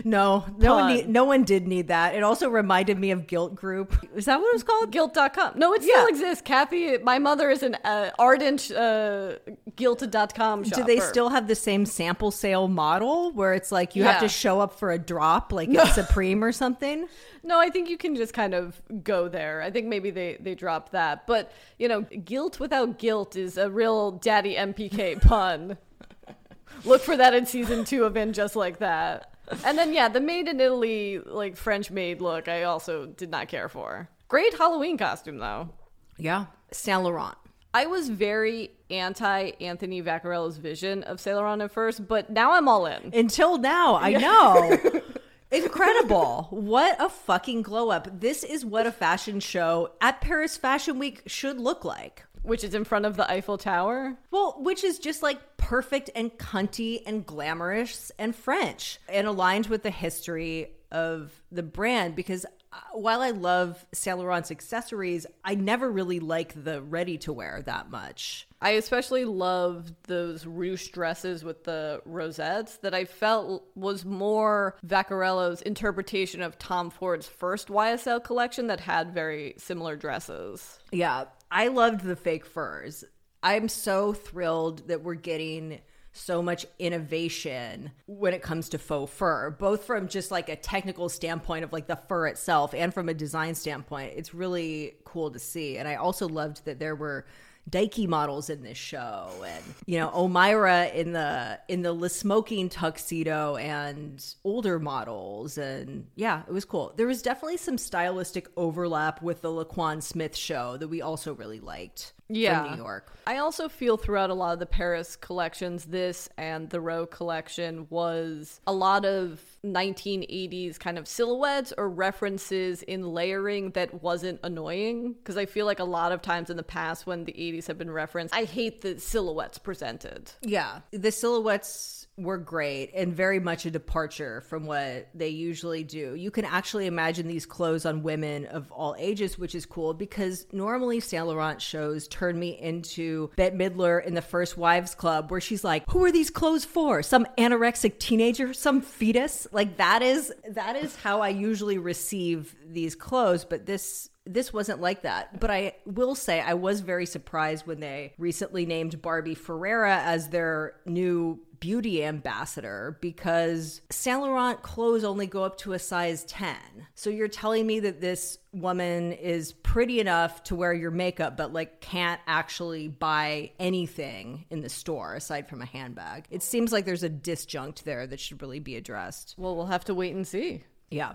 No, 0.04 0.44
no 0.58 0.74
one, 0.74 0.94
need, 0.94 1.08
no 1.08 1.24
one 1.24 1.44
did 1.44 1.66
need 1.66 1.88
that. 1.88 2.14
It 2.14 2.22
also 2.22 2.48
reminded 2.50 2.98
me 2.98 3.10
of 3.10 3.26
Gilt 3.26 3.54
Groupe. 3.54 3.92
Is 4.14 4.26
that 4.26 4.38
what 4.38 4.48
it 4.48 4.52
was 4.54 4.62
called? 4.62 4.90
Gilt.com. 4.90 5.58
No, 5.58 5.72
it 5.72 5.82
still 5.82 5.96
Yeah. 6.02 6.08
exists. 6.08 6.42
Kathy, 6.44 6.98
my 6.98 7.18
mother 7.18 7.48
is 7.48 7.62
an 7.62 7.76
uh, 7.84 8.10
ardent 8.18 8.70
uh, 8.70 9.34
Gilt.com 9.76 10.64
shopper. 10.64 10.76
Do 10.76 10.84
they 10.84 11.00
still 11.00 11.30
have 11.30 11.46
the 11.48 11.54
same 11.54 11.86
sample 11.86 12.30
sale 12.30 12.68
model 12.68 13.32
where 13.32 13.54
it's 13.54 13.72
like 13.72 13.96
you 13.96 14.04
have 14.04 14.20
to 14.20 14.28
show 14.28 14.60
up 14.60 14.78
for 14.78 14.90
a 14.92 14.98
drop, 14.98 15.52
like 15.52 15.68
it's 15.70 15.94
Supreme 15.94 16.44
or 16.44 16.52
something? 16.52 17.06
No, 17.42 17.58
I 17.58 17.70
think 17.70 17.88
you 17.88 17.96
can 17.96 18.14
just 18.14 18.34
kind 18.34 18.54
of 18.54 18.80
go 19.02 19.28
there. 19.28 19.62
I 19.62 19.70
think 19.70 19.86
maybe 19.86 20.10
they 20.10 20.36
they 20.38 20.54
dropped 20.54 20.92
that. 20.92 21.26
But, 21.26 21.50
you 21.78 21.88
know, 21.88 22.02
guilt 22.02 22.60
without 22.60 22.98
guilt 22.98 23.36
is 23.36 23.56
a 23.56 23.70
real 23.70 24.12
daddy 24.12 24.54
MPK 24.54 25.20
pun. 25.22 25.78
Look 26.84 27.02
for 27.02 27.16
that 27.16 27.34
in 27.34 27.46
season 27.46 27.84
2 27.84 28.04
of 28.04 28.16
And 28.16 28.34
Just 28.34 28.56
Like 28.56 28.78
That. 28.78 29.31
And 29.64 29.76
then 29.78 29.92
yeah, 29.92 30.08
the 30.08 30.20
made 30.20 30.48
in 30.48 30.60
Italy 30.60 31.20
like 31.24 31.56
French 31.56 31.90
made 31.90 32.20
look 32.20 32.48
I 32.48 32.64
also 32.64 33.06
did 33.06 33.30
not 33.30 33.48
care 33.48 33.68
for. 33.68 34.08
Great 34.28 34.54
Halloween 34.54 34.96
costume 34.96 35.38
though. 35.38 35.70
Yeah. 36.18 36.46
Saint 36.70 37.02
Laurent. 37.02 37.36
I 37.74 37.86
was 37.86 38.08
very 38.08 38.70
anti 38.90 39.52
Anthony 39.60 40.02
Vaccarello's 40.02 40.58
vision 40.58 41.02
of 41.04 41.20
Saint 41.20 41.36
Laurent 41.36 41.62
at 41.62 41.70
first, 41.70 42.06
but 42.06 42.30
now 42.30 42.52
I'm 42.52 42.68
all 42.68 42.86
in. 42.86 43.12
Until 43.14 43.56
now, 43.58 43.96
I 43.96 44.12
know. 44.12 44.78
Incredible. 45.50 46.48
What 46.50 46.96
a 46.98 47.10
fucking 47.10 47.62
glow 47.62 47.90
up. 47.90 48.20
This 48.20 48.42
is 48.42 48.64
what 48.64 48.86
a 48.86 48.92
fashion 48.92 49.38
show 49.38 49.92
at 50.00 50.20
Paris 50.22 50.56
Fashion 50.56 50.98
Week 50.98 51.22
should 51.26 51.60
look 51.60 51.84
like. 51.84 52.24
Which 52.42 52.64
is 52.64 52.74
in 52.74 52.84
front 52.84 53.06
of 53.06 53.16
the 53.16 53.30
Eiffel 53.30 53.58
Tower. 53.58 54.16
Well, 54.30 54.56
which 54.58 54.84
is 54.84 54.98
just 54.98 55.22
like 55.22 55.56
perfect 55.56 56.10
and 56.14 56.36
cunty 56.38 57.02
and 57.06 57.24
glamorous 57.24 58.10
and 58.18 58.34
French 58.34 58.98
and 59.08 59.26
aligned 59.26 59.66
with 59.66 59.82
the 59.82 59.90
history 59.90 60.70
of 60.90 61.32
the 61.50 61.62
brand 61.62 62.14
because 62.14 62.44
uh, 62.72 62.76
while 62.92 63.20
I 63.20 63.30
love 63.30 63.84
Saint 63.92 64.18
Laurent's 64.18 64.50
accessories, 64.50 65.26
I 65.44 65.54
never 65.54 65.90
really 65.90 66.20
like 66.20 66.64
the 66.64 66.80
ready 66.80 67.18
to 67.18 67.32
wear 67.32 67.62
that 67.66 67.90
much. 67.90 68.46
I 68.60 68.70
especially 68.70 69.24
loved 69.24 69.94
those 70.04 70.44
ruche 70.44 70.92
dresses 70.92 71.42
with 71.42 71.64
the 71.64 72.00
rosettes 72.04 72.76
that 72.78 72.94
I 72.94 73.04
felt 73.04 73.64
was 73.74 74.04
more 74.04 74.76
Vaccarello's 74.86 75.62
interpretation 75.62 76.40
of 76.40 76.58
Tom 76.58 76.88
Ford's 76.88 77.26
first 77.26 77.68
YSL 77.68 78.22
collection 78.22 78.68
that 78.68 78.80
had 78.80 79.12
very 79.12 79.54
similar 79.58 79.96
dresses. 79.96 80.78
Yeah, 80.92 81.24
I 81.52 81.68
loved 81.68 82.00
the 82.00 82.16
fake 82.16 82.46
furs. 82.46 83.04
I'm 83.42 83.68
so 83.68 84.14
thrilled 84.14 84.88
that 84.88 85.02
we're 85.02 85.14
getting 85.14 85.80
so 86.12 86.40
much 86.40 86.64
innovation 86.78 87.90
when 88.06 88.32
it 88.32 88.40
comes 88.40 88.70
to 88.70 88.78
faux 88.78 89.12
fur, 89.12 89.50
both 89.50 89.84
from 89.84 90.08
just 90.08 90.30
like 90.30 90.48
a 90.48 90.56
technical 90.56 91.10
standpoint 91.10 91.64
of 91.64 91.72
like 91.72 91.86
the 91.86 91.96
fur 92.08 92.26
itself 92.26 92.72
and 92.72 92.94
from 92.94 93.10
a 93.10 93.14
design 93.14 93.54
standpoint. 93.54 94.14
It's 94.16 94.32
really 94.32 94.94
cool 95.04 95.30
to 95.30 95.38
see. 95.38 95.76
And 95.76 95.86
I 95.86 95.96
also 95.96 96.26
loved 96.26 96.64
that 96.64 96.78
there 96.78 96.96
were 96.96 97.26
Daiki 97.70 98.06
models 98.06 98.50
in 98.50 98.62
this 98.62 98.76
show 98.76 99.30
and 99.46 99.62
you 99.86 99.98
know 99.98 100.08
Omira 100.10 100.92
in 100.94 101.12
the 101.12 101.58
in 101.68 101.82
the 101.82 102.08
smoking 102.08 102.68
tuxedo 102.68 103.56
and 103.56 104.22
older 104.44 104.78
models 104.78 105.56
and 105.56 106.06
yeah 106.14 106.42
it 106.46 106.52
was 106.52 106.64
cool 106.64 106.92
there 106.96 107.06
was 107.06 107.22
definitely 107.22 107.56
some 107.56 107.78
stylistic 107.78 108.48
overlap 108.56 109.22
with 109.22 109.40
the 109.42 109.48
Laquan 109.48 110.02
Smith 110.02 110.36
show 110.36 110.76
that 110.76 110.88
we 110.88 111.00
also 111.00 111.34
really 111.34 111.60
liked 111.60 112.12
Yeah. 112.28 112.62
from 112.64 112.72
New 112.72 112.82
York 112.82 113.12
I 113.26 113.36
also 113.38 113.68
feel 113.68 113.96
throughout 113.96 114.30
a 114.30 114.34
lot 114.34 114.52
of 114.52 114.58
the 114.58 114.66
Paris 114.66 115.14
collections, 115.16 115.84
this 115.84 116.28
and 116.36 116.68
the 116.68 116.80
Row 116.80 117.06
collection 117.06 117.86
was 117.88 118.60
a 118.66 118.72
lot 118.72 119.04
of 119.04 119.40
1980s 119.64 120.78
kind 120.78 120.98
of 120.98 121.06
silhouettes 121.06 121.72
or 121.78 121.88
references 121.88 122.82
in 122.82 123.02
layering 123.12 123.70
that 123.70 124.02
wasn't 124.02 124.40
annoying. 124.42 125.14
Because 125.14 125.36
I 125.36 125.46
feel 125.46 125.66
like 125.66 125.78
a 125.78 125.84
lot 125.84 126.12
of 126.12 126.20
times 126.22 126.50
in 126.50 126.56
the 126.56 126.62
past 126.62 127.06
when 127.06 127.24
the 127.24 127.32
80s 127.32 127.66
have 127.68 127.78
been 127.78 127.90
referenced, 127.90 128.34
I 128.34 128.44
hate 128.44 128.82
the 128.82 128.98
silhouettes 128.98 129.58
presented. 129.58 130.32
yeah 130.42 130.80
the 130.90 131.12
silhouettes 131.12 132.01
were 132.18 132.38
great 132.38 132.92
and 132.94 133.14
very 133.14 133.40
much 133.40 133.64
a 133.64 133.70
departure 133.70 134.42
from 134.42 134.66
what 134.66 135.08
they 135.14 135.28
usually 135.28 135.82
do. 135.82 136.14
You 136.14 136.30
can 136.30 136.44
actually 136.44 136.86
imagine 136.86 137.26
these 137.26 137.46
clothes 137.46 137.86
on 137.86 138.02
women 138.02 138.46
of 138.46 138.70
all 138.70 138.94
ages, 138.98 139.38
which 139.38 139.54
is 139.54 139.64
cool 139.64 139.94
because 139.94 140.46
normally 140.52 141.00
Saint 141.00 141.26
Laurent 141.26 141.60
shows 141.60 142.06
turn 142.08 142.38
me 142.38 142.58
into 142.60 143.30
Bette 143.36 143.56
Midler 143.56 144.04
in 144.04 144.14
the 144.14 144.22
First 144.22 144.58
Wives 144.58 144.94
Club, 144.94 145.30
where 145.30 145.40
she's 145.40 145.64
like, 145.64 145.84
"Who 145.90 146.04
are 146.04 146.12
these 146.12 146.30
clothes 146.30 146.64
for? 146.64 147.02
Some 147.02 147.26
anorexic 147.38 147.98
teenager? 147.98 148.52
Some 148.52 148.82
fetus?" 148.82 149.46
Like 149.50 149.78
that 149.78 150.02
is 150.02 150.32
that 150.50 150.76
is 150.76 150.96
how 150.96 151.22
I 151.22 151.30
usually 151.30 151.78
receive 151.78 152.54
these 152.66 152.94
clothes, 152.94 153.44
but 153.44 153.64
this 153.66 154.10
this 154.24 154.52
wasn't 154.52 154.80
like 154.80 155.02
that. 155.02 155.40
But 155.40 155.50
I 155.50 155.74
will 155.84 156.14
say 156.14 156.40
I 156.40 156.54
was 156.54 156.80
very 156.80 157.06
surprised 157.06 157.66
when 157.66 157.80
they 157.80 158.14
recently 158.18 158.66
named 158.66 159.02
Barbie 159.02 159.34
Ferreira 159.34 159.98
as 159.98 160.28
their 160.28 160.74
new 160.86 161.40
beauty 161.62 162.04
ambassador 162.04 162.98
because 163.00 163.82
Saint 163.88 164.20
Laurent 164.20 164.62
clothes 164.62 165.04
only 165.04 165.28
go 165.28 165.44
up 165.44 165.56
to 165.58 165.74
a 165.74 165.78
size 165.78 166.24
10. 166.24 166.56
So 166.96 167.08
you're 167.08 167.28
telling 167.28 167.68
me 167.68 167.78
that 167.80 168.00
this 168.00 168.38
woman 168.52 169.12
is 169.12 169.52
pretty 169.52 170.00
enough 170.00 170.42
to 170.42 170.56
wear 170.56 170.74
your 170.74 170.90
makeup 170.90 171.36
but 171.36 171.52
like 171.52 171.80
can't 171.80 172.20
actually 172.26 172.88
buy 172.88 173.52
anything 173.60 174.44
in 174.50 174.60
the 174.60 174.68
store 174.68 175.14
aside 175.14 175.48
from 175.48 175.62
a 175.62 175.66
handbag. 175.66 176.26
It 176.30 176.42
seems 176.42 176.72
like 176.72 176.84
there's 176.84 177.04
a 177.04 177.10
disjunct 177.10 177.84
there 177.84 178.08
that 178.08 178.18
should 178.18 178.42
really 178.42 178.58
be 178.58 178.74
addressed. 178.74 179.36
Well, 179.38 179.54
we'll 179.54 179.66
have 179.66 179.84
to 179.84 179.94
wait 179.94 180.16
and 180.16 180.26
see. 180.26 180.64
Yeah. 180.90 181.12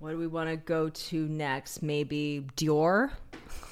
What 0.00 0.10
do 0.10 0.16
we 0.18 0.28
want 0.28 0.48
to 0.48 0.56
go 0.56 0.90
to 0.90 1.26
next? 1.26 1.82
Maybe 1.82 2.46
Dior? 2.56 3.10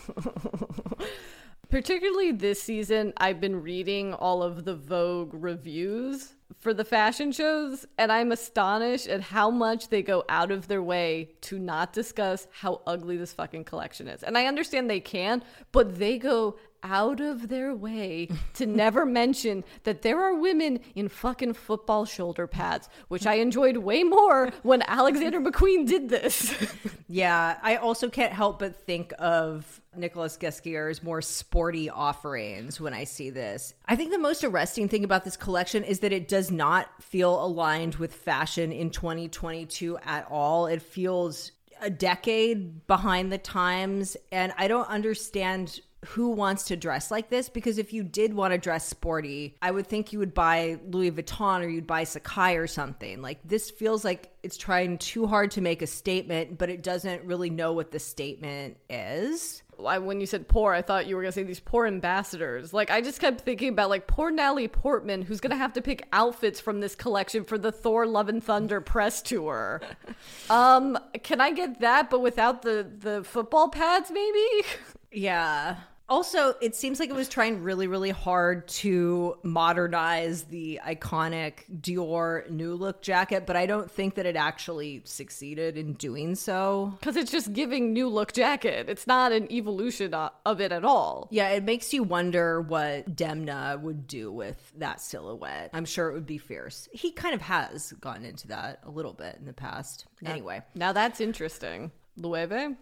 Particularly 1.71 2.33
this 2.33 2.61
season, 2.61 3.13
I've 3.17 3.41
been 3.41 3.63
reading 3.63 4.13
all 4.13 4.43
of 4.43 4.65
the 4.65 4.75
Vogue 4.75 5.31
reviews 5.33 6.33
for 6.59 6.75
the 6.75 6.85
fashion 6.85 7.31
shows, 7.31 7.87
and 7.97 8.11
I'm 8.11 8.33
astonished 8.33 9.07
at 9.07 9.21
how 9.21 9.51
much 9.51 9.89
they 9.89 10.03
go 10.03 10.25
out 10.29 10.51
of 10.51 10.67
their 10.67 10.83
way 10.83 11.31
to 11.43 11.61
not 11.61 11.93
discuss 11.93 12.49
how 12.51 12.83
ugly 12.89 13.17
this 13.17 13.33
fucking 13.33 13.63
collection 13.63 14.09
is. 14.09 14.25
And 14.25 14.37
I 14.37 14.47
understand 14.47 14.91
they 14.91 15.01
can, 15.01 15.45
but 15.71 15.97
they 15.97 16.19
go 16.19 16.57
out 16.87 17.21
of 17.21 17.49
their 17.49 17.75
way 17.75 18.29
to 18.55 18.67
never 18.67 19.05
mention 19.05 19.65
that 19.85 20.03
there 20.03 20.23
are 20.23 20.35
women 20.35 20.81
in 20.95 21.09
fucking 21.09 21.55
football 21.55 22.05
shoulder 22.05 22.47
pads, 22.47 22.89
which 23.09 23.27
I 23.27 23.35
enjoyed 23.35 23.79
way 23.79 24.05
more 24.05 24.51
when 24.63 24.83
Alexander 24.87 25.41
McQueen 25.41 25.87
did 25.87 26.09
this. 26.09 26.55
Yeah, 27.09 27.59
I 27.63 27.77
also 27.77 28.09
can't 28.09 28.33
help 28.33 28.59
but 28.59 28.85
think 28.85 29.13
of 29.19 29.81
Nicolas 29.97 30.37
Ghesquière's 30.37 31.05
more 31.05 31.23
sporty 31.23 31.89
offerings 31.89 32.81
when 32.81 32.93
I 32.93 33.05
see 33.05 33.31
this. 33.31 33.75
I 33.87 33.95
think 33.95 34.11
the 34.11 34.19
most 34.19 34.43
arresting 34.43 34.89
thing 34.89 35.05
about 35.05 35.25
this 35.25 35.37
collection 35.37 35.85
is 35.85 36.01
that 36.01 36.13
it 36.13 36.27
does 36.27 36.51
not 36.51 36.89
feel 37.01 37.45
aligned 37.45 37.95
with 37.97 38.13
fashion 38.13 38.73
in 38.73 38.91
2022 38.91 39.99
at 39.99 40.27
all. 40.29 40.67
It 40.67 40.83
feels 40.83 41.53
a 41.81 41.91
decade 41.91 42.87
behind 42.87 43.31
the 43.31 43.39
times, 43.39 44.17
and 44.33 44.53
I 44.59 44.67
don't 44.67 44.89
understand 44.89 45.81
who 46.07 46.31
wants 46.31 46.65
to 46.65 46.77
dress 46.77 47.11
like 47.11 47.29
this 47.31 47.49
because 47.49 47.79
if 47.79 47.93
you 47.93 48.03
did 48.03 48.33
want 48.33 48.53
to 48.53 48.59
dress 48.59 48.87
sporty, 48.87 49.57
I 49.61 49.71
would 49.71 49.87
think 49.87 50.13
you 50.13 50.19
would 50.19 50.35
buy 50.35 50.79
Louis 50.89 51.11
Vuitton 51.11 51.65
or 51.65 51.69
you'd 51.69 51.87
buy 51.87 52.05
Sacai 52.05 52.57
or 52.57 52.67
something. 52.67 53.23
Like 53.23 53.41
this 53.45 53.71
feels 53.71 54.05
like 54.05 54.31
it's 54.43 54.57
trying 54.57 54.99
too 54.99 55.27
hard 55.27 55.51
to 55.53 55.61
make 55.61 55.83
a 55.83 55.87
statement, 55.87 56.59
but 56.59 56.71
it 56.71 56.83
doesn't 56.83 57.25
really 57.25 57.51
know 57.51 57.73
what 57.73 57.91
the 57.91 57.99
statement 57.99 58.77
is. 58.89 59.63
When 59.79 60.21
you 60.21 60.27
said 60.27 60.49
poor, 60.49 60.73
I 60.73 60.81
thought 60.81 61.07
you 61.07 61.17
were 61.17 61.23
gonna 61.23 61.33
say 61.33 61.43
these 61.43 61.61
poor 61.61 61.87
ambassadors. 61.87 62.73
Like 62.73 62.91
I 62.91 63.03
just 63.03 63.21
kept 63.21 63.43
thinking 63.43 63.69
about 63.69 63.91
like 63.91 64.07
poor 64.07 64.31
Natalie 64.31 64.69
Portman, 64.69 65.21
who's 65.23 65.41
gonna 65.41 65.57
have 65.57 65.75
to 65.75 65.83
pick 65.83 66.07
outfits 66.13 66.61
from 66.61 66.81
this 66.81 66.95
collection 66.95 67.45
for 67.45 67.59
the 67.59 67.73
Thor: 67.73 68.07
Love 68.07 68.31
and 68.31 68.43
Thunder 68.43 68.81
press 68.81 69.21
tour. 69.21 69.83
um, 70.51 70.97
can 71.23 71.43
I 71.43 71.51
get 71.51 71.81
that, 71.81 72.09
but 72.09 72.21
without 72.21 72.63
the 72.63 72.91
the 73.01 73.23
football 73.25 73.69
pads, 73.69 74.11
maybe? 74.11 74.67
Yeah. 75.13 75.77
Also, 76.09 76.55
it 76.61 76.77
seems 76.77 77.01
like 77.01 77.11
it 77.11 77.17
was 77.17 77.29
trying 77.29 77.63
really, 77.63 77.89
really 77.89 78.11
hard 78.11 78.69
to 78.69 79.37
modernize 79.43 80.45
the 80.45 80.81
iconic 80.87 81.65
Dior 81.81 82.49
New 82.49 82.75
Look 82.75 83.03
jacket, 83.03 83.45
but 83.45 83.57
I 83.57 83.67
don't 83.67 83.91
think 83.91 84.15
that 84.15 84.25
it 84.27 84.37
actually 84.37 85.03
succeeded 85.05 85.77
in 85.77 85.95
doing 85.95 86.37
so. 86.37 86.95
Because 87.01 87.17
it's 87.17 87.31
just 87.33 87.53
giving 87.53 87.93
new 87.93 88.09
look 88.09 88.33
jacket. 88.33 88.89
It's 88.89 89.07
not 89.07 89.33
an 89.33 89.51
evolution 89.51 90.15
uh, 90.15 90.31
of 90.45 90.61
it 90.61 90.71
at 90.71 90.85
all. 90.85 91.29
Yeah, 91.31 91.49
it 91.49 91.65
makes 91.65 91.93
you 91.93 92.03
wonder 92.05 92.61
what 92.61 93.17
Demna 93.17 93.81
would 93.81 94.07
do 94.07 94.31
with 94.31 94.73
that 94.77 95.01
silhouette. 95.01 95.71
I'm 95.73 95.85
sure 95.85 96.09
it 96.09 96.13
would 96.13 96.27
be 96.27 96.39
fierce. 96.39 96.89
He 96.93 97.11
kind 97.11 97.35
of 97.35 97.41
has 97.43 97.93
gotten 98.01 98.25
into 98.25 98.49
that 98.49 98.81
a 98.85 98.91
little 98.91 99.13
bit 99.13 99.37
in 99.41 99.47
the 99.47 99.53
past. 99.53 100.07
Anyway, 100.25 100.63
Now 100.75 100.93
that's 100.93 101.21
interesting. 101.21 101.91
Loewe? 102.17 102.77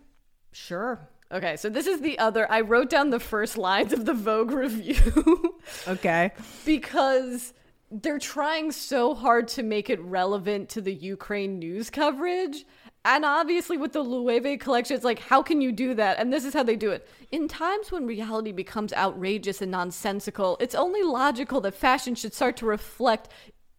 sure. 0.52 1.08
Okay, 1.34 1.56
so 1.56 1.68
this 1.68 1.88
is 1.88 2.00
the 2.00 2.16
other. 2.20 2.50
I 2.50 2.60
wrote 2.60 2.88
down 2.88 3.10
the 3.10 3.18
first 3.18 3.58
lines 3.58 3.92
of 3.92 4.04
the 4.04 4.14
Vogue 4.14 4.50
review 4.52 5.56
Okay. 5.88 6.30
because 6.64 7.52
they're 7.90 8.20
trying 8.20 8.70
so 8.70 9.14
hard 9.14 9.48
to 9.48 9.64
make 9.64 9.90
it 9.90 10.00
relevant 10.00 10.68
to 10.70 10.80
the 10.80 10.94
Ukraine 10.94 11.58
news 11.58 11.90
coverage. 11.90 12.64
And 13.04 13.24
obviously, 13.24 13.76
with 13.76 13.92
the 13.92 14.02
Loewe 14.02 14.56
collection, 14.58 14.94
it's 14.94 15.04
like, 15.04 15.18
how 15.18 15.42
can 15.42 15.60
you 15.60 15.72
do 15.72 15.94
that? 15.94 16.18
And 16.18 16.32
this 16.32 16.44
is 16.44 16.54
how 16.54 16.62
they 16.62 16.76
do 16.76 16.92
it. 16.92 17.06
In 17.32 17.48
times 17.48 17.92
when 17.92 18.06
reality 18.06 18.52
becomes 18.52 18.92
outrageous 18.92 19.60
and 19.60 19.72
nonsensical, 19.72 20.56
it's 20.60 20.74
only 20.74 21.02
logical 21.02 21.60
that 21.62 21.74
fashion 21.74 22.14
should 22.14 22.32
start 22.32 22.56
to 22.58 22.66
reflect 22.66 23.28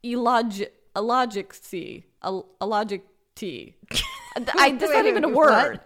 illogic, 0.03 0.73
illogic, 0.95 1.53
illogicity. 1.53 2.03
I, 4.37 4.71
that's 4.73 4.91
not 4.91 5.05
even 5.05 5.23
a 5.23 5.29
word. 5.29 5.79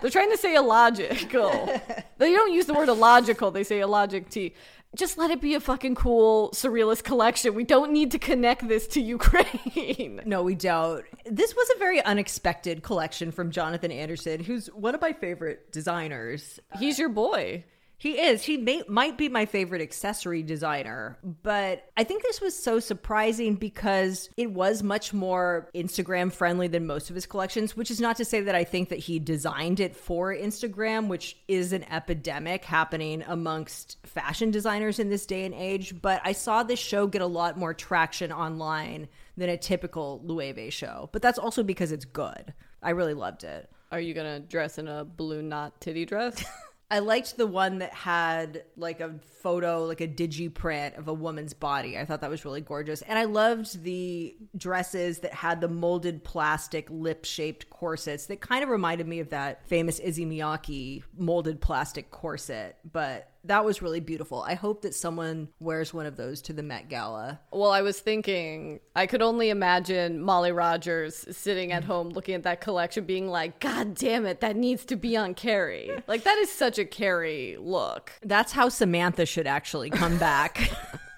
They're 0.00 0.10
trying 0.10 0.30
to 0.30 0.36
say 0.36 0.54
illogical. 0.54 1.50
they 2.18 2.32
don't 2.32 2.52
use 2.52 2.66
the 2.66 2.74
word 2.74 2.88
illogical, 2.88 3.50
they 3.50 3.64
say 3.64 3.80
illogic 3.80 4.28
T. 4.28 4.54
Just 4.94 5.16
let 5.16 5.30
it 5.30 5.40
be 5.40 5.54
a 5.54 5.60
fucking 5.60 5.94
cool 5.94 6.50
surrealist 6.50 7.02
collection. 7.02 7.54
We 7.54 7.64
don't 7.64 7.92
need 7.92 8.10
to 8.10 8.18
connect 8.18 8.68
this 8.68 8.86
to 8.88 9.00
Ukraine. 9.00 10.20
No, 10.26 10.42
we 10.42 10.54
don't. 10.54 11.02
This 11.24 11.56
was 11.56 11.70
a 11.74 11.78
very 11.78 12.02
unexpected 12.02 12.82
collection 12.82 13.32
from 13.32 13.50
Jonathan 13.50 13.90
Anderson, 13.90 14.44
who's 14.44 14.66
one 14.66 14.94
of 14.94 15.00
my 15.00 15.14
favorite 15.14 15.72
designers. 15.72 16.60
He's 16.78 16.98
your 16.98 17.08
boy. 17.08 17.64
He 18.02 18.18
is. 18.18 18.42
He 18.42 18.56
may, 18.56 18.82
might 18.88 19.16
be 19.16 19.28
my 19.28 19.46
favorite 19.46 19.80
accessory 19.80 20.42
designer, 20.42 21.18
but 21.22 21.88
I 21.96 22.02
think 22.02 22.24
this 22.24 22.40
was 22.40 22.60
so 22.60 22.80
surprising 22.80 23.54
because 23.54 24.28
it 24.36 24.50
was 24.50 24.82
much 24.82 25.14
more 25.14 25.70
Instagram 25.72 26.32
friendly 26.32 26.66
than 26.66 26.84
most 26.84 27.10
of 27.10 27.14
his 27.14 27.26
collections, 27.26 27.76
which 27.76 27.92
is 27.92 28.00
not 28.00 28.16
to 28.16 28.24
say 28.24 28.40
that 28.40 28.56
I 28.56 28.64
think 28.64 28.88
that 28.88 28.98
he 28.98 29.20
designed 29.20 29.78
it 29.78 29.94
for 29.94 30.34
Instagram, 30.34 31.06
which 31.06 31.36
is 31.46 31.72
an 31.72 31.84
epidemic 31.92 32.64
happening 32.64 33.22
amongst 33.24 34.04
fashion 34.04 34.50
designers 34.50 34.98
in 34.98 35.08
this 35.08 35.24
day 35.24 35.44
and 35.44 35.54
age. 35.54 36.02
But 36.02 36.20
I 36.24 36.32
saw 36.32 36.64
this 36.64 36.80
show 36.80 37.06
get 37.06 37.22
a 37.22 37.26
lot 37.26 37.56
more 37.56 37.72
traction 37.72 38.32
online 38.32 39.06
than 39.36 39.48
a 39.48 39.56
typical 39.56 40.20
Loewe 40.24 40.72
show. 40.72 41.08
But 41.12 41.22
that's 41.22 41.38
also 41.38 41.62
because 41.62 41.92
it's 41.92 42.04
good. 42.04 42.52
I 42.82 42.90
really 42.90 43.14
loved 43.14 43.44
it. 43.44 43.70
Are 43.92 44.00
you 44.00 44.12
gonna 44.12 44.40
dress 44.40 44.78
in 44.78 44.88
a 44.88 45.04
balloon 45.04 45.48
knot 45.48 45.80
titty 45.80 46.04
dress? 46.04 46.42
I 46.92 46.98
liked 46.98 47.38
the 47.38 47.46
one 47.46 47.78
that 47.78 47.94
had 47.94 48.64
like 48.76 49.00
a 49.00 49.14
photo, 49.40 49.86
like 49.86 50.02
a 50.02 50.06
digi 50.06 50.52
print 50.52 50.96
of 50.96 51.08
a 51.08 51.14
woman's 51.14 51.54
body. 51.54 51.96
I 51.96 52.04
thought 52.04 52.20
that 52.20 52.28
was 52.28 52.44
really 52.44 52.60
gorgeous. 52.60 53.00
And 53.00 53.18
I 53.18 53.24
loved 53.24 53.82
the 53.82 54.36
dresses 54.58 55.20
that 55.20 55.32
had 55.32 55.62
the 55.62 55.68
molded 55.68 56.22
plastic 56.22 56.86
lip 56.90 57.24
shaped 57.24 57.70
corsets 57.70 58.26
that 58.26 58.42
kind 58.42 58.62
of 58.62 58.68
reminded 58.68 59.08
me 59.08 59.20
of 59.20 59.30
that 59.30 59.66
famous 59.66 60.00
Issey 60.00 60.26
Miyake 60.26 61.02
molded 61.16 61.62
plastic 61.62 62.10
corset. 62.10 62.76
But 62.84 63.31
that 63.44 63.64
was 63.64 63.82
really 63.82 64.00
beautiful. 64.00 64.42
I 64.42 64.54
hope 64.54 64.82
that 64.82 64.94
someone 64.94 65.48
wears 65.58 65.92
one 65.92 66.06
of 66.06 66.16
those 66.16 66.40
to 66.42 66.52
the 66.52 66.62
Met 66.62 66.88
Gala. 66.88 67.40
well, 67.50 67.70
I 67.70 67.82
was 67.82 67.98
thinking, 67.98 68.80
I 68.94 69.06
could 69.06 69.22
only 69.22 69.50
imagine 69.50 70.20
Molly 70.20 70.52
Rogers 70.52 71.24
sitting 71.36 71.72
at 71.72 71.84
home 71.84 72.10
looking 72.10 72.34
at 72.34 72.44
that 72.44 72.60
collection, 72.60 73.04
being 73.04 73.28
like, 73.28 73.60
God 73.60 73.94
damn 73.94 74.26
it, 74.26 74.40
that 74.40 74.56
needs 74.56 74.84
to 74.86 74.96
be 74.96 75.16
on 75.16 75.34
Carrie. 75.34 75.90
Like, 76.06 76.24
that 76.24 76.38
is 76.38 76.50
such 76.50 76.78
a 76.78 76.84
Carrie 76.84 77.56
look. 77.58 78.12
That's 78.22 78.52
how 78.52 78.68
Samantha 78.68 79.26
should 79.26 79.46
actually 79.46 79.90
come 79.90 80.18
back. 80.18 80.70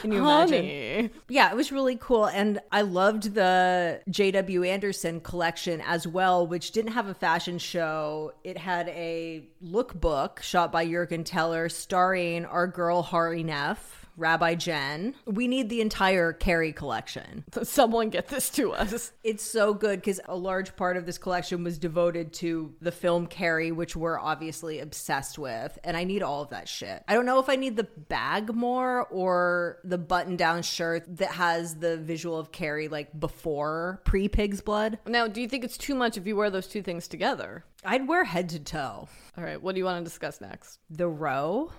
Can 0.00 0.12
you 0.12 0.18
imagine? 0.18 0.64
Honey. 0.64 1.10
Yeah, 1.28 1.50
it 1.50 1.56
was 1.56 1.70
really 1.70 1.96
cool. 1.96 2.26
And 2.26 2.60
I 2.72 2.82
loved 2.82 3.34
the 3.34 4.00
J.W. 4.08 4.64
Anderson 4.64 5.20
collection 5.20 5.82
as 5.86 6.06
well, 6.06 6.46
which 6.46 6.72
didn't 6.72 6.92
have 6.92 7.06
a 7.06 7.14
fashion 7.14 7.58
show. 7.58 8.32
It 8.44 8.58
had 8.58 8.88
a 8.88 9.48
lookbook 9.62 10.40
shot 10.42 10.72
by 10.72 10.86
Juergen 10.86 11.24
Teller 11.24 11.68
starring 11.68 12.44
our 12.44 12.66
girl 12.66 13.02
Hari 13.02 13.42
Nef, 13.42 14.03
Rabbi 14.16 14.54
Jen. 14.54 15.14
We 15.26 15.48
need 15.48 15.68
the 15.68 15.80
entire 15.80 16.32
Carrie 16.32 16.72
collection. 16.72 17.44
Someone 17.62 18.10
get 18.10 18.28
this 18.28 18.50
to 18.50 18.72
us. 18.72 19.12
It's 19.22 19.42
so 19.42 19.74
good 19.74 20.00
because 20.00 20.20
a 20.26 20.36
large 20.36 20.76
part 20.76 20.96
of 20.96 21.06
this 21.06 21.18
collection 21.18 21.64
was 21.64 21.78
devoted 21.78 22.32
to 22.34 22.74
the 22.80 22.92
film 22.92 23.26
Carrie, 23.26 23.72
which 23.72 23.96
we're 23.96 24.18
obviously 24.18 24.80
obsessed 24.80 25.38
with. 25.38 25.78
And 25.84 25.96
I 25.96 26.04
need 26.04 26.22
all 26.22 26.42
of 26.42 26.50
that 26.50 26.68
shit. 26.68 27.02
I 27.08 27.14
don't 27.14 27.26
know 27.26 27.38
if 27.38 27.48
I 27.48 27.56
need 27.56 27.76
the 27.76 27.84
bag 27.84 28.54
more 28.54 29.06
or 29.06 29.78
the 29.84 29.98
button 29.98 30.36
down 30.36 30.62
shirt 30.62 31.04
that 31.16 31.32
has 31.32 31.76
the 31.76 31.96
visual 31.96 32.38
of 32.38 32.52
Carrie 32.52 32.88
like 32.88 33.18
before 33.18 34.00
pre 34.04 34.28
Pig's 34.28 34.60
Blood. 34.60 34.98
Now, 35.06 35.26
do 35.26 35.40
you 35.40 35.48
think 35.48 35.64
it's 35.64 35.78
too 35.78 35.94
much 35.94 36.16
if 36.16 36.26
you 36.26 36.36
wear 36.36 36.50
those 36.50 36.66
two 36.66 36.82
things 36.82 37.08
together? 37.08 37.64
I'd 37.84 38.08
wear 38.08 38.24
head 38.24 38.48
to 38.50 38.60
toe. 38.60 39.08
All 39.36 39.44
right, 39.44 39.60
what 39.60 39.74
do 39.74 39.78
you 39.78 39.84
want 39.84 40.04
to 40.04 40.08
discuss 40.08 40.40
next? 40.40 40.78
The 40.90 41.08
row. 41.08 41.70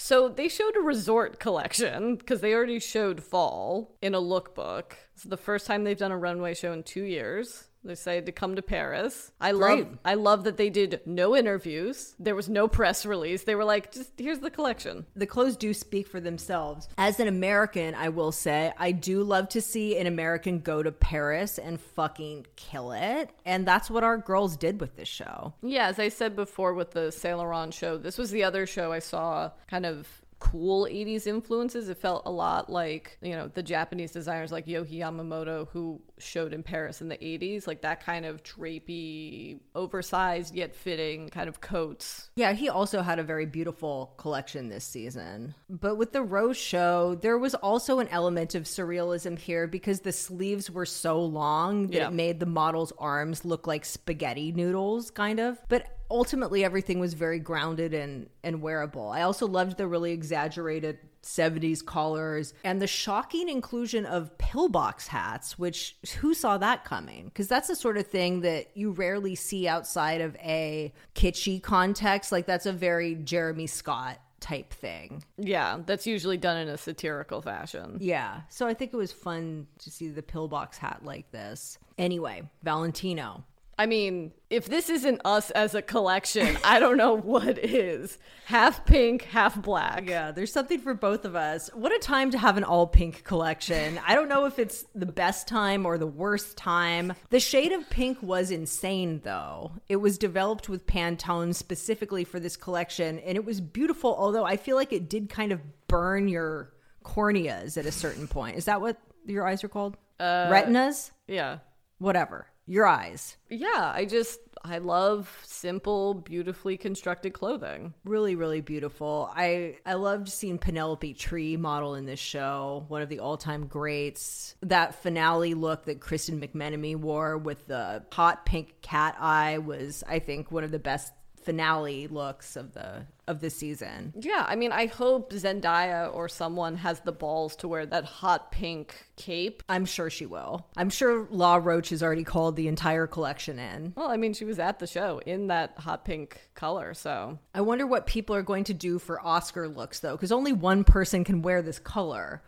So 0.00 0.30
they 0.30 0.48
showed 0.48 0.76
a 0.76 0.80
resort 0.80 1.38
collection 1.38 2.16
because 2.16 2.40
they 2.40 2.54
already 2.54 2.80
showed 2.80 3.22
fall 3.22 3.98
in 4.00 4.14
a 4.14 4.20
lookbook. 4.20 4.92
It's 5.14 5.24
the 5.24 5.36
first 5.36 5.66
time 5.66 5.84
they've 5.84 5.96
done 5.96 6.10
a 6.10 6.16
runway 6.16 6.54
show 6.54 6.72
in 6.72 6.84
two 6.84 7.02
years. 7.02 7.68
They 7.82 7.92
decided 7.92 8.26
to 8.26 8.32
come 8.32 8.56
to 8.56 8.62
Paris. 8.62 9.32
I 9.40 9.52
Great. 9.52 9.60
love 9.60 9.98
I 10.04 10.14
love 10.14 10.44
that 10.44 10.56
they 10.56 10.70
did 10.70 11.00
no 11.06 11.34
interviews. 11.36 12.14
There 12.18 12.34
was 12.34 12.48
no 12.48 12.68
press 12.68 13.06
release. 13.06 13.44
They 13.44 13.54
were 13.54 13.64
like, 13.64 13.92
just 13.92 14.12
here's 14.18 14.40
the 14.40 14.50
collection. 14.50 15.06
The 15.16 15.26
clothes 15.26 15.56
do 15.56 15.72
speak 15.72 16.06
for 16.06 16.20
themselves. 16.20 16.88
As 16.98 17.20
an 17.20 17.28
American, 17.28 17.94
I 17.94 18.10
will 18.10 18.32
say, 18.32 18.72
I 18.78 18.92
do 18.92 19.22
love 19.22 19.48
to 19.50 19.60
see 19.60 19.96
an 19.98 20.06
American 20.06 20.60
go 20.60 20.82
to 20.82 20.92
Paris 20.92 21.58
and 21.58 21.80
fucking 21.80 22.46
kill 22.56 22.92
it. 22.92 23.30
And 23.46 23.66
that's 23.66 23.90
what 23.90 24.04
our 24.04 24.18
girls 24.18 24.56
did 24.56 24.80
with 24.80 24.96
this 24.96 25.08
show. 25.08 25.54
Yeah, 25.62 25.88
as 25.88 25.98
I 25.98 26.08
said 26.08 26.36
before 26.36 26.74
with 26.74 26.90
the 26.90 27.10
Saint 27.10 27.38
Laurent 27.38 27.72
show, 27.72 27.96
this 27.96 28.18
was 28.18 28.30
the 28.30 28.44
other 28.44 28.66
show 28.66 28.92
I 28.92 28.98
saw 28.98 29.52
kind 29.68 29.86
of 29.86 30.06
cool 30.40 30.86
80s 30.86 31.26
influences. 31.26 31.88
It 31.88 31.98
felt 31.98 32.22
a 32.26 32.30
lot 32.30 32.68
like, 32.70 33.18
you 33.20 33.32
know, 33.32 33.48
the 33.48 33.62
Japanese 33.62 34.10
designers 34.10 34.50
like 34.50 34.66
Yohji 34.66 34.98
Yamamoto 34.98 35.68
who 35.68 36.00
showed 36.18 36.52
in 36.52 36.62
Paris 36.62 37.00
in 37.00 37.08
the 37.08 37.16
80s, 37.18 37.66
like 37.66 37.82
that 37.82 38.04
kind 38.04 38.24
of 38.26 38.42
drapey, 38.42 39.60
oversized 39.74 40.54
yet 40.54 40.74
fitting 40.74 41.28
kind 41.28 41.48
of 41.48 41.60
coats. 41.60 42.30
Yeah, 42.36 42.52
he 42.54 42.68
also 42.68 43.02
had 43.02 43.18
a 43.18 43.22
very 43.22 43.46
beautiful 43.46 44.14
collection 44.16 44.68
this 44.68 44.84
season. 44.84 45.54
But 45.68 45.96
with 45.96 46.12
the 46.12 46.22
Row's 46.22 46.56
show, 46.56 47.14
there 47.16 47.38
was 47.38 47.54
also 47.54 47.98
an 47.98 48.08
element 48.08 48.54
of 48.54 48.64
surrealism 48.64 49.38
here 49.38 49.66
because 49.66 50.00
the 50.00 50.12
sleeves 50.12 50.70
were 50.70 50.86
so 50.86 51.20
long 51.22 51.88
that 51.88 51.94
Yeah. 51.94 52.08
it 52.08 52.14
made 52.14 52.40
the 52.40 52.46
model's 52.46 52.92
arms 52.98 53.44
look 53.44 53.66
like 53.66 53.84
spaghetti 53.84 54.52
noodles, 54.52 55.10
kind 55.10 55.38
of. 55.38 55.58
But 55.68 55.86
ultimately, 56.10 56.64
everything 56.64 57.00
was 57.00 57.14
very 57.14 57.38
grounded 57.38 57.94
and, 57.94 58.28
and 58.42 58.60
wearable. 58.62 59.08
I 59.08 59.22
also 59.22 59.46
loved 59.46 59.76
the 59.76 59.86
really 59.86 60.12
exaggerated 60.12 60.98
70s 61.22 61.84
collars 61.84 62.54
and 62.64 62.80
the 62.80 62.86
shocking 62.86 63.48
inclusion 63.48 64.06
of 64.06 64.36
pillbox 64.38 65.06
hats, 65.06 65.58
which 65.58 65.96
who 66.20 66.34
saw 66.34 66.58
that 66.58 66.84
coming? 66.84 67.26
Because 67.26 67.48
that's 67.48 67.68
the 67.68 67.76
sort 67.76 67.96
of 67.96 68.06
thing 68.06 68.40
that 68.40 68.68
you 68.74 68.92
rarely 68.92 69.34
see 69.34 69.68
outside 69.68 70.20
of 70.20 70.36
a 70.36 70.92
kitschy 71.14 71.62
context. 71.62 72.32
Like 72.32 72.46
that's 72.46 72.66
a 72.66 72.72
very 72.72 73.14
Jeremy 73.14 73.66
Scott 73.66 74.18
type 74.40 74.72
thing. 74.72 75.22
Yeah, 75.36 75.80
that's 75.84 76.06
usually 76.06 76.38
done 76.38 76.56
in 76.56 76.68
a 76.68 76.78
satirical 76.78 77.42
fashion. 77.42 77.98
Yeah. 78.00 78.40
So 78.48 78.66
I 78.66 78.74
think 78.74 78.92
it 78.92 78.96
was 78.96 79.12
fun 79.12 79.66
to 79.78 79.90
see 79.90 80.08
the 80.08 80.22
pillbox 80.22 80.78
hat 80.78 81.00
like 81.04 81.30
this. 81.30 81.78
Anyway, 81.98 82.42
Valentino. 82.62 83.44
I 83.80 83.86
mean, 83.86 84.32
if 84.50 84.66
this 84.66 84.90
isn't 84.90 85.22
us 85.24 85.50
as 85.52 85.74
a 85.74 85.80
collection, 85.80 86.58
I 86.62 86.80
don't 86.80 86.98
know 86.98 87.16
what 87.16 87.56
is. 87.56 88.18
Half 88.44 88.84
pink, 88.84 89.22
half 89.22 89.62
black. 89.62 90.06
Yeah, 90.06 90.32
there's 90.32 90.52
something 90.52 90.80
for 90.80 90.92
both 90.92 91.24
of 91.24 91.34
us. 91.34 91.70
What 91.72 91.90
a 91.90 91.98
time 91.98 92.30
to 92.32 92.38
have 92.38 92.58
an 92.58 92.64
all 92.64 92.86
pink 92.86 93.24
collection. 93.24 93.98
I 94.06 94.14
don't 94.14 94.28
know 94.28 94.44
if 94.44 94.58
it's 94.58 94.84
the 94.94 95.06
best 95.06 95.48
time 95.48 95.86
or 95.86 95.96
the 95.96 96.06
worst 96.06 96.58
time. 96.58 97.14
The 97.30 97.40
shade 97.40 97.72
of 97.72 97.88
pink 97.88 98.18
was 98.22 98.50
insane, 98.50 99.22
though. 99.24 99.72
It 99.88 99.96
was 99.96 100.18
developed 100.18 100.68
with 100.68 100.86
Pantone 100.86 101.54
specifically 101.54 102.24
for 102.24 102.38
this 102.38 102.58
collection, 102.58 103.18
and 103.20 103.34
it 103.34 103.46
was 103.46 103.62
beautiful, 103.62 104.14
although 104.14 104.44
I 104.44 104.58
feel 104.58 104.76
like 104.76 104.92
it 104.92 105.08
did 105.08 105.30
kind 105.30 105.52
of 105.52 105.60
burn 105.88 106.28
your 106.28 106.74
corneas 107.02 107.78
at 107.78 107.86
a 107.86 107.92
certain 107.92 108.28
point. 108.28 108.58
Is 108.58 108.66
that 108.66 108.82
what 108.82 108.98
your 109.24 109.46
eyes 109.48 109.64
are 109.64 109.68
called? 109.68 109.96
Uh, 110.18 110.48
Retinas? 110.50 111.12
Yeah. 111.26 111.60
Whatever. 111.96 112.49
Your 112.70 112.86
eyes. 112.86 113.36
Yeah, 113.48 113.90
I 113.92 114.04
just 114.04 114.38
I 114.62 114.78
love 114.78 115.28
simple, 115.42 116.14
beautifully 116.14 116.76
constructed 116.76 117.32
clothing. 117.32 117.94
really 118.04 118.36
really 118.36 118.60
beautiful 118.60 119.30
i 119.34 119.76
i 119.84 119.94
loved 119.94 120.28
seeing 120.28 120.58
penelope 120.58 121.14
tree 121.14 121.56
model 121.56 121.94
in 121.94 122.06
this 122.06 122.20
show 122.20 122.84
one 122.88 123.02
of 123.02 123.08
the 123.08 123.18
all-time 123.18 123.66
greats 123.66 124.54
that 124.62 124.94
finale 125.02 125.54
look 125.54 125.84
that 125.86 126.00
kristen 126.00 126.40
McMenamy 126.40 126.96
wore 126.96 127.36
with 127.38 127.66
the 127.66 128.04
hot 128.12 128.46
pink 128.46 128.80
cat 128.82 129.16
eye 129.18 129.58
was 129.58 130.04
i 130.06 130.18
think 130.18 130.50
one 130.52 130.64
of 130.64 130.70
the 130.70 130.78
best 130.78 131.12
finale 131.42 132.06
looks 132.06 132.56
of 132.56 132.74
the 132.74 133.06
of 133.26 133.40
the 133.40 133.50
season. 133.50 134.12
Yeah, 134.18 134.44
I 134.46 134.56
mean, 134.56 134.72
I 134.72 134.86
hope 134.86 135.32
Zendaya 135.32 136.12
or 136.12 136.28
someone 136.28 136.74
has 136.76 137.00
the 137.00 137.12
balls 137.12 137.54
to 137.56 137.68
wear 137.68 137.86
that 137.86 138.04
hot 138.04 138.50
pink 138.50 139.06
cape. 139.16 139.62
i'm 139.68 139.84
sure 139.84 140.10
she 140.10 140.26
will. 140.26 140.66
I'm 140.76 140.90
sure 140.90 141.28
law 141.30 141.56
roach 141.56 141.90
has 141.90 142.02
already 142.02 142.24
called 142.24 142.56
the 142.56 142.66
entire 142.66 143.06
collection 143.06 143.58
in. 143.58 143.92
Well, 143.96 144.10
I 144.10 144.16
mean, 144.16 144.34
she 144.34 144.44
was 144.44 144.58
at 144.58 144.80
the 144.80 144.86
show 144.86 145.20
in 145.24 145.46
that 145.46 145.74
hot 145.78 146.04
pink 146.04 146.40
color, 146.54 146.92
so. 146.92 147.38
I 147.54 147.60
wonder 147.60 147.86
what 147.86 148.06
people 148.06 148.34
are 148.34 148.42
going 148.42 148.64
to 148.64 148.74
do 148.74 148.98
for 148.98 149.24
oscar 149.24 149.68
looks 149.68 150.00
though 150.00 150.16
because 150.16 150.32
only 150.32 150.52
one 150.52 150.82
person 150.84 151.22
can 151.24 151.42
wear 151.42 151.62
this 151.62 151.78
color 151.78 152.42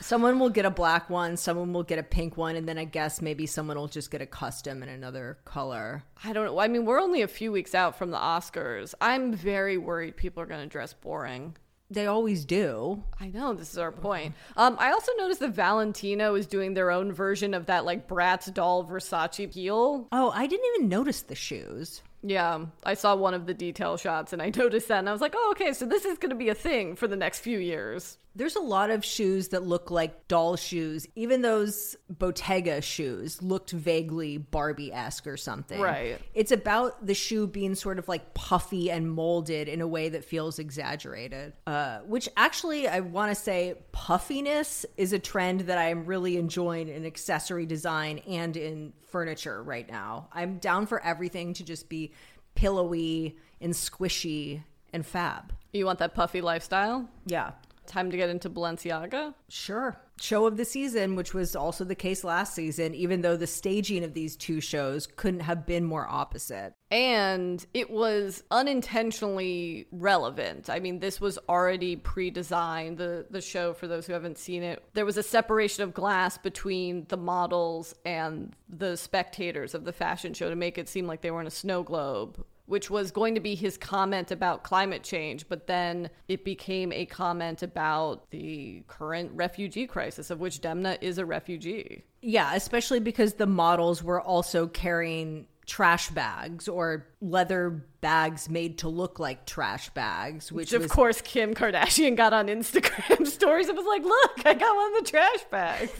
Someone 0.00 0.38
will 0.38 0.50
get 0.50 0.64
a 0.64 0.70
black 0.70 1.10
one, 1.10 1.36
someone 1.36 1.72
will 1.72 1.82
get 1.82 1.98
a 1.98 2.02
pink 2.02 2.36
one, 2.36 2.56
and 2.56 2.68
then 2.68 2.78
I 2.78 2.84
guess 2.84 3.20
maybe 3.20 3.46
someone 3.46 3.76
will 3.76 3.88
just 3.88 4.10
get 4.10 4.22
a 4.22 4.26
custom 4.26 4.82
in 4.82 4.88
another 4.88 5.38
color. 5.44 6.04
I 6.24 6.32
don't 6.32 6.46
know. 6.46 6.58
I 6.58 6.68
mean, 6.68 6.84
we're 6.84 7.00
only 7.00 7.22
a 7.22 7.28
few 7.28 7.52
weeks 7.52 7.74
out 7.74 7.98
from 7.98 8.10
the 8.10 8.16
Oscars. 8.16 8.94
I'm 9.00 9.32
very 9.32 9.76
worried 9.76 10.16
people 10.16 10.42
are 10.42 10.46
going 10.46 10.62
to 10.62 10.66
dress 10.66 10.94
boring. 10.94 11.56
They 11.90 12.06
always 12.06 12.44
do. 12.44 13.02
I 13.18 13.28
know 13.28 13.54
this 13.54 13.72
is 13.72 13.78
our 13.78 13.92
point. 13.92 14.34
Um, 14.56 14.76
I 14.78 14.92
also 14.92 15.12
noticed 15.16 15.40
that 15.40 15.54
Valentino 15.54 16.34
is 16.34 16.46
doing 16.46 16.74
their 16.74 16.90
own 16.90 17.12
version 17.12 17.54
of 17.54 17.66
that 17.66 17.86
like 17.86 18.06
Bratz 18.06 18.52
doll 18.52 18.84
Versace 18.84 19.52
heel. 19.52 20.06
Oh, 20.12 20.30
I 20.34 20.46
didn't 20.46 20.66
even 20.76 20.88
notice 20.90 21.22
the 21.22 21.34
shoes. 21.34 22.02
Yeah, 22.22 22.66
I 22.84 22.94
saw 22.94 23.14
one 23.14 23.32
of 23.32 23.46
the 23.46 23.54
detail 23.54 23.96
shots 23.96 24.34
and 24.34 24.42
I 24.42 24.50
noticed 24.56 24.88
that 24.88 24.98
and 24.98 25.08
I 25.08 25.12
was 25.12 25.22
like, 25.22 25.34
oh, 25.34 25.50
okay, 25.52 25.72
so 25.72 25.86
this 25.86 26.04
is 26.04 26.18
going 26.18 26.30
to 26.30 26.36
be 26.36 26.50
a 26.50 26.54
thing 26.54 26.94
for 26.94 27.08
the 27.08 27.16
next 27.16 27.40
few 27.40 27.58
years. 27.58 28.18
There's 28.34 28.56
a 28.56 28.60
lot 28.60 28.90
of 28.90 29.04
shoes 29.04 29.48
that 29.48 29.64
look 29.64 29.90
like 29.90 30.28
doll 30.28 30.56
shoes. 30.56 31.06
Even 31.16 31.42
those 31.42 31.96
Bottega 32.08 32.80
shoes 32.80 33.42
looked 33.42 33.72
vaguely 33.72 34.38
Barbie 34.38 34.92
esque 34.92 35.26
or 35.26 35.36
something. 35.36 35.80
Right. 35.80 36.20
It's 36.34 36.52
about 36.52 37.04
the 37.04 37.14
shoe 37.14 37.48
being 37.48 37.74
sort 37.74 37.98
of 37.98 38.06
like 38.06 38.34
puffy 38.34 38.90
and 38.90 39.10
molded 39.10 39.68
in 39.68 39.80
a 39.80 39.88
way 39.88 40.08
that 40.10 40.24
feels 40.24 40.58
exaggerated. 40.60 41.52
Uh, 41.66 41.98
which 42.00 42.28
actually, 42.36 42.86
I 42.86 43.00
want 43.00 43.34
to 43.36 43.42
say, 43.42 43.74
puffiness 43.90 44.86
is 44.96 45.12
a 45.12 45.18
trend 45.18 45.62
that 45.62 45.78
I'm 45.78 46.04
really 46.04 46.36
enjoying 46.36 46.88
in 46.88 47.04
accessory 47.04 47.66
design 47.66 48.18
and 48.18 48.56
in 48.56 48.92
furniture 49.08 49.62
right 49.62 49.88
now. 49.88 50.28
I'm 50.32 50.58
down 50.58 50.86
for 50.86 51.02
everything 51.02 51.54
to 51.54 51.64
just 51.64 51.88
be 51.88 52.12
pillowy 52.54 53.36
and 53.60 53.72
squishy 53.72 54.62
and 54.92 55.04
fab. 55.04 55.52
You 55.72 55.86
want 55.86 55.98
that 55.98 56.14
puffy 56.14 56.40
lifestyle? 56.40 57.08
Yeah. 57.26 57.52
Time 57.88 58.10
to 58.10 58.18
get 58.18 58.28
into 58.28 58.50
Balenciaga? 58.50 59.32
Sure. 59.48 59.98
Show 60.20 60.46
of 60.46 60.58
the 60.58 60.66
season, 60.66 61.16
which 61.16 61.32
was 61.32 61.56
also 61.56 61.84
the 61.84 61.94
case 61.94 62.22
last 62.22 62.54
season, 62.54 62.94
even 62.94 63.22
though 63.22 63.36
the 63.36 63.46
staging 63.46 64.04
of 64.04 64.12
these 64.12 64.36
two 64.36 64.60
shows 64.60 65.06
couldn't 65.06 65.40
have 65.40 65.64
been 65.64 65.84
more 65.84 66.06
opposite. 66.06 66.74
And 66.90 67.64
it 67.72 67.88
was 67.88 68.42
unintentionally 68.50 69.86
relevant. 69.90 70.68
I 70.68 70.80
mean, 70.80 70.98
this 70.98 71.18
was 71.18 71.38
already 71.48 71.96
pre-designed, 71.96 72.98
the, 72.98 73.24
the 73.30 73.40
show, 73.40 73.72
for 73.72 73.88
those 73.88 74.06
who 74.06 74.12
haven't 74.12 74.36
seen 74.36 74.62
it. 74.62 74.84
There 74.92 75.06
was 75.06 75.16
a 75.16 75.22
separation 75.22 75.82
of 75.82 75.94
glass 75.94 76.36
between 76.36 77.06
the 77.08 77.16
models 77.16 77.94
and 78.04 78.54
the 78.68 78.96
spectators 78.96 79.74
of 79.74 79.86
the 79.86 79.94
fashion 79.94 80.34
show 80.34 80.50
to 80.50 80.56
make 80.56 80.76
it 80.76 80.90
seem 80.90 81.06
like 81.06 81.22
they 81.22 81.30
were 81.30 81.40
in 81.40 81.46
a 81.46 81.50
snow 81.50 81.82
globe 81.82 82.44
which 82.68 82.90
was 82.90 83.10
going 83.10 83.34
to 83.34 83.40
be 83.40 83.54
his 83.54 83.78
comment 83.78 84.30
about 84.30 84.62
climate 84.62 85.02
change, 85.02 85.48
but 85.48 85.66
then 85.66 86.10
it 86.28 86.44
became 86.44 86.92
a 86.92 87.06
comment 87.06 87.62
about 87.62 88.30
the 88.30 88.82
current 88.86 89.30
refugee 89.34 89.86
crisis, 89.86 90.30
of 90.30 90.38
which 90.38 90.60
Demna 90.60 90.98
is 91.00 91.16
a 91.16 91.24
refugee. 91.24 92.04
Yeah, 92.20 92.54
especially 92.54 93.00
because 93.00 93.34
the 93.34 93.46
models 93.46 94.02
were 94.02 94.20
also 94.20 94.66
carrying 94.66 95.46
trash 95.64 96.10
bags 96.10 96.68
or 96.68 97.06
leather 97.22 97.70
bags 98.02 98.50
made 98.50 98.78
to 98.78 98.88
look 98.90 99.18
like 99.18 99.46
trash 99.46 99.88
bags, 99.90 100.52
which 100.52 100.72
Which, 100.72 100.74
of 100.74 100.82
was 100.82 100.92
course, 100.92 101.20
Kim 101.22 101.54
Kardashian 101.54 102.16
got 102.16 102.34
on 102.34 102.48
Instagram 102.48 103.26
stories 103.26 103.68
and 103.68 103.78
was 103.78 103.86
like, 103.86 104.04
look, 104.04 104.46
I 104.46 104.52
got 104.52 104.76
one 104.76 104.94
of 104.94 105.04
the 105.04 105.10
trash 105.10 105.44
bags. 105.50 105.92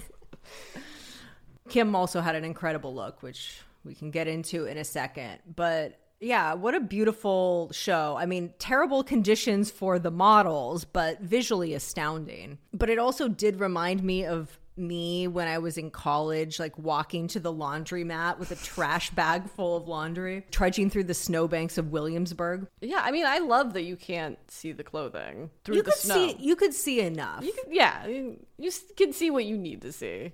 Kim 1.71 1.95
also 1.95 2.21
had 2.21 2.35
an 2.35 2.45
incredible 2.45 2.95
look, 2.95 3.23
which 3.23 3.63
we 3.85 3.95
can 3.95 4.11
get 4.11 4.29
into 4.29 4.67
in 4.67 4.77
a 4.77 4.85
second. 4.85 5.39
But 5.55 5.99
yeah, 6.21 6.55
what 6.55 6.75
a 6.75 6.81
beautiful 6.81 7.71
show. 7.73 8.17
I 8.19 8.27
mean, 8.27 8.53
terrible 8.59 9.03
conditions 9.05 9.71
for 9.71 9.99
the 9.99 10.11
models, 10.11 10.85
but 10.85 11.21
visually 11.21 11.75
astounding. 11.75 12.59
But 12.73 12.91
it 12.91 12.99
also 12.99 13.29
did 13.29 13.61
remind 13.61 14.03
me 14.03 14.25
of 14.27 14.59
me 14.77 15.27
when 15.27 15.49
I 15.49 15.59
was 15.59 15.77
in 15.77 15.91
college, 15.91 16.61
like 16.61 16.79
walking 16.79 17.27
to 17.29 17.41
the 17.41 17.53
laundromat 17.53 18.39
with 18.39 18.53
a 18.53 18.57
trash 18.57 19.11
bag 19.11 19.51
full 19.51 19.77
of 19.77 19.89
laundry, 19.89 20.47
trudging 20.53 20.89
through 20.89 21.03
the 21.05 21.15
snowbanks 21.15 21.79
of 21.79 21.91
Williamsburg. 21.91 22.69
Yeah, 22.81 23.01
I 23.03 23.11
mean, 23.11 23.27
I 23.27 23.39
love 23.39 23.73
that 23.75 23.83
you 23.83 23.97
can't 23.97 24.39
see 24.49 24.71
the 24.71 24.85
clothing 24.85 25.51
through 25.65 25.77
You 25.77 25.83
the 25.83 25.91
could 25.91 25.99
snow. 26.01 26.15
see 26.15 26.37
you 26.39 26.55
could 26.55 26.73
see 26.75 27.01
enough. 27.01 27.43
You 27.45 27.53
can- 27.53 27.73
yeah, 27.75 28.07
you 28.07 28.39
you 28.57 28.71
can 28.97 29.13
see 29.13 29.31
what 29.33 29.45
you 29.47 29.57
need 29.59 29.83
to 29.83 29.93
see. 29.93 30.33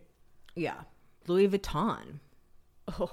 yeah. 0.55 0.82
Louis 1.26 1.49
Vuitton. 1.49 2.18
Oh. 3.01 3.11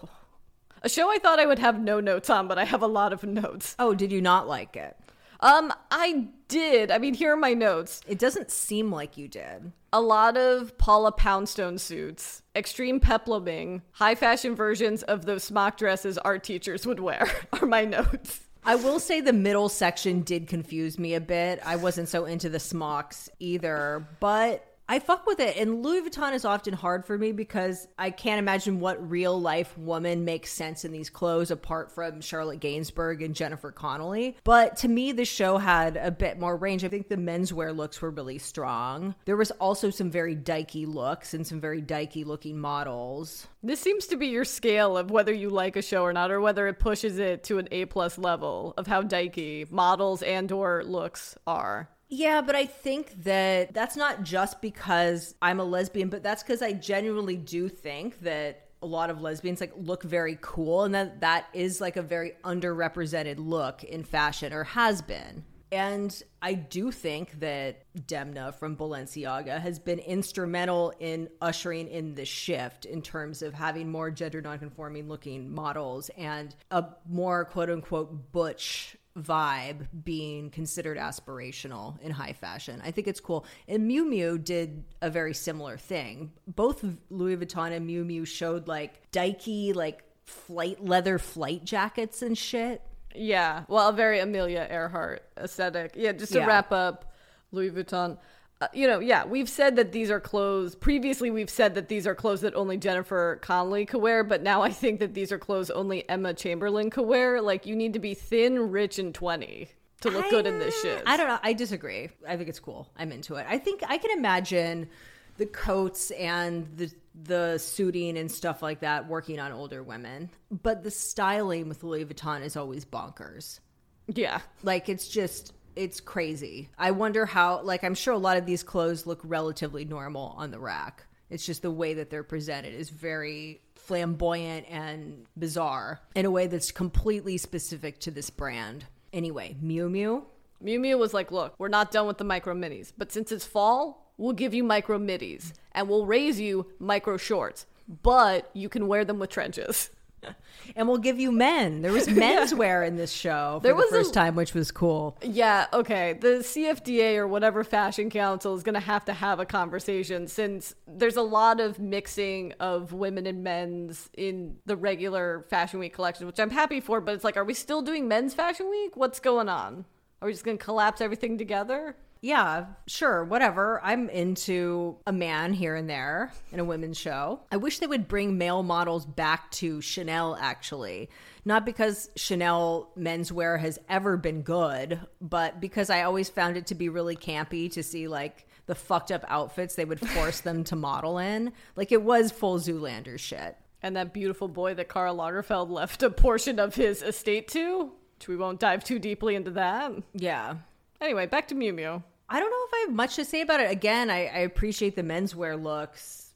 A 0.83 0.89
show 0.89 1.11
I 1.11 1.19
thought 1.19 1.39
I 1.39 1.45
would 1.45 1.59
have 1.59 1.79
no 1.79 1.99
notes 1.99 2.29
on, 2.29 2.47
but 2.47 2.57
I 2.57 2.65
have 2.65 2.81
a 2.81 2.87
lot 2.87 3.13
of 3.13 3.23
notes. 3.23 3.75
Oh, 3.77 3.93
did 3.93 4.11
you 4.11 4.21
not 4.21 4.47
like 4.47 4.75
it? 4.75 4.97
Um, 5.39 5.73
I 5.89 6.27
did. 6.47 6.91
I 6.91 6.97
mean, 6.97 7.13
here 7.13 7.33
are 7.33 7.37
my 7.37 7.53
notes. 7.53 8.01
It 8.07 8.19
doesn't 8.19 8.51
seem 8.51 8.91
like 8.91 9.17
you 9.17 9.27
did. 9.27 9.71
A 9.93 10.01
lot 10.01 10.37
of 10.37 10.77
Paula 10.77 11.11
Poundstone 11.11 11.77
suits, 11.77 12.43
extreme 12.55 12.99
pepluming, 12.99 13.81
high 13.91 14.15
fashion 14.15 14.55
versions 14.55 15.03
of 15.03 15.25
those 15.25 15.43
smock 15.43 15.77
dresses 15.77 16.17
art 16.19 16.43
teachers 16.43 16.85
would 16.85 16.99
wear 16.99 17.27
are 17.53 17.65
my 17.65 17.85
notes. 17.85 18.41
I 18.63 18.75
will 18.75 18.99
say 18.99 19.21
the 19.21 19.33
middle 19.33 19.69
section 19.69 20.21
did 20.21 20.47
confuse 20.47 20.99
me 20.99 21.15
a 21.15 21.21
bit. 21.21 21.59
I 21.65 21.75
wasn't 21.75 22.09
so 22.09 22.25
into 22.25 22.47
the 22.47 22.59
smocks 22.59 23.27
either, 23.39 24.07
but 24.19 24.70
I 24.91 24.99
fuck 24.99 25.25
with 25.25 25.39
it. 25.39 25.55
And 25.55 25.83
Louis 25.83 26.01
Vuitton 26.01 26.33
is 26.33 26.43
often 26.43 26.73
hard 26.73 27.05
for 27.05 27.17
me 27.17 27.31
because 27.31 27.87
I 27.97 28.09
can't 28.09 28.39
imagine 28.39 28.81
what 28.81 29.09
real 29.09 29.39
life 29.39 29.77
woman 29.77 30.25
makes 30.25 30.51
sense 30.51 30.83
in 30.83 30.91
these 30.91 31.09
clothes 31.09 31.49
apart 31.49 31.93
from 31.93 32.19
Charlotte 32.19 32.59
Gainsbourg 32.59 33.23
and 33.23 33.33
Jennifer 33.33 33.71
Connelly. 33.71 34.35
But 34.43 34.75
to 34.79 34.89
me, 34.89 35.13
the 35.13 35.23
show 35.23 35.57
had 35.57 35.95
a 35.95 36.11
bit 36.11 36.39
more 36.39 36.57
range. 36.57 36.83
I 36.83 36.89
think 36.89 37.07
the 37.07 37.15
menswear 37.15 37.73
looks 37.73 38.01
were 38.01 38.09
really 38.09 38.37
strong. 38.37 39.15
There 39.23 39.37
was 39.37 39.51
also 39.51 39.91
some 39.91 40.11
very 40.11 40.35
dykey 40.35 40.85
looks 40.85 41.33
and 41.33 41.47
some 41.47 41.61
very 41.61 41.81
dykey 41.81 42.25
looking 42.25 42.59
models. 42.59 43.47
This 43.63 43.79
seems 43.79 44.07
to 44.07 44.17
be 44.17 44.27
your 44.27 44.43
scale 44.43 44.97
of 44.97 45.09
whether 45.09 45.33
you 45.33 45.49
like 45.49 45.77
a 45.77 45.81
show 45.81 46.03
or 46.03 46.11
not, 46.11 46.31
or 46.31 46.41
whether 46.41 46.67
it 46.67 46.79
pushes 46.79 47.17
it 47.17 47.45
to 47.45 47.59
an 47.59 47.69
A 47.71 47.85
plus 47.85 48.17
level 48.17 48.73
of 48.77 48.87
how 48.87 49.03
dykey 49.03 49.71
models 49.71 50.21
and 50.21 50.51
or 50.51 50.83
looks 50.83 51.37
are. 51.47 51.87
Yeah, 52.13 52.41
but 52.41 52.55
I 52.55 52.65
think 52.65 53.23
that 53.23 53.73
that's 53.73 53.95
not 53.95 54.23
just 54.23 54.61
because 54.61 55.33
I'm 55.41 55.61
a 55.61 55.63
lesbian, 55.63 56.09
but 56.09 56.21
that's 56.21 56.43
because 56.43 56.61
I 56.61 56.73
genuinely 56.73 57.37
do 57.37 57.69
think 57.69 58.19
that 58.19 58.67
a 58.81 58.85
lot 58.85 59.09
of 59.09 59.21
lesbians 59.21 59.61
like 59.61 59.71
look 59.77 60.03
very 60.03 60.37
cool 60.41 60.83
and 60.83 60.93
that 60.93 61.21
that 61.21 61.45
is 61.53 61.79
like 61.79 61.95
a 61.95 62.01
very 62.01 62.33
underrepresented 62.43 63.35
look 63.37 63.85
in 63.85 64.03
fashion 64.03 64.51
or 64.51 64.65
has 64.65 65.01
been. 65.01 65.45
And 65.71 66.21
I 66.41 66.55
do 66.55 66.91
think 66.91 67.39
that 67.39 67.85
Demna 67.95 68.53
from 68.55 68.75
Balenciaga 68.75 69.61
has 69.61 69.79
been 69.79 69.99
instrumental 69.99 70.93
in 70.99 71.29
ushering 71.41 71.87
in 71.87 72.15
the 72.15 72.25
shift 72.25 72.83
in 72.83 73.01
terms 73.01 73.41
of 73.41 73.53
having 73.53 73.89
more 73.89 74.11
gender 74.11 74.41
nonconforming 74.41 75.07
looking 75.07 75.49
models 75.49 76.09
and 76.17 76.53
a 76.71 76.87
more 77.07 77.45
quote 77.45 77.69
unquote 77.69 78.33
butch 78.33 78.97
vibe 79.17 79.87
being 80.03 80.49
considered 80.49 80.97
aspirational 80.97 81.99
in 82.01 82.11
high 82.11 82.33
fashion. 82.33 82.81
I 82.83 82.91
think 82.91 83.07
it's 83.07 83.19
cool. 83.19 83.45
And 83.67 83.89
Miu 83.89 84.03
Miu 84.05 84.41
did 84.43 84.83
a 85.01 85.09
very 85.09 85.33
similar 85.33 85.77
thing. 85.77 86.31
Both 86.47 86.85
Louis 87.09 87.37
Vuitton 87.37 87.71
and 87.75 87.89
Miu 87.89 88.05
Miu 88.05 88.25
showed 88.25 88.67
like 88.67 89.11
dykey, 89.11 89.75
like 89.75 90.03
flight 90.25 90.83
leather 90.83 91.17
flight 91.19 91.65
jackets 91.65 92.21
and 92.21 92.37
shit. 92.37 92.81
Yeah, 93.13 93.65
well, 93.67 93.89
a 93.89 93.93
very 93.93 94.19
Amelia 94.19 94.65
Earhart 94.69 95.23
aesthetic. 95.37 95.93
Yeah, 95.97 96.13
just 96.13 96.31
to 96.31 96.39
Yeah. 96.39 96.45
wrap 96.45 96.71
up 96.71 97.13
Louis 97.51 97.69
Vuitton. 97.71 98.17
Uh, 98.61 98.67
you 98.73 98.87
know, 98.87 98.99
yeah, 98.99 99.25
we've 99.25 99.49
said 99.49 99.75
that 99.75 99.91
these 99.91 100.11
are 100.11 100.19
clothes. 100.19 100.75
Previously, 100.75 101.31
we've 101.31 101.49
said 101.49 101.73
that 101.73 101.87
these 101.87 102.05
are 102.05 102.13
clothes 102.13 102.41
that 102.41 102.53
only 102.53 102.77
Jennifer 102.77 103.39
Connelly 103.41 103.87
could 103.87 104.01
wear, 104.01 104.23
but 104.23 104.43
now 104.43 104.61
I 104.61 104.69
think 104.69 104.99
that 104.99 105.15
these 105.15 105.31
are 105.31 105.39
clothes 105.39 105.71
only 105.71 106.07
Emma 106.07 106.35
Chamberlain 106.35 106.91
could 106.91 107.07
wear. 107.07 107.41
Like, 107.41 107.65
you 107.65 107.75
need 107.75 107.93
to 107.93 107.99
be 107.99 108.13
thin, 108.13 108.71
rich, 108.71 108.99
and 108.99 109.15
20 109.15 109.67
to 110.01 110.09
look 110.11 110.29
good 110.29 110.45
in 110.45 110.59
this 110.59 110.79
shit. 110.79 111.01
I 111.07 111.17
don't 111.17 111.27
know. 111.27 111.39
I 111.41 111.53
disagree. 111.53 112.09
I 112.27 112.37
think 112.37 112.49
it's 112.49 112.59
cool. 112.59 112.87
I'm 112.95 113.11
into 113.11 113.35
it. 113.35 113.47
I 113.49 113.57
think 113.57 113.81
I 113.87 113.97
can 113.97 114.11
imagine 114.11 114.89
the 115.37 115.45
coats 115.47 116.11
and 116.11 116.67
the 116.75 116.91
the 117.23 117.57
suiting 117.57 118.17
and 118.17 118.31
stuff 118.31 118.61
like 118.61 118.79
that 118.81 119.07
working 119.07 119.39
on 119.39 119.51
older 119.51 119.83
women. 119.83 120.29
But 120.49 120.83
the 120.83 120.91
styling 120.91 121.67
with 121.67 121.83
Louis 121.83 122.05
Vuitton 122.05 122.41
is 122.43 122.55
always 122.55 122.85
bonkers. 122.85 123.59
Yeah. 124.07 124.41
Like 124.63 124.87
it's 124.87 125.07
just 125.07 125.53
it's 125.75 125.99
crazy. 125.99 126.69
I 126.77 126.91
wonder 126.91 127.25
how 127.25 127.61
like 127.61 127.83
I'm 127.83 127.95
sure 127.95 128.13
a 128.13 128.17
lot 128.17 128.37
of 128.37 128.45
these 128.45 128.63
clothes 128.63 129.05
look 129.05 129.21
relatively 129.23 129.85
normal 129.85 130.35
on 130.37 130.51
the 130.51 130.59
rack. 130.59 131.05
It's 131.29 131.45
just 131.45 131.61
the 131.61 131.71
way 131.71 131.93
that 131.93 132.09
they're 132.09 132.23
presented 132.23 132.73
is 132.73 132.89
very 132.89 133.61
flamboyant 133.75 134.67
and 134.69 135.25
bizarre 135.37 136.01
in 136.15 136.25
a 136.25 136.31
way 136.31 136.47
that's 136.47 136.71
completely 136.71 137.37
specific 137.37 137.99
to 138.01 138.11
this 138.11 138.29
brand. 138.29 138.85
Anyway, 139.13 139.55
Miu 139.63 139.89
Miu. 139.89 140.23
Miu 140.63 140.79
Miu 140.79 140.99
was 140.99 141.13
like, 141.13 141.31
look, 141.31 141.55
we're 141.57 141.67
not 141.67 141.91
done 141.91 142.05
with 142.05 142.17
the 142.17 142.23
micro 142.23 142.53
minis, 142.53 142.93
but 142.97 143.11
since 143.11 143.31
it's 143.31 143.45
fall, 143.45 144.13
we'll 144.17 144.33
give 144.33 144.53
you 144.53 144.63
micro 144.63 144.99
middies 144.99 145.53
and 145.71 145.89
we'll 145.89 146.05
raise 146.05 146.39
you 146.39 146.67
micro 146.79 147.17
shorts, 147.17 147.65
but 148.03 148.49
you 148.53 148.69
can 148.69 148.87
wear 148.87 149.03
them 149.03 149.19
with 149.19 149.29
trenches. 149.29 149.89
And 150.75 150.87
we'll 150.87 150.99
give 150.99 151.19
you 151.19 151.31
men. 151.31 151.81
There 151.81 151.91
was 151.91 152.07
menswear 152.23 152.87
in 152.87 152.95
this 152.95 153.11
show 153.11 153.57
for 153.59 153.63
There 153.63 153.73
the 153.73 153.77
was 153.77 153.87
a- 153.91 153.95
first 153.95 154.13
time, 154.13 154.35
which 154.35 154.53
was 154.53 154.71
cool. 154.71 155.17
Yeah, 155.21 155.65
okay. 155.73 156.13
The 156.13 156.37
CFDA 156.43 157.17
or 157.17 157.27
whatever 157.27 157.63
fashion 157.63 158.09
council 158.09 158.55
is 158.55 158.63
going 158.63 158.75
to 158.75 158.79
have 158.79 159.03
to 159.05 159.13
have 159.13 159.39
a 159.39 159.45
conversation 159.45 160.27
since 160.27 160.73
there's 160.87 161.17
a 161.17 161.21
lot 161.23 161.59
of 161.59 161.79
mixing 161.79 162.53
of 162.59 162.93
women 162.93 163.25
and 163.27 163.43
men's 163.43 164.09
in 164.15 164.57
the 164.65 164.77
regular 164.77 165.45
Fashion 165.49 165.79
Week 165.79 165.93
collection, 165.93 166.25
which 166.27 166.39
I'm 166.39 166.51
happy 166.51 166.79
for, 166.79 167.01
but 167.01 167.15
it's 167.15 167.23
like, 167.23 167.35
are 167.37 167.43
we 167.43 167.53
still 167.55 167.81
doing 167.81 168.07
men's 168.07 168.33
Fashion 168.33 168.69
Week? 168.69 168.95
What's 168.95 169.19
going 169.19 169.49
on? 169.49 169.85
Are 170.21 170.27
we 170.27 170.31
just 170.31 170.45
going 170.45 170.57
to 170.57 170.63
collapse 170.63 171.01
everything 171.01 171.37
together? 171.37 171.95
Yeah, 172.21 172.67
sure, 172.85 173.23
whatever. 173.23 173.81
I'm 173.83 174.07
into 174.07 174.97
a 175.07 175.11
man 175.11 175.53
here 175.53 175.75
and 175.75 175.89
there 175.89 176.31
in 176.51 176.59
a 176.59 176.63
women's 176.63 176.99
show. 176.99 177.39
I 177.51 177.57
wish 177.57 177.79
they 177.79 177.87
would 177.87 178.07
bring 178.07 178.37
male 178.37 178.61
models 178.61 179.07
back 179.07 179.49
to 179.53 179.81
Chanel, 179.81 180.37
actually. 180.39 181.09
Not 181.45 181.65
because 181.65 182.11
Chanel 182.15 182.91
menswear 182.95 183.59
has 183.59 183.79
ever 183.89 184.17
been 184.17 184.43
good, 184.43 184.99
but 185.19 185.59
because 185.59 185.89
I 185.89 186.03
always 186.03 186.29
found 186.29 186.57
it 186.57 186.67
to 186.67 186.75
be 186.75 186.89
really 186.89 187.15
campy 187.15 187.71
to 187.71 187.81
see 187.81 188.07
like 188.07 188.45
the 188.67 188.75
fucked 188.75 189.11
up 189.11 189.25
outfits 189.27 189.73
they 189.73 189.85
would 189.85 189.99
force 189.99 190.41
them 190.41 190.63
to 190.65 190.75
model 190.75 191.17
in. 191.17 191.51
Like 191.75 191.91
it 191.91 192.03
was 192.03 192.31
full 192.31 192.59
Zoolander 192.59 193.17
shit. 193.17 193.57
And 193.81 193.95
that 193.95 194.13
beautiful 194.13 194.47
boy 194.47 194.75
that 194.75 194.89
Karl 194.89 195.17
Lagerfeld 195.17 195.71
left 195.71 196.03
a 196.03 196.11
portion 196.11 196.59
of 196.59 196.75
his 196.75 197.01
estate 197.01 197.47
to, 197.49 197.91
which 198.19 198.27
we 198.27 198.37
won't 198.37 198.59
dive 198.59 198.83
too 198.83 198.99
deeply 198.99 199.33
into 199.33 199.49
that. 199.51 199.91
Yeah. 200.13 200.57
Anyway, 201.01 201.25
back 201.25 201.47
to 201.47 201.55
Miu 201.55 201.73
Miu. 201.73 202.03
I 202.31 202.39
don't 202.39 202.49
know 202.49 202.65
if 202.65 202.73
I 202.73 202.79
have 202.87 202.95
much 202.95 203.15
to 203.17 203.25
say 203.25 203.41
about 203.41 203.59
it. 203.59 203.69
Again, 203.69 204.09
I, 204.09 204.27
I 204.27 204.39
appreciate 204.39 204.95
the 204.95 205.03
menswear 205.03 205.61
looks. 205.61 206.31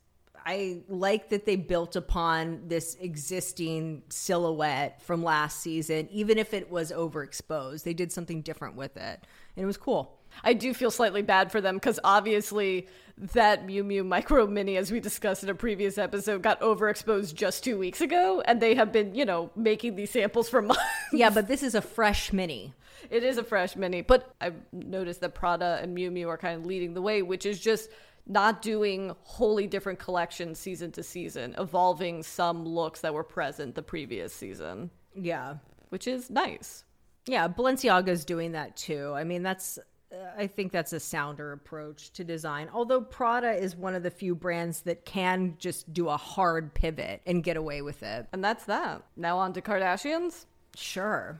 I 0.45 0.81
like 0.89 1.29
that 1.29 1.45
they 1.45 1.55
built 1.55 1.95
upon 1.95 2.67
this 2.67 2.97
existing 2.99 4.03
silhouette 4.09 5.01
from 5.01 5.23
last 5.23 5.61
season, 5.61 6.09
even 6.11 6.37
if 6.37 6.53
it 6.53 6.69
was 6.69 6.91
overexposed. 6.91 7.83
They 7.83 7.93
did 7.93 8.11
something 8.11 8.41
different 8.41 8.75
with 8.75 8.97
it, 8.97 9.25
and 9.55 9.63
it 9.63 9.65
was 9.65 9.77
cool. 9.77 10.19
I 10.43 10.51
do 10.53 10.73
feel 10.73 10.91
slightly 10.91 11.21
bad 11.21 11.49
for 11.49 11.61
them 11.61 11.75
because 11.75 11.97
obviously 12.03 12.87
that 13.17 13.65
Miu 13.65 13.81
Miu 13.81 14.05
Micro 14.05 14.45
Mini, 14.47 14.75
as 14.75 14.91
we 14.91 14.99
discussed 14.99 15.43
in 15.43 15.49
a 15.49 15.55
previous 15.55 15.97
episode, 15.97 16.41
got 16.41 16.59
overexposed 16.59 17.33
just 17.33 17.63
two 17.63 17.79
weeks 17.79 18.01
ago, 18.01 18.43
and 18.45 18.61
they 18.61 18.75
have 18.75 18.91
been, 18.91 19.15
you 19.15 19.23
know, 19.23 19.49
making 19.55 19.95
these 19.95 20.11
samples 20.11 20.49
for 20.49 20.61
months. 20.61 20.83
Yeah, 21.13 21.29
but 21.29 21.47
this 21.47 21.63
is 21.63 21.73
a 21.73 21.81
fresh 21.81 22.33
mini. 22.33 22.73
It 23.09 23.23
is 23.23 23.37
a 23.37 23.43
fresh 23.43 23.75
mini, 23.75 24.01
but 24.01 24.33
I've 24.41 24.55
noticed 24.71 25.21
that 25.21 25.33
Prada 25.35 25.79
and 25.81 25.97
Miu 25.97 26.11
Miu 26.11 26.27
are 26.27 26.37
kind 26.37 26.59
of 26.59 26.65
leading 26.65 26.93
the 26.93 27.01
way, 27.01 27.21
which 27.21 27.45
is 27.45 27.59
just 27.59 27.89
not 28.27 28.61
doing 28.61 29.15
wholly 29.23 29.67
different 29.67 29.99
collections 29.99 30.59
season 30.59 30.91
to 30.93 31.03
season, 31.03 31.53
evolving 31.57 32.23
some 32.23 32.65
looks 32.65 33.01
that 33.01 33.13
were 33.13 33.23
present 33.23 33.75
the 33.75 33.83
previous 33.83 34.33
season, 34.33 34.89
Yeah. 35.13 35.57
which 35.89 36.07
is 36.07 36.29
nice. 36.29 36.83
Yeah, 37.27 37.47
Balenciaga's 37.47 38.25
doing 38.25 38.51
that 38.53 38.77
too. 38.77 39.13
I 39.15 39.23
mean, 39.23 39.43
that's 39.43 39.77
uh, 40.11 40.17
I 40.37 40.47
think 40.47 40.71
that's 40.71 40.93
a 40.93 40.99
sounder 40.99 41.51
approach 41.51 42.11
to 42.13 42.23
design. 42.23 42.69
Although 42.71 43.01
Prada 43.01 43.51
is 43.51 43.75
one 43.75 43.95
of 43.95 44.03
the 44.03 44.11
few 44.11 44.35
brands 44.35 44.81
that 44.81 45.03
can 45.05 45.55
just 45.57 45.91
do 45.91 46.07
a 46.09 46.17
hard 46.17 46.73
pivot 46.75 47.21
and 47.25 47.43
get 47.43 47.57
away 47.57 47.81
with 47.81 48.03
it. 48.03 48.27
And 48.31 48.43
that's 48.43 48.65
that. 48.65 49.01
Now 49.17 49.39
on 49.39 49.53
to 49.53 49.61
Kardashians. 49.61 50.45
Sure. 50.75 51.39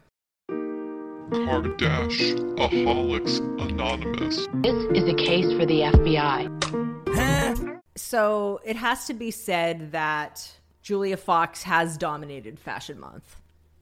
Kardashians 1.32 3.61
Anonymous. 3.61 4.47
This 4.55 4.97
is 4.97 5.09
a 5.09 5.13
case 5.15 5.51
for 5.57 5.65
the 5.65 5.82
FBI. 5.82 7.82
So 7.95 8.59
it 8.63 8.76
has 8.76 9.07
to 9.07 9.13
be 9.13 9.32
said 9.32 9.93
that 9.93 10.51
Julia 10.82 11.17
Fox 11.17 11.63
has 11.63 11.97
dominated 11.97 12.59
Fashion 12.59 12.99
Month. 12.99 13.38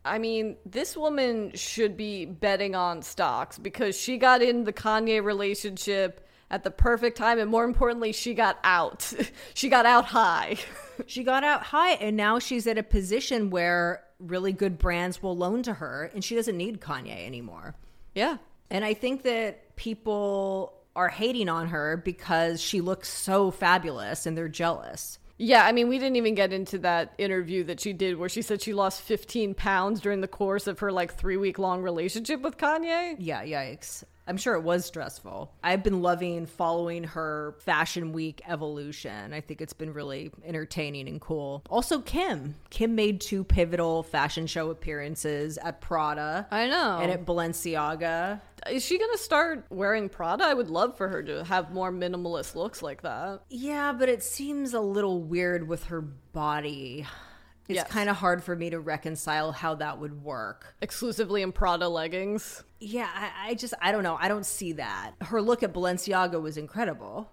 I 0.05 0.19
mean, 0.19 0.57
this 0.65 0.95
woman 0.95 1.51
should 1.55 1.97
be 1.97 2.25
betting 2.25 2.75
on 2.75 3.01
stocks 3.01 3.57
because 3.57 3.97
she 3.97 4.17
got 4.17 4.41
in 4.41 4.65
the 4.65 4.73
Kanye 4.73 5.23
relationship 5.23 6.27
at 6.51 6.63
the 6.63 6.71
perfect 6.71 7.17
time, 7.17 7.39
and 7.39 7.49
more 7.49 7.63
importantly, 7.63 8.11
she 8.11 8.33
got 8.33 8.59
out. 8.63 9.11
she 9.53 9.69
got 9.69 9.85
out 9.85 10.05
high. 10.05 10.57
She 11.07 11.23
got 11.23 11.43
out 11.43 11.63
high, 11.63 11.93
and 11.93 12.15
now 12.15 12.37
she's 12.37 12.67
at 12.67 12.77
a 12.77 12.83
position 12.83 13.49
where 13.49 14.03
really 14.28 14.51
good 14.53 14.78
brands 14.78 15.21
will 15.21 15.36
loan 15.36 15.63
to 15.63 15.74
her, 15.74 16.09
and 16.13 16.24
she 16.24 16.36
doesn't 16.36 16.57
need 16.57 16.82
Kanye 16.82 17.26
anymore. 17.26 17.76
yeah. 18.15 18.38
And 18.69 18.84
I 18.84 18.95
think 18.95 19.21
that 19.24 19.76
people 19.76 20.74
are 20.95 21.09
hating 21.09 21.47
on 21.47 21.67
her 21.67 21.97
because 21.97 22.59
she 22.59 22.82
looks 22.82 23.07
so 23.07 23.51
fabulous 23.51 24.26
and 24.26 24.36
they're 24.36 24.47
jealous. 24.47 25.19
Yeah, 25.38 25.65
I 25.65 25.71
mean, 25.74 25.89
we 25.89 25.99
didn't 25.99 26.15
even 26.15 26.34
get 26.34 26.53
into 26.53 26.80
that 26.80 27.13
interview 27.17 27.63
that 27.65 27.80
she 27.80 27.93
did 27.93 28.17
where 28.17 28.30
she 28.30 28.41
said 28.41 28.61
she 28.61 28.74
lost 28.74 29.01
15 29.01 29.53
pounds 29.53 29.99
during 30.01 30.21
the 30.21 30.28
course 30.28 30.65
of 30.65 30.80
her 30.80 30.91
like 30.91 31.15
three 31.15 31.38
week 31.38 31.59
long 31.59 31.82
relationship 31.82 32.41
with 32.41 32.57
Kanye. 32.57 33.15
Yeah, 33.19 33.43
yikes. 33.43 34.03
I'm 34.28 34.38
sure 34.38 34.53
it 34.55 34.61
was 34.63 34.86
stressful. 34.86 35.53
I've 35.63 35.84
been 35.84 36.01
loving 36.01 36.45
following 36.45 37.03
her 37.03 37.55
fashion 37.59 38.13
week 38.13 38.41
evolution. 38.47 39.34
I 39.34 39.41
think 39.41 39.61
it's 39.61 39.74
been 39.74 39.93
really 39.93 40.32
entertaining 40.45 41.07
and 41.07 41.19
cool. 41.19 41.63
Also, 41.69 41.99
Kim. 41.99 42.55
Kim 42.69 42.95
made 42.95 43.19
two 43.19 43.43
pivotal 43.43 44.03
fashion 44.03 44.47
show 44.47 44.69
appearances 44.69 45.57
at 45.57 45.82
Prada 45.82 46.47
I 46.51 46.67
know. 46.67 46.99
and 47.01 47.11
at 47.11 47.26
Balenciaga. 47.26 48.39
Is 48.69 48.86
she 48.86 48.97
going 48.97 49.11
to 49.11 49.17
start 49.17 49.65
wearing 49.69 50.07
Prada? 50.07 50.45
I 50.45 50.53
would 50.53 50.69
love 50.69 50.95
for 50.95 51.09
her 51.09 51.21
to 51.24 51.43
have 51.43 51.74
more 51.74 51.91
minimalist 51.91 52.55
looks 52.55 52.82
like 52.82 53.01
that. 53.01 53.41
Yeah, 53.49 53.91
but 53.91 54.07
it 54.07 54.24
seems 54.24 54.74
a 54.74 54.80
little 54.80 55.21
weird 55.21 55.67
with 55.67 55.86
her 55.86 55.99
body. 56.01 57.05
It's 57.70 57.78
Yes. 57.78 57.88
kind 57.88 58.09
of 58.09 58.18
hard 58.18 58.43
for 58.43 58.55
me 58.55 58.70
to 58.72 58.80
reconcile 58.80 59.53
how 59.53 59.76
that 59.76 59.97
would 59.99 60.24
work. 60.24 60.76
Exclusively 60.82 61.41
in 61.41 61.51
Prada 61.53 61.88
leggings. 61.88 62.64
Yeah, 62.82 63.09
I, 63.14 63.51
I 63.51 63.53
just, 63.53 63.74
I 63.82 63.91
don't 63.93 64.03
know. 64.03 64.18
I 64.20 64.28
don't 64.28 64.45
see 64.45 64.74
that. 64.74 65.14
Her 65.22 65.41
look 65.41 65.64
at 65.64 65.72
Balenciaga 65.74 66.41
was 66.41 66.57
incredible. 66.57 67.32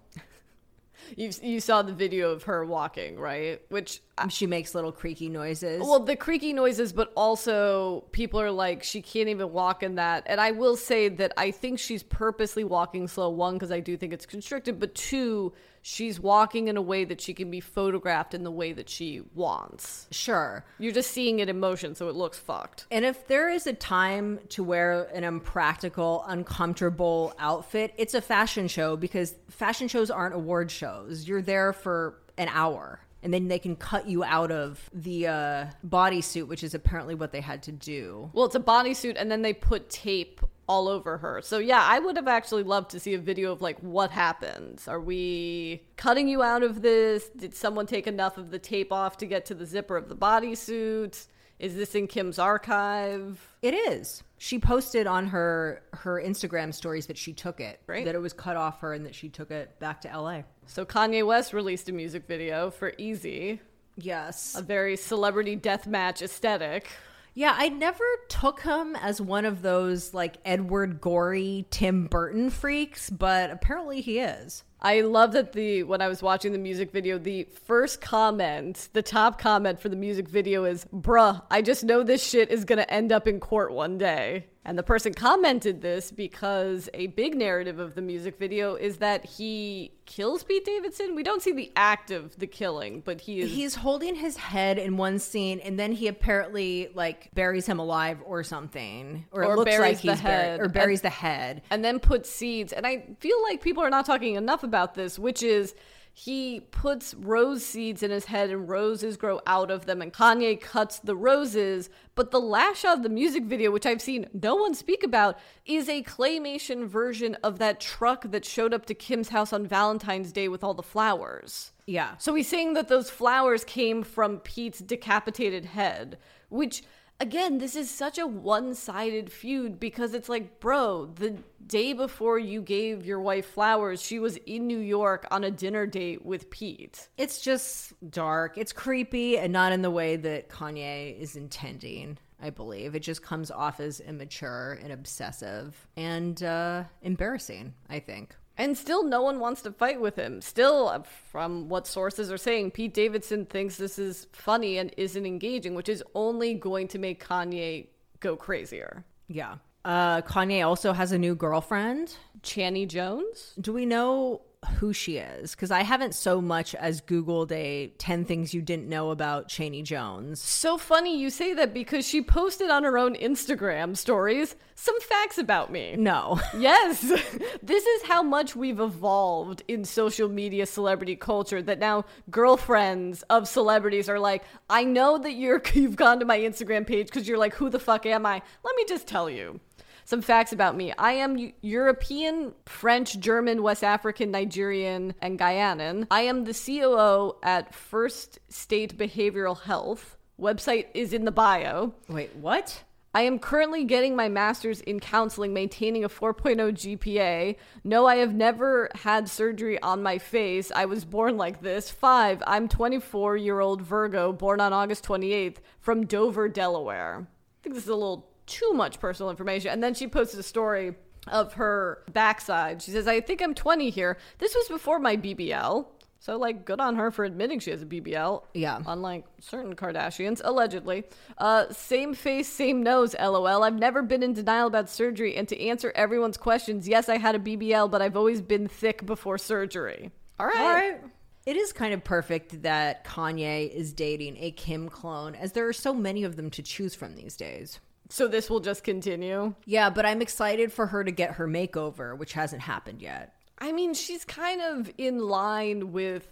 You, 1.17 1.31
you 1.41 1.59
saw 1.59 1.81
the 1.81 1.91
video 1.93 2.29
of 2.31 2.43
her 2.43 2.63
walking, 2.63 3.19
right? 3.19 3.59
Which 3.69 4.01
She 4.29 4.45
makes 4.47 4.73
little 4.73 4.91
creaky 4.93 5.27
noises. 5.27 5.81
Well, 5.81 5.99
the 5.99 6.15
creaky 6.15 6.53
noises, 6.53 6.93
but 6.93 7.11
also 7.17 8.05
people 8.11 8.39
are 8.39 8.51
like, 8.51 8.83
she 8.83 9.01
can't 9.01 9.27
even 9.27 9.51
walk 9.51 9.83
in 9.83 9.95
that. 9.95 10.23
And 10.27 10.39
I 10.39 10.51
will 10.51 10.77
say 10.77 11.09
that 11.09 11.33
I 11.35 11.51
think 11.51 11.79
she's 11.79 12.03
purposely 12.03 12.63
walking 12.63 13.07
slow, 13.09 13.29
one, 13.31 13.55
because 13.55 13.71
I 13.71 13.81
do 13.81 13.97
think 13.97 14.13
it's 14.13 14.25
constricted, 14.27 14.79
but 14.79 14.95
two, 14.95 15.51
she's 15.81 16.19
walking 16.19 16.67
in 16.67 16.77
a 16.77 16.81
way 16.81 17.03
that 17.05 17.21
she 17.21 17.33
can 17.33 17.49
be 17.49 17.59
photographed 17.59 18.33
in 18.33 18.43
the 18.43 18.51
way 18.51 18.73
that 18.73 18.89
she 18.89 19.21
wants. 19.33 20.07
sure. 20.11 20.65
You're 20.79 20.93
just 20.93 21.11
seeing 21.11 21.39
it 21.39 21.49
in 21.49 21.59
motion, 21.59 21.95
so 21.95 22.07
it 22.09 22.15
looks 22.15 22.37
fucked. 22.37 22.85
And 22.91 23.05
if 23.05 23.27
there 23.27 23.49
is 23.49 23.67
a 23.67 23.73
time 23.73 24.39
to 24.49 24.63
wear 24.63 25.03
an 25.13 25.23
impractical, 25.23 26.23
uncomfortable 26.27 27.33
outfit, 27.39 27.93
it's 27.97 28.13
a 28.13 28.21
fashion 28.21 28.67
show 28.67 28.95
because 28.95 29.35
fashion 29.49 29.87
shows 29.87 30.09
aren't 30.09 30.35
award 30.35 30.71
shows. 30.71 31.27
You're 31.27 31.41
there 31.41 31.73
for 31.73 32.17
an 32.37 32.49
hour. 32.51 32.99
And 33.23 33.31
then 33.31 33.49
they 33.49 33.59
can 33.59 33.75
cut 33.75 34.07
you 34.07 34.23
out 34.23 34.51
of 34.51 34.89
the 34.93 35.27
uh, 35.27 35.65
bodysuit, 35.87 36.47
which 36.47 36.63
is 36.63 36.73
apparently 36.73 37.13
what 37.13 37.31
they 37.31 37.41
had 37.41 37.61
to 37.63 37.71
do. 37.71 38.31
Well, 38.33 38.45
it's 38.45 38.55
a 38.55 38.59
bodysuit, 38.59 39.13
and 39.15 39.29
then 39.29 39.43
they 39.43 39.53
put 39.53 39.91
tape 39.91 40.41
all 40.71 40.87
over 40.87 41.17
her. 41.17 41.41
So 41.41 41.57
yeah, 41.59 41.83
I 41.85 41.99
would 41.99 42.15
have 42.15 42.29
actually 42.29 42.63
loved 42.63 42.91
to 42.91 42.99
see 42.99 43.13
a 43.13 43.19
video 43.19 43.51
of 43.51 43.61
like 43.61 43.77
what 43.79 44.09
happens. 44.09 44.87
Are 44.87 45.01
we 45.01 45.83
cutting 45.97 46.29
you 46.29 46.41
out 46.41 46.63
of 46.63 46.81
this? 46.81 47.27
Did 47.29 47.53
someone 47.53 47.87
take 47.87 48.07
enough 48.07 48.37
of 48.37 48.51
the 48.51 48.59
tape 48.59 48.93
off 48.93 49.17
to 49.17 49.25
get 49.25 49.45
to 49.47 49.53
the 49.53 49.65
zipper 49.65 49.97
of 49.97 50.07
the 50.07 50.15
bodysuit? 50.15 51.27
Is 51.59 51.75
this 51.75 51.93
in 51.93 52.07
Kim's 52.07 52.39
archive? 52.39 53.55
It 53.61 53.73
is. 53.73 54.23
She 54.37 54.59
posted 54.59 55.07
on 55.07 55.27
her 55.27 55.83
her 55.91 56.21
Instagram 56.23 56.73
stories 56.73 57.07
that 57.07 57.17
she 57.17 57.33
took 57.33 57.59
it, 57.59 57.81
right. 57.85 58.05
that 58.05 58.15
it 58.15 58.21
was 58.21 58.31
cut 58.33 58.55
off 58.55 58.79
her, 58.79 58.93
and 58.93 59.05
that 59.05 59.13
she 59.13 59.27
took 59.27 59.51
it 59.51 59.77
back 59.79 59.99
to 60.01 60.07
LA. 60.07 60.43
So 60.67 60.85
Kanye 60.85 61.27
West 61.27 61.51
released 61.51 61.89
a 61.89 61.91
music 61.91 62.27
video 62.27 62.71
for 62.71 62.93
Eazy, 62.93 63.59
Yes. 63.97 64.55
a 64.57 64.61
very 64.61 64.95
celebrity 64.95 65.57
deathmatch 65.57 66.21
aesthetic. 66.21 66.87
Yeah, 67.33 67.55
I 67.57 67.69
never 67.69 68.03
took 68.27 68.61
him 68.61 68.95
as 68.97 69.21
one 69.21 69.45
of 69.45 69.61
those 69.61 70.13
like 70.13 70.37
Edward 70.43 70.99
Gorey, 70.99 71.65
Tim 71.69 72.07
Burton 72.07 72.49
freaks, 72.49 73.09
but 73.09 73.49
apparently 73.49 74.01
he 74.01 74.19
is. 74.19 74.63
I 74.81 75.01
love 75.01 75.31
that 75.33 75.53
the 75.53 75.83
when 75.83 76.01
I 76.01 76.07
was 76.07 76.21
watching 76.21 76.51
the 76.51 76.57
music 76.57 76.91
video, 76.91 77.17
the 77.17 77.47
first 77.65 78.01
comment, 78.01 78.89
the 78.93 79.01
top 79.01 79.39
comment 79.39 79.79
for 79.79 79.89
the 79.89 79.95
music 79.95 80.27
video 80.27 80.65
is, 80.65 80.85
"Bruh, 80.93 81.41
I 81.49 81.61
just 81.61 81.83
know 81.83 82.03
this 82.03 82.27
shit 82.27 82.49
is 82.49 82.65
gonna 82.65 82.85
end 82.89 83.11
up 83.11 83.27
in 83.27 83.39
court 83.39 83.71
one 83.71 83.97
day." 83.97 84.47
And 84.63 84.77
the 84.77 84.83
person 84.83 85.11
commented 85.15 85.81
this 85.81 86.11
because 86.11 86.87
a 86.93 87.07
big 87.07 87.35
narrative 87.35 87.79
of 87.79 87.95
the 87.95 88.01
music 88.01 88.37
video 88.37 88.75
is 88.75 88.97
that 88.97 89.25
he 89.25 89.91
kills 90.05 90.43
Pete 90.43 90.63
Davidson. 90.65 91.15
We 91.15 91.23
don't 91.23 91.41
see 91.41 91.51
the 91.51 91.71
act 91.75 92.11
of 92.11 92.37
the 92.37 92.45
killing, 92.45 93.01
but 93.03 93.21
he 93.21 93.39
is 93.39 93.51
He's 93.51 93.73
holding 93.73 94.13
his 94.13 94.37
head 94.37 94.77
in 94.77 94.97
one 94.97 95.17
scene, 95.17 95.59
and 95.61 95.79
then 95.79 95.91
he 95.93 96.07
apparently 96.07 96.89
like 96.93 97.29
buries 97.33 97.65
him 97.65 97.79
alive 97.79 98.19
or 98.23 98.43
something, 98.43 99.25
or, 99.31 99.43
Or 99.45 99.53
it 99.53 99.55
looks 99.55 99.71
buries 99.71 99.81
like 99.81 99.97
he's 99.97 100.21
buried, 100.21 100.43
head. 100.45 100.59
or 100.59 100.69
buries 100.69 100.99
And- 100.99 101.05
the 101.05 101.09
head. 101.09 101.61
and 101.71 101.83
then 101.83 101.99
puts 101.99 102.29
seeds. 102.29 102.71
And 102.71 102.85
I 102.85 103.03
feel 103.19 103.41
like 103.41 103.63
people 103.63 103.81
are 103.83 103.89
not 103.89 104.05
talking 104.05 104.35
enough 104.35 104.63
about 104.63 104.93
this, 104.93 105.17
which 105.17 105.41
is 105.41 105.73
he 106.13 106.59
puts 106.59 107.13
rose 107.13 107.65
seeds 107.65 108.03
in 108.03 108.11
his 108.11 108.25
head 108.25 108.49
and 108.49 108.67
roses 108.67 109.17
grow 109.17 109.39
out 109.47 109.71
of 109.71 109.85
them 109.85 110.01
and 110.01 110.13
Kanye 110.13 110.59
cuts 110.59 110.99
the 110.99 111.15
roses, 111.15 111.89
but 112.15 112.31
the 112.31 112.39
last 112.39 112.79
shot 112.79 112.97
of 112.97 113.03
the 113.03 113.09
music 113.09 113.45
video 113.45 113.71
which 113.71 113.85
I've 113.85 114.01
seen 114.01 114.27
no 114.33 114.55
one 114.55 114.73
speak 114.73 115.03
about 115.03 115.39
is 115.65 115.87
a 115.87 116.03
claymation 116.03 116.87
version 116.87 117.35
of 117.43 117.59
that 117.59 117.79
truck 117.79 118.29
that 118.31 118.45
showed 118.45 118.73
up 118.73 118.85
to 118.87 118.93
Kim's 118.93 119.29
house 119.29 119.53
on 119.53 119.65
Valentine's 119.65 120.31
Day 120.31 120.47
with 120.47 120.63
all 120.63 120.73
the 120.73 120.83
flowers. 120.83 121.71
Yeah. 121.85 122.15
So 122.17 122.35
he's 122.35 122.47
saying 122.47 122.73
that 122.73 122.89
those 122.89 123.09
flowers 123.09 123.63
came 123.63 124.03
from 124.03 124.39
Pete's 124.39 124.79
decapitated 124.79 125.65
head, 125.65 126.17
which 126.49 126.83
again, 127.21 127.59
this 127.59 127.75
is 127.75 127.89
such 127.89 128.17
a 128.17 128.25
one-sided 128.25 129.31
feud 129.31 129.79
because 129.79 130.13
it's 130.13 130.27
like, 130.27 130.59
bro, 130.59 131.05
the 131.05 131.37
day 131.65 131.93
before 131.93 132.39
you 132.39 132.61
gave 132.61 133.05
your 133.05 133.21
wife 133.21 133.45
flowers, 133.45 134.01
she 134.01 134.17
was 134.19 134.37
in 134.37 134.65
New 134.65 134.79
York 134.79 135.27
on 135.29 135.43
a 135.43 135.51
dinner 135.51 135.85
date 135.85 136.25
with 136.25 136.49
Pete. 136.49 137.07
It's 137.17 137.39
just 137.39 137.93
dark. 138.09 138.57
It's 138.57 138.73
creepy, 138.73 139.37
and 139.37 139.53
not 139.53 139.71
in 139.71 139.83
the 139.83 139.91
way 139.91 140.15
that 140.17 140.49
Kanye 140.49 141.17
is 141.17 141.35
intending. 141.35 142.17
I 142.41 142.49
believe 142.49 142.95
it 142.95 143.01
just 143.01 143.21
comes 143.21 143.51
off 143.51 143.79
as 143.79 143.99
immature 143.99 144.79
and 144.81 144.91
obsessive 144.91 145.87
and 145.95 146.41
uh, 146.41 146.85
embarrassing. 147.03 147.75
I 147.87 147.99
think. 147.99 148.35
And 148.57 148.77
still, 148.77 149.03
no 149.03 149.21
one 149.21 149.39
wants 149.39 149.61
to 149.63 149.71
fight 149.71 149.99
with 149.99 150.15
him. 150.15 150.41
Still, 150.41 150.89
uh, 150.89 151.03
from 151.31 151.69
what 151.69 151.87
sources 151.87 152.31
are 152.31 152.37
saying, 152.37 152.71
Pete 152.71 152.93
Davidson 152.93 153.45
thinks 153.45 153.77
this 153.77 153.97
is 153.97 154.27
funny 154.33 154.77
and 154.77 154.93
isn't 154.97 155.25
engaging, 155.25 155.73
which 155.73 155.89
is 155.89 156.03
only 156.13 156.53
going 156.53 156.87
to 156.89 156.99
make 156.99 157.25
Kanye 157.25 157.87
go 158.19 158.35
crazier. 158.35 159.03
Yeah. 159.27 159.55
Uh, 159.83 160.21
Kanye 160.21 160.65
also 160.65 160.93
has 160.93 161.11
a 161.11 161.17
new 161.17 161.33
girlfriend. 161.33 162.15
Chaney 162.43 162.85
Jones? 162.85 163.53
Do 163.59 163.73
we 163.73 163.85
know 163.85 164.41
who 164.77 164.93
she 164.93 165.17
is? 165.17 165.51
Because 165.51 165.71
I 165.71 165.81
haven't 165.81 166.13
so 166.13 166.41
much 166.41 166.75
as 166.75 167.01
Googled 167.01 167.51
a 167.51 167.87
10 167.97 168.25
things 168.25 168.53
you 168.53 168.61
didn't 168.61 168.87
know 168.87 169.09
about 169.09 169.47
Chaney 169.47 169.81
Jones. 169.81 170.39
So 170.41 170.77
funny 170.77 171.19
you 171.19 171.29
say 171.29 171.53
that 171.55 171.73
because 171.73 172.07
she 172.07 172.21
posted 172.21 172.69
on 172.69 172.83
her 172.83 172.97
own 172.97 173.15
Instagram 173.15 173.97
stories 173.97 174.55
some 174.75 174.99
facts 175.01 175.37
about 175.37 175.71
me. 175.71 175.95
No. 175.97 176.39
Yes. 176.61 177.01
this 177.63 177.85
is 177.85 178.03
how 178.03 178.21
much 178.21 178.55
we've 178.55 178.79
evolved 178.79 179.63
in 179.67 179.83
social 179.83 180.27
media 180.27 180.65
celebrity 180.65 181.15
culture 181.15 181.61
that 181.61 181.79
now 181.79 182.05
girlfriends 182.29 183.23
of 183.29 183.47
celebrities 183.47 184.09
are 184.09 184.19
like, 184.19 184.43
I 184.69 184.83
know 184.83 185.17
that 185.17 185.33
you're 185.33 185.61
you've 185.73 185.95
gone 185.95 186.19
to 186.19 186.25
my 186.25 186.37
Instagram 186.39 186.85
page 186.85 187.07
because 187.07 187.27
you're 187.27 187.37
like, 187.37 187.55
who 187.55 187.69
the 187.69 187.79
fuck 187.79 188.05
am 188.05 188.25
I? 188.25 188.41
Let 188.63 188.75
me 188.75 188.85
just 188.87 189.07
tell 189.07 189.29
you. 189.29 189.59
Some 190.05 190.21
facts 190.21 190.51
about 190.51 190.75
me. 190.75 190.93
I 190.97 191.13
am 191.13 191.53
European, 191.61 192.53
French, 192.65 193.19
German, 193.19 193.63
West 193.63 193.83
African, 193.83 194.31
Nigerian, 194.31 195.13
and 195.21 195.39
Guyanan. 195.39 196.07
I 196.11 196.21
am 196.21 196.43
the 196.43 196.53
COO 196.53 197.35
at 197.43 197.73
First 197.73 198.39
State 198.49 198.97
Behavioral 198.97 199.61
Health. 199.61 200.17
Website 200.39 200.87
is 200.93 201.13
in 201.13 201.25
the 201.25 201.31
bio. 201.31 201.93
Wait, 202.07 202.35
what? 202.35 202.83
I 203.13 203.23
am 203.23 203.39
currently 203.39 203.83
getting 203.83 204.15
my 204.15 204.29
master's 204.29 204.79
in 204.79 205.01
counseling, 205.01 205.53
maintaining 205.53 206.05
a 206.05 206.09
4.0 206.09 206.71
GPA. 206.71 207.57
No, 207.83 208.07
I 208.07 208.15
have 208.17 208.33
never 208.33 208.89
had 208.95 209.27
surgery 209.27 209.81
on 209.81 210.01
my 210.01 210.17
face. 210.17 210.71
I 210.73 210.85
was 210.85 211.03
born 211.03 211.35
like 211.35 211.61
this. 211.61 211.91
Five, 211.91 212.41
I'm 212.47 212.69
24 212.69 213.35
year 213.35 213.59
old 213.59 213.81
Virgo, 213.81 214.31
born 214.31 214.61
on 214.61 214.71
August 214.71 215.03
28th 215.05 215.57
from 215.81 216.05
Dover, 216.05 216.47
Delaware. 216.47 217.27
I 217.27 217.63
think 217.63 217.75
this 217.75 217.83
is 217.83 217.89
a 217.89 217.95
little 217.95 218.30
too 218.51 218.73
much 218.73 218.99
personal 218.99 219.29
information. 219.29 219.71
And 219.71 219.81
then 219.81 219.93
she 219.93 220.07
posted 220.07 220.39
a 220.39 220.43
story 220.43 220.95
of 221.27 221.53
her 221.53 222.03
backside. 222.11 222.81
She 222.81 222.91
says, 222.91 223.07
I 223.07 223.21
think 223.21 223.41
I'm 223.41 223.53
20 223.53 223.89
here. 223.89 224.17
This 224.39 224.53
was 224.53 224.67
before 224.67 224.99
my 224.99 225.15
BBL. 225.17 225.85
So, 226.19 226.37
like, 226.37 226.65
good 226.65 226.79
on 226.79 226.97
her 226.97 227.09
for 227.09 227.25
admitting 227.25 227.59
she 227.59 227.71
has 227.71 227.81
a 227.81 227.85
BBL. 227.85 228.43
Yeah. 228.53 228.79
Unlike 228.85 229.25
certain 229.39 229.75
Kardashians, 229.75 230.39
allegedly. 230.43 231.05
Uh, 231.39 231.71
same 231.71 232.13
face, 232.13 232.47
same 232.47 232.83
nose, 232.83 233.15
lol. 233.19 233.63
I've 233.63 233.79
never 233.79 234.03
been 234.03 234.21
in 234.21 234.33
denial 234.33 234.67
about 234.67 234.87
surgery. 234.87 235.35
And 235.35 235.47
to 235.47 235.59
answer 235.59 235.91
everyone's 235.95 236.37
questions, 236.37 236.87
yes, 236.87 237.09
I 237.09 237.17
had 237.17 237.33
a 237.33 237.39
BBL, 237.39 237.89
but 237.89 238.03
I've 238.03 238.15
always 238.15 238.39
been 238.39 238.67
thick 238.67 239.03
before 239.03 239.39
surgery. 239.39 240.11
All 240.39 240.45
right. 240.45 240.59
All 240.59 240.73
right. 240.73 240.99
It 241.47 241.57
is 241.57 241.73
kind 241.73 241.91
of 241.91 242.03
perfect 242.03 242.61
that 242.61 243.03
Kanye 243.03 243.73
is 243.73 243.93
dating 243.93 244.37
a 244.37 244.51
Kim 244.51 244.89
clone, 244.89 245.33
as 245.33 245.53
there 245.53 245.67
are 245.67 245.73
so 245.73 245.91
many 245.91 246.23
of 246.23 246.35
them 246.35 246.51
to 246.51 246.61
choose 246.61 246.93
from 246.93 247.15
these 247.15 247.35
days. 247.35 247.79
So, 248.11 248.27
this 248.27 248.49
will 248.49 248.59
just 248.59 248.83
continue. 248.83 249.55
Yeah, 249.65 249.89
but 249.89 250.05
I'm 250.05 250.21
excited 250.21 250.73
for 250.73 250.87
her 250.87 251.03
to 251.03 251.11
get 251.11 251.31
her 251.35 251.47
makeover, 251.47 252.17
which 252.17 252.33
hasn't 252.33 252.61
happened 252.61 253.01
yet. 253.01 253.33
I 253.57 253.71
mean, 253.71 253.93
she's 253.93 254.25
kind 254.25 254.59
of 254.61 254.91
in 254.97 255.19
line 255.19 255.91
with 255.91 256.27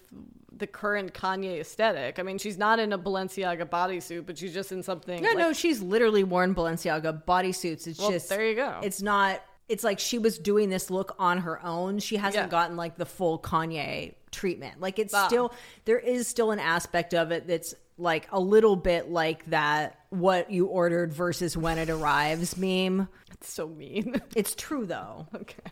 the 0.51 0.67
current 0.67 1.13
Kanye 1.13 1.61
aesthetic. 1.61 2.19
I 2.19 2.23
mean, 2.23 2.37
she's 2.37 2.57
not 2.57 2.79
in 2.79 2.91
a 2.91 2.97
Balenciaga 2.97 3.63
bodysuit, 3.69 4.25
but 4.25 4.37
she's 4.37 4.53
just 4.53 4.71
in 4.73 4.83
something. 4.83 5.21
No, 5.21 5.29
like- 5.29 5.37
no, 5.37 5.53
she's 5.53 5.81
literally 5.81 6.23
worn 6.25 6.53
Balenciaga 6.53 7.23
bodysuits. 7.23 7.87
It's 7.87 7.99
Well, 7.99 8.11
just 8.11 8.27
there 8.29 8.45
you 8.45 8.55
go. 8.55 8.79
It's 8.83 9.01
not. 9.01 9.41
It's 9.69 9.83
like 9.83 9.99
she 9.99 10.17
was 10.17 10.39
doing 10.39 10.69
this 10.69 10.89
look 10.89 11.15
on 11.19 11.37
her 11.39 11.63
own. 11.63 11.99
She 11.99 12.17
hasn't 12.17 12.45
Yeah. 12.45 12.49
gotten 12.49 12.75
like 12.75 12.97
the 12.97 13.05
full 13.05 13.37
Kanye 13.39 14.15
treatment. 14.31 14.81
Like 14.81 14.97
it's 14.99 15.13
Ah. 15.13 15.27
still 15.27 15.53
there 15.85 15.99
is 15.99 16.27
still 16.27 16.49
an 16.51 16.59
aspect 16.59 17.13
of 17.13 17.31
it 17.31 17.47
that's 17.47 17.73
like 17.99 18.27
a 18.31 18.39
little 18.39 18.75
bit 18.75 19.11
like 19.11 19.45
that 19.47 19.99
what 20.09 20.51
you 20.51 20.65
ordered 20.67 21.13
versus 21.13 21.55
when 21.55 21.77
it 21.77 21.89
arrives 21.89 22.57
meme. 22.57 23.07
It's 23.31 23.51
so 23.51 23.67
mean. 23.67 24.21
It's 24.35 24.55
true 24.55 24.85
though. 24.85 25.27
okay. 25.35 25.71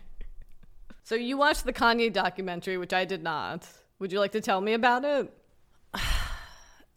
So, 1.03 1.15
you 1.15 1.37
watched 1.37 1.63
the 1.63 1.71
Kanye 1.71 2.11
documentary, 2.11 2.77
which 2.77 2.91
I 2.91 3.05
did 3.05 3.23
not. 3.23 3.65
Would 3.99 4.11
you 4.11 4.19
like 4.19 4.33
to 4.33 4.41
tell 4.41 4.59
me 4.59 4.73
about 4.73 5.05
it? 5.05 5.33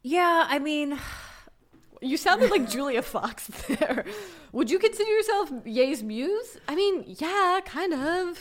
Yeah, 0.02 0.46
I 0.48 0.58
mean, 0.60 0.98
You 2.02 2.16
sounded 2.16 2.50
like 2.50 2.68
Julia 2.68 3.02
Fox 3.02 3.46
there. 3.68 4.06
Would 4.52 4.70
you 4.70 4.78
consider 4.78 5.10
yourself 5.10 5.52
Ye's 5.64 6.02
muse? 6.02 6.56
I 6.66 6.74
mean, 6.74 7.04
yeah, 7.06 7.60
kind 7.64 7.92
of. 7.92 8.40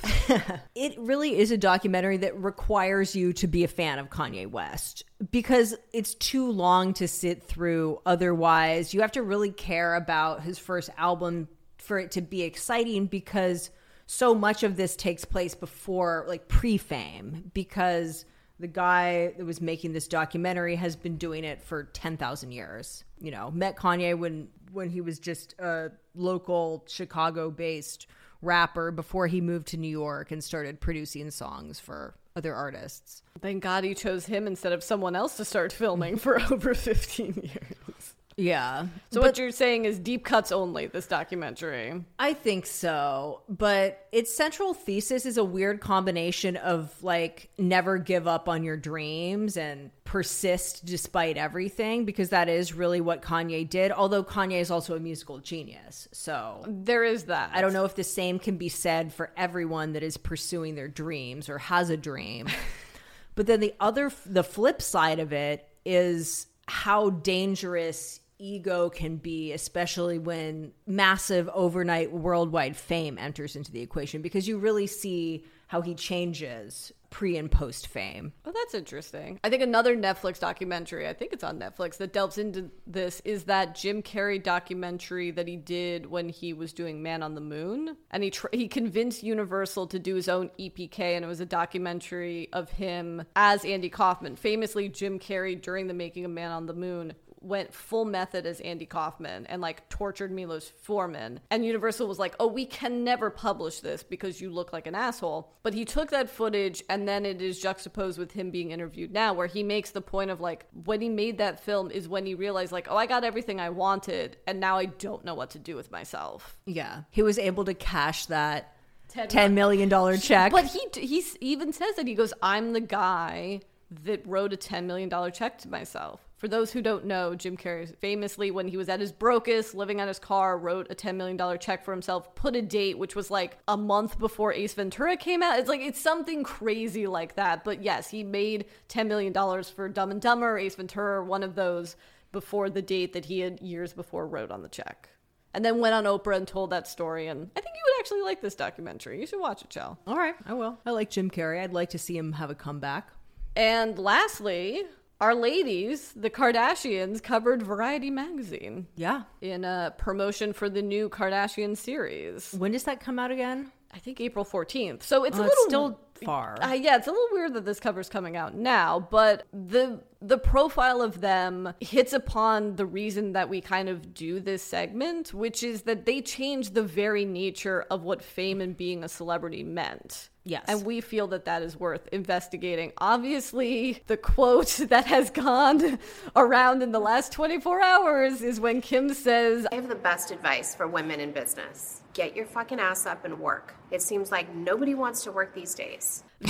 it 0.75 0.97
really 0.97 1.37
is 1.37 1.51
a 1.51 1.57
documentary 1.57 2.17
that 2.17 2.37
requires 2.37 3.15
you 3.15 3.33
to 3.33 3.47
be 3.47 3.63
a 3.63 3.67
fan 3.67 3.99
of 3.99 4.09
Kanye 4.09 4.47
West 4.47 5.03
because 5.31 5.75
it's 5.91 6.15
too 6.15 6.49
long 6.49 6.93
to 6.93 7.07
sit 7.07 7.43
through. 7.43 7.99
Otherwise, 8.05 8.93
you 8.93 9.01
have 9.01 9.11
to 9.13 9.23
really 9.23 9.51
care 9.51 9.95
about 9.95 10.41
his 10.41 10.57
first 10.57 10.89
album 10.97 11.49
for 11.77 11.99
it 11.99 12.11
to 12.11 12.21
be 12.21 12.43
exciting 12.43 13.07
because 13.07 13.71
so 14.05 14.33
much 14.33 14.63
of 14.63 14.75
this 14.75 14.95
takes 14.95 15.25
place 15.25 15.53
before, 15.53 16.25
like 16.27 16.47
pre 16.47 16.77
fame, 16.77 17.51
because 17.53 18.25
the 18.59 18.67
guy 18.67 19.33
that 19.37 19.45
was 19.45 19.61
making 19.61 19.93
this 19.93 20.07
documentary 20.07 20.75
has 20.75 20.95
been 20.95 21.17
doing 21.17 21.43
it 21.43 21.61
for 21.61 21.83
10,000 21.83 22.51
years. 22.51 23.03
You 23.19 23.31
know, 23.31 23.51
met 23.51 23.75
Kanye 23.75 24.17
when 24.17 24.47
when 24.71 24.89
he 24.89 25.01
was 25.01 25.19
just 25.19 25.55
a 25.59 25.91
local 26.13 26.85
Chicago-based 26.87 28.07
rapper 28.41 28.91
before 28.91 29.27
he 29.27 29.41
moved 29.41 29.67
to 29.67 29.77
New 29.77 29.89
York 29.89 30.31
and 30.31 30.43
started 30.43 30.79
producing 30.79 31.29
songs 31.31 31.79
for 31.79 32.15
other 32.35 32.53
artists. 32.55 33.21
Thank 33.41 33.63
God 33.63 33.83
he 33.83 33.93
chose 33.93 34.25
him 34.25 34.47
instead 34.47 34.71
of 34.71 34.83
someone 34.83 35.15
else 35.15 35.37
to 35.37 35.45
start 35.45 35.73
filming 35.73 36.17
for 36.17 36.39
over 36.51 36.73
15 36.73 37.33
years. 37.43 38.15
Yeah. 38.39 38.87
So, 39.11 39.21
what 39.21 39.37
you're 39.37 39.51
saying 39.51 39.85
is 39.85 39.99
deep 39.99 40.23
cuts 40.23 40.51
only, 40.51 40.87
this 40.87 41.07
documentary. 41.07 42.03
I 42.17 42.33
think 42.33 42.65
so, 42.65 43.41
but 43.49 44.07
its 44.11 44.35
central 44.35 44.73
thesis 44.73 45.25
is 45.25 45.37
a 45.37 45.43
weird 45.43 45.81
combination 45.81 46.55
of 46.55 46.91
like 47.03 47.49
never 47.57 47.97
give 47.97 48.27
up 48.27 48.47
on 48.47 48.63
your 48.63 48.77
dreams 48.77 49.57
and 49.57 49.91
persist 50.05 50.85
despite 50.85 51.37
everything 51.37 52.05
because 52.05 52.29
that 52.29 52.47
is 52.49 52.73
really 52.73 53.01
what 53.01 53.21
Kanye 53.21 53.69
did. 53.69 53.91
Although 53.91 54.23
Kanye 54.23 54.61
is 54.61 54.71
also 54.71 54.95
a 54.95 54.99
musical 54.99 55.39
genius. 55.39 56.07
So 56.13 56.63
There 56.65 57.03
is 57.03 57.25
that. 57.25 57.51
I 57.53 57.61
don't 57.61 57.73
know 57.73 57.85
if 57.85 57.95
the 57.95 58.03
same 58.03 58.39
can 58.39 58.57
be 58.57 58.69
said 58.69 59.13
for 59.13 59.31
everyone 59.35 59.93
that 59.93 60.03
is 60.03 60.17
pursuing 60.17 60.75
their 60.75 60.87
dreams 60.87 61.49
or 61.49 61.57
has 61.57 61.89
a 61.89 61.97
dream. 61.97 62.47
but 63.35 63.47
then 63.47 63.59
the 63.59 63.73
other 63.79 64.11
the 64.25 64.43
flip 64.43 64.81
side 64.81 65.19
of 65.19 65.33
it 65.33 65.67
is 65.85 66.47
how 66.67 67.09
dangerous 67.09 68.21
ego 68.39 68.89
can 68.89 69.17
be, 69.17 69.51
especially 69.51 70.17
when 70.17 70.71
massive 70.87 71.49
overnight 71.53 72.11
worldwide 72.11 72.75
fame 72.75 73.17
enters 73.17 73.55
into 73.55 73.71
the 73.71 73.81
equation, 73.81 74.21
because 74.21 74.47
you 74.47 74.57
really 74.57 74.87
see 74.87 75.45
how 75.67 75.81
he 75.81 75.93
changes 75.93 76.91
pre 77.11 77.37
and 77.37 77.51
post 77.51 77.87
fame. 77.87 78.33
Oh, 78.45 78.51
that's 78.51 78.73
interesting. 78.73 79.39
I 79.43 79.49
think 79.49 79.61
another 79.61 79.95
Netflix 79.95 80.39
documentary, 80.39 81.07
I 81.07 81.13
think 81.13 81.33
it's 81.33 81.43
on 81.43 81.59
Netflix, 81.59 81.97
that 81.97 82.13
delves 82.13 82.37
into 82.37 82.69
this 82.87 83.21
is 83.25 83.43
that 83.45 83.75
Jim 83.75 84.01
Carrey 84.01 84.41
documentary 84.41 85.31
that 85.31 85.47
he 85.47 85.55
did 85.55 86.05
when 86.05 86.29
he 86.29 86.53
was 86.53 86.73
doing 86.73 87.03
Man 87.03 87.21
on 87.21 87.35
the 87.35 87.41
Moon. 87.41 87.97
And 88.11 88.23
he, 88.23 88.31
tr- 88.31 88.47
he 88.51 88.67
convinced 88.67 89.23
Universal 89.23 89.87
to 89.87 89.99
do 89.99 90.15
his 90.15 90.29
own 90.29 90.49
EPK, 90.59 90.99
and 90.99 91.23
it 91.23 91.27
was 91.27 91.39
a 91.39 91.45
documentary 91.45 92.49
of 92.53 92.69
him 92.71 93.23
as 93.35 93.65
Andy 93.65 93.89
Kaufman. 93.89 94.35
Famously, 94.35 94.89
Jim 94.89 95.19
Carrey, 95.19 95.59
during 95.59 95.87
the 95.87 95.93
making 95.93 96.25
of 96.25 96.31
Man 96.31 96.51
on 96.51 96.65
the 96.65 96.73
Moon, 96.73 97.13
went 97.41 97.73
full 97.73 98.05
method 98.05 98.45
as 98.45 98.59
Andy 98.61 98.85
Kaufman 98.85 99.45
and 99.47 99.61
like 99.61 99.87
tortured 99.89 100.31
Milos 100.31 100.67
Forman. 100.67 101.39
And 101.49 101.65
Universal 101.65 102.07
was 102.07 102.19
like, 102.19 102.35
oh, 102.39 102.47
we 102.47 102.65
can 102.65 103.03
never 103.03 103.29
publish 103.29 103.79
this 103.79 104.03
because 104.03 104.41
you 104.41 104.49
look 104.49 104.73
like 104.73 104.87
an 104.87 104.95
asshole. 104.95 105.53
But 105.63 105.73
he 105.73 105.85
took 105.85 106.09
that 106.11 106.29
footage 106.29 106.83
and 106.89 107.07
then 107.07 107.25
it 107.25 107.41
is 107.41 107.59
juxtaposed 107.59 108.19
with 108.19 108.31
him 108.31 108.51
being 108.51 108.71
interviewed 108.71 109.11
now, 109.11 109.33
where 109.33 109.47
he 109.47 109.63
makes 109.63 109.91
the 109.91 110.01
point 110.01 110.31
of 110.31 110.41
like, 110.41 110.65
when 110.85 111.01
he 111.01 111.09
made 111.09 111.37
that 111.37 111.63
film 111.63 111.91
is 111.91 112.07
when 112.07 112.25
he 112.25 112.35
realized, 112.35 112.71
like, 112.71 112.87
oh, 112.89 112.97
I 112.97 113.05
got 113.05 113.23
everything 113.23 113.59
I 113.59 113.69
wanted 113.69 114.37
and 114.47 114.59
now 114.59 114.77
I 114.77 114.85
don't 114.85 115.23
know 115.23 115.35
what 115.35 115.51
to 115.51 115.59
do 115.59 115.75
with 115.75 115.91
myself. 115.91 116.57
Yeah. 116.65 117.03
He 117.11 117.21
was 117.21 117.39
able 117.39 117.65
to 117.65 117.73
cash 117.73 118.25
that 118.27 118.75
$10 119.13 119.53
million 119.53 119.89
check. 120.19 120.51
But 120.51 120.65
he 120.65 120.81
he 120.93 121.23
even 121.39 121.73
says 121.73 121.95
that 121.95 122.07
he 122.07 122.13
goes, 122.13 122.33
"I'm 122.41 122.73
the 122.73 122.81
guy 122.81 123.61
that 124.03 124.25
wrote 124.27 124.53
a 124.53 124.57
ten 124.57 124.85
million 124.85 125.09
dollar 125.09 125.31
check 125.31 125.57
to 125.59 125.67
myself." 125.69 126.28
For 126.39 126.47
those 126.47 126.71
who 126.71 126.81
don't 126.81 127.03
know, 127.03 127.35
Jim 127.35 127.57
Carrey 127.57 127.93
famously, 127.97 128.49
when 128.49 128.69
he 128.69 128.77
was 128.77 128.87
at 128.87 129.01
his 129.01 129.11
brokest, 129.11 129.75
living 129.75 129.99
on 129.99 130.07
his 130.07 130.19
car, 130.19 130.57
wrote 130.57 130.87
a 130.89 130.95
$10 130.95 131.17
million 131.17 131.59
check 131.59 131.83
for 131.83 131.91
himself, 131.91 132.33
put 132.33 132.55
a 132.55 132.61
date, 132.61 132.97
which 132.97 133.13
was 133.13 133.29
like 133.29 133.57
a 133.67 133.75
month 133.75 134.17
before 134.17 134.53
Ace 134.53 134.73
Ventura 134.73 135.17
came 135.17 135.43
out. 135.43 135.59
It's 135.59 135.67
like, 135.67 135.81
it's 135.81 135.99
something 135.99 136.43
crazy 136.43 137.07
like 137.07 137.35
that. 137.35 137.65
But 137.65 137.83
yes, 137.83 138.09
he 138.09 138.23
made 138.23 138.65
$10 138.87 139.07
million 139.07 139.33
for 139.63 139.89
Dumb 139.89 140.11
and 140.11 140.21
Dumber, 140.21 140.57
Ace 140.57 140.75
Ventura, 140.75 141.21
one 141.25 141.43
of 141.43 141.55
those 141.55 141.97
before 142.31 142.69
the 142.69 142.81
date 142.81 143.11
that 143.11 143.25
he 143.25 143.41
had 143.41 143.59
years 143.59 143.91
before 143.91 144.25
wrote 144.25 144.49
on 144.49 144.63
the 144.63 144.69
check. 144.69 145.09
And 145.53 145.65
then 145.65 145.79
went 145.79 145.93
on 145.93 146.05
Oprah 146.05 146.37
and 146.37 146.47
told 146.47 146.69
that 146.69 146.87
story. 146.87 147.27
And 147.27 147.49
I 147.53 147.59
think 147.59 147.75
you 147.75 147.81
would 147.85 147.99
actually 147.99 148.21
like 148.21 148.39
this 148.39 148.55
documentary. 148.55 149.19
You 149.19 149.27
should 149.27 149.41
watch 149.41 149.61
it, 149.61 149.69
Chell. 149.69 149.99
All 150.07 150.15
right, 150.15 150.35
I 150.45 150.53
will. 150.53 150.77
I 150.85 150.91
like 150.91 151.09
Jim 151.09 151.29
Carrey. 151.29 151.61
I'd 151.61 151.73
like 151.73 151.89
to 151.89 151.99
see 151.99 152.15
him 152.15 152.31
have 152.31 152.49
a 152.49 152.55
comeback. 152.55 153.09
And 153.57 153.99
lastly, 153.99 154.83
our 155.21 155.35
ladies, 155.35 156.13
the 156.15 156.29
Kardashians, 156.29 157.21
covered 157.21 157.61
Variety 157.61 158.09
magazine 158.09 158.87
Yeah. 158.95 159.23
in 159.41 159.63
a 159.65 159.93
promotion 159.97 160.53
for 160.53 160.69
the 160.69 160.81
new 160.81 161.09
Kardashian 161.09 161.75
series. 161.75 162.53
When 162.53 162.71
does 162.71 162.83
that 162.85 162.99
come 163.01 163.19
out 163.19 163.31
again? 163.31 163.71
I 163.93 163.99
think 163.99 164.21
April 164.21 164.45
14th. 164.45 165.03
So 165.03 165.23
it's 165.23 165.37
Oh, 165.37 165.41
a 165.41 165.45
it's 165.45 165.51
little 165.55 165.65
still 165.67 165.99
far. 166.25 166.57
Uh, 166.61 166.73
yeah, 166.73 166.97
it's 166.97 167.07
a 167.07 167.11
little 167.11 167.27
weird 167.31 167.53
that 167.53 167.65
this 167.65 167.79
cover's 167.79 168.09
coming 168.09 168.35
out 168.35 168.53
now, 168.53 169.07
but 169.09 169.45
the 169.53 170.01
the 170.21 170.37
profile 170.37 171.01
of 171.01 171.21
them 171.21 171.73
hits 171.79 172.11
upon 172.11 172.75
the 172.75 172.85
reason 172.85 173.31
that 173.33 173.47
we 173.47 173.61
kind 173.61 173.87
of 173.87 174.13
do 174.13 174.39
this 174.41 174.61
segment, 174.61 175.33
which 175.33 175.63
is 175.63 175.83
that 175.83 176.05
they 176.05 176.21
changed 176.21 176.73
the 176.73 176.83
very 176.83 177.23
nature 177.23 177.85
of 177.89 178.03
what 178.03 178.21
fame 178.21 178.59
and 178.59 178.75
being 178.75 179.01
a 179.03 179.07
celebrity 179.09 179.63
meant. 179.63 180.29
Yes. 180.43 180.65
And 180.67 180.83
we 180.83 180.99
feel 180.99 181.27
that 181.27 181.45
that 181.45 181.61
is 181.61 181.79
worth 181.79 182.07
investigating. 182.11 182.91
Obviously, 182.97 184.03
the 184.07 184.17
quote 184.17 184.67
that 184.89 185.05
has 185.05 185.29
gone 185.29 185.99
around 186.35 186.83
in 186.83 186.91
the 186.91 186.99
last 186.99 187.31
24 187.31 187.81
hours 187.81 188.41
is 188.41 188.59
when 188.59 188.81
Kim 188.81 189.13
says, 189.13 189.65
I 189.71 189.75
have 189.75 189.87
the 189.87 189.95
best 189.95 190.31
advice 190.31 190.75
for 190.75 190.85
women 190.87 191.19
in 191.21 191.31
business. 191.31 191.98
Get 192.13 192.35
your 192.35 192.45
fucking 192.45 192.79
ass 192.79 193.05
up 193.05 193.25
and 193.25 193.39
work. 193.39 193.75
It 193.91 194.01
seems 194.01 194.31
like 194.31 194.53
nobody 194.53 194.95
wants 194.95 195.23
to 195.23 195.31
work 195.31 195.53
these 195.53 195.75
days. 195.75 196.23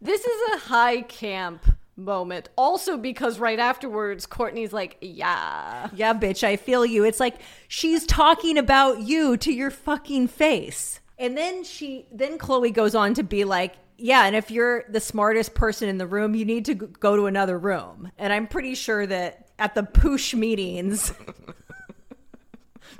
This 0.00 0.24
is 0.24 0.54
a 0.54 0.58
high 0.58 1.02
camp 1.02 1.64
moment. 1.96 2.48
Also, 2.56 2.96
because 2.96 3.40
right 3.40 3.58
afterwards, 3.58 4.26
Kourtney's 4.26 4.72
like, 4.72 4.96
yeah. 5.00 5.88
Yeah, 5.94 6.14
bitch, 6.14 6.44
I 6.44 6.56
feel 6.56 6.86
you. 6.86 7.04
It's 7.04 7.18
like 7.18 7.40
she's 7.66 8.06
talking 8.06 8.58
about 8.58 9.00
you 9.00 9.36
to 9.38 9.52
your 9.52 9.70
fucking 9.70 10.28
face. 10.28 11.00
And 11.18 11.36
then 11.36 11.64
she, 11.64 12.06
then 12.12 12.38
Khloé 12.38 12.72
goes 12.72 12.94
on 12.94 13.14
to 13.14 13.24
be 13.24 13.44
like, 13.44 13.74
yeah, 13.96 14.26
and 14.26 14.36
if 14.36 14.52
you're 14.52 14.84
the 14.88 15.00
smartest 15.00 15.54
person 15.54 15.88
in 15.88 15.98
the 15.98 16.06
room, 16.06 16.36
you 16.36 16.44
need 16.44 16.66
to 16.66 16.74
go 16.74 17.16
to 17.16 17.26
another 17.26 17.58
room. 17.58 18.12
And 18.16 18.32
I'm 18.32 18.46
pretty 18.46 18.76
sure 18.76 19.04
that 19.04 19.48
at 19.58 19.74
the 19.74 19.82
poosh 19.82 20.32
meetings, 20.34 21.12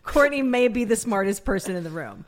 Kourtney 0.02 0.44
may 0.44 0.68
be 0.68 0.84
the 0.84 0.96
smartest 0.96 1.44
person 1.44 1.76
in 1.76 1.84
the 1.84 1.90
room. 1.90 2.24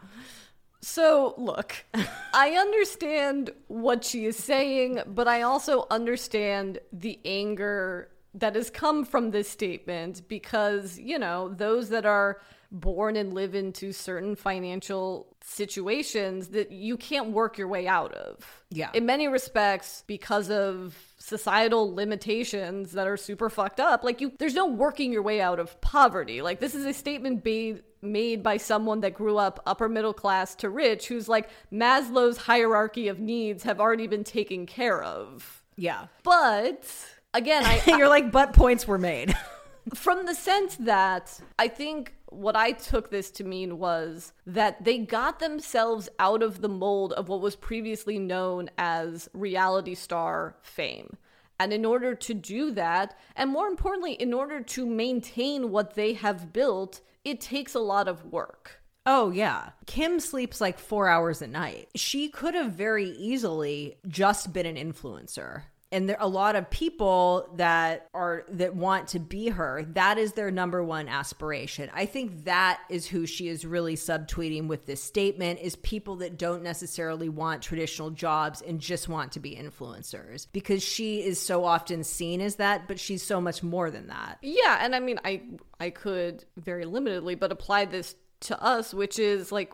So, 0.83 1.35
look, 1.37 1.85
I 2.33 2.53
understand 2.53 3.51
what 3.69 4.05
she 4.05 4.25
is 4.25 4.37
saying, 4.37 5.01
but 5.07 5.29
I 5.29 5.43
also 5.43 5.87
understand 5.91 6.79
the 6.93 7.19
anger 7.25 8.09
that 8.35 8.55
has 8.55 8.71
come 8.71 9.05
from 9.05 9.31
this 9.31 9.49
statement 9.49 10.23
because, 10.29 10.99
you 10.99 11.19
know, 11.19 11.49
those 11.49 11.91
that 11.91 12.07
are 12.07 12.41
born 12.73 13.17
and 13.17 13.35
live 13.35 13.55
into 13.55 13.93
certain 13.93 14.37
financial 14.37 15.27
situations 15.43 16.49
that 16.49 16.71
you 16.71 16.97
can't 16.97 17.31
work 17.31 17.59
your 17.59 17.69
way 17.69 17.89
out 17.89 18.13
of. 18.15 18.63
Yeah. 18.71 18.91
In 18.95 19.07
many 19.07 19.27
respects, 19.29 20.05
because 20.07 20.51
of 20.51 20.97
societal 21.19 21.93
limitations 21.93 22.93
that 22.93 23.07
are 23.07 23.17
super 23.17 23.51
fucked 23.51 23.81
up, 23.81 24.05
like 24.05 24.21
you 24.21 24.33
there's 24.39 24.55
no 24.55 24.67
working 24.67 25.13
your 25.13 25.23
way 25.23 25.41
out 25.41 25.59
of 25.59 25.81
poverty. 25.81 26.43
Like 26.43 26.61
this 26.61 26.75
is 26.75 26.85
a 26.85 26.93
statement 26.93 27.45
made 27.45 27.83
made 28.03 28.43
by 28.43 28.57
someone 28.57 29.01
that 29.01 29.15
grew 29.15 29.37
up 29.37 29.61
upper 29.67 29.89
middle 29.89 30.15
class 30.15 30.55
to 30.57 30.71
rich 30.71 31.09
who's 31.09 31.29
like 31.29 31.51
Maslow's 31.73 32.39
hierarchy 32.39 33.09
of 33.09 33.19
needs 33.19 33.65
have 33.65 33.81
already 33.81 34.07
been 34.07 34.25
taken 34.25 34.67
care 34.67 35.03
of. 35.03 35.63
Yeah. 35.77 36.07
But 36.23 36.87
again, 37.35 37.65
I 37.65 37.83
You're 37.87 38.09
like, 38.09 38.31
but 38.31 38.53
points 38.53 38.87
were 38.87 38.99
made. 38.99 39.35
from 39.95 40.27
the 40.27 40.35
sense 40.35 40.77
that 40.77 41.41
I 41.59 41.69
think 41.69 42.15
what 42.31 42.57
I 42.57 42.73
took 42.73 43.11
this 43.11 43.31
to 43.33 43.45
mean 43.45 43.79
was 43.79 44.33
that 44.47 44.85
they 44.85 44.99
got 44.99 45.41
themselves 45.41 46.09
out 46.19 46.43
of 46.43 46.61
the 46.61 46.69
mold 46.69 47.13
of 47.15 47.29
what 47.29 47.41
was 47.41 47.57
previously 47.57 48.19
known 48.19 48.71
as 48.79 49.29
reality 49.33 49.95
star 49.95 50.57
fame. 50.63 51.17
And 51.59 51.73
in 51.73 51.85
order 51.85 52.15
to 52.15 52.35
do 52.35 52.71
that, 52.71 53.19
and 53.37 53.51
more 53.51 53.69
importantly, 53.69 54.15
in 54.15 54.33
order 54.33 54.63
to 54.63 54.87
maintain 54.87 55.71
what 55.71 55.95
they 55.95 56.15
have 56.15 56.53
built, 56.53 57.01
it 57.25 57.41
takes 57.41 57.75
a 57.75 57.81
lot 57.81 58.09
of 58.09 58.25
work. 58.25 58.81
Oh, 59.05 59.31
yeah. 59.31 59.71
Kim 59.87 60.21
sleeps 60.21 60.61
like 60.61 60.79
four 60.79 61.09
hours 61.09 61.43
a 61.43 61.47
night. 61.47 61.89
She 61.95 62.29
could 62.29 62.55
have 62.55 62.73
very 62.73 63.11
easily 63.11 63.97
just 64.07 64.53
been 64.53 64.67
an 64.67 64.77
influencer. 64.77 65.65
And 65.93 66.09
there 66.09 66.17
are 66.17 66.25
a 66.25 66.29
lot 66.29 66.55
of 66.55 66.71
people 66.71 67.49
that 67.57 68.09
are 68.15 68.45
that 68.51 68.77
want 68.77 69.09
to 69.09 69.19
be 69.19 69.49
her. 69.49 69.85
That 69.95 70.19
is 70.19 70.35
their 70.35 70.51
number 70.51 70.85
one 70.85 71.09
aspiration. 71.09 71.91
I 71.93 72.07
think 72.07 72.45
that 72.45 72.81
is 72.89 73.07
who 73.07 73.27
she 73.27 73.49
is 73.49 73.65
really 73.65 73.97
subtweeting 73.97 74.69
with 74.69 74.87
this 74.87 75.03
statement 75.03 75.61
is 75.61 75.75
people 75.77 76.17
that 76.17 76.39
don't 76.39 76.63
necessarily 76.63 77.29
want 77.29 77.63
traditional 77.63 78.11
jobs 78.11 78.63
and 78.63 78.81
just 78.81 79.09
want 79.09 79.33
to 79.33 79.41
be 79.41 79.57
influencers 79.57 80.47
because 80.53 80.83
she 80.83 81.25
is 81.25 81.41
so 81.41 81.65
often 81.65 82.05
seen 82.05 82.41
as 82.41 82.57
that, 82.57 82.87
but 82.87 83.01
she's 83.01 83.23
so 83.23 83.41
much 83.41 83.63
more 83.63 83.91
than 83.91 84.07
that. 84.09 84.39
Yeah, 84.43 84.79
and 84.81 84.95
I 84.95 85.01
mean 85.01 85.19
I 85.25 85.43
I 85.81 85.91
could 85.91 86.45
very 86.57 86.85
limitedly 86.85 87.39
but 87.39 87.51
apply 87.51 87.87
this 87.87 88.15
to 88.41 88.63
us 88.63 88.95
which 88.95 89.19
is 89.19 89.53
like 89.53 89.73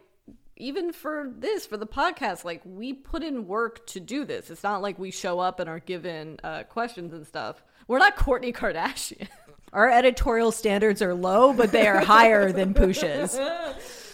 even 0.57 0.92
for 0.92 1.32
this 1.36 1.66
for 1.66 1.76
the 1.76 1.86
podcast 1.86 2.44
like 2.44 2.62
we 2.64 2.92
put 2.92 3.22
in 3.22 3.46
work 3.46 3.86
to 3.88 4.00
do 4.00 4.24
this. 4.24 4.50
It's 4.50 4.62
not 4.62 4.82
like 4.82 4.98
we 4.98 5.11
show 5.11 5.38
up 5.40 5.61
and 5.61 5.68
are 5.68 5.80
given 5.80 6.38
uh, 6.42 6.64
questions 6.64 7.12
and 7.12 7.26
stuff. 7.26 7.62
We're 7.88 7.98
not 7.98 8.16
Kourtney 8.16 8.54
Kardashian. 8.54 9.28
Our 9.72 9.90
editorial 9.90 10.52
standards 10.52 11.02
are 11.02 11.14
low, 11.14 11.52
but 11.52 11.72
they 11.72 11.86
are 11.86 12.00
higher 12.00 12.52
than 12.52 12.72
Poosh's. 12.72 13.38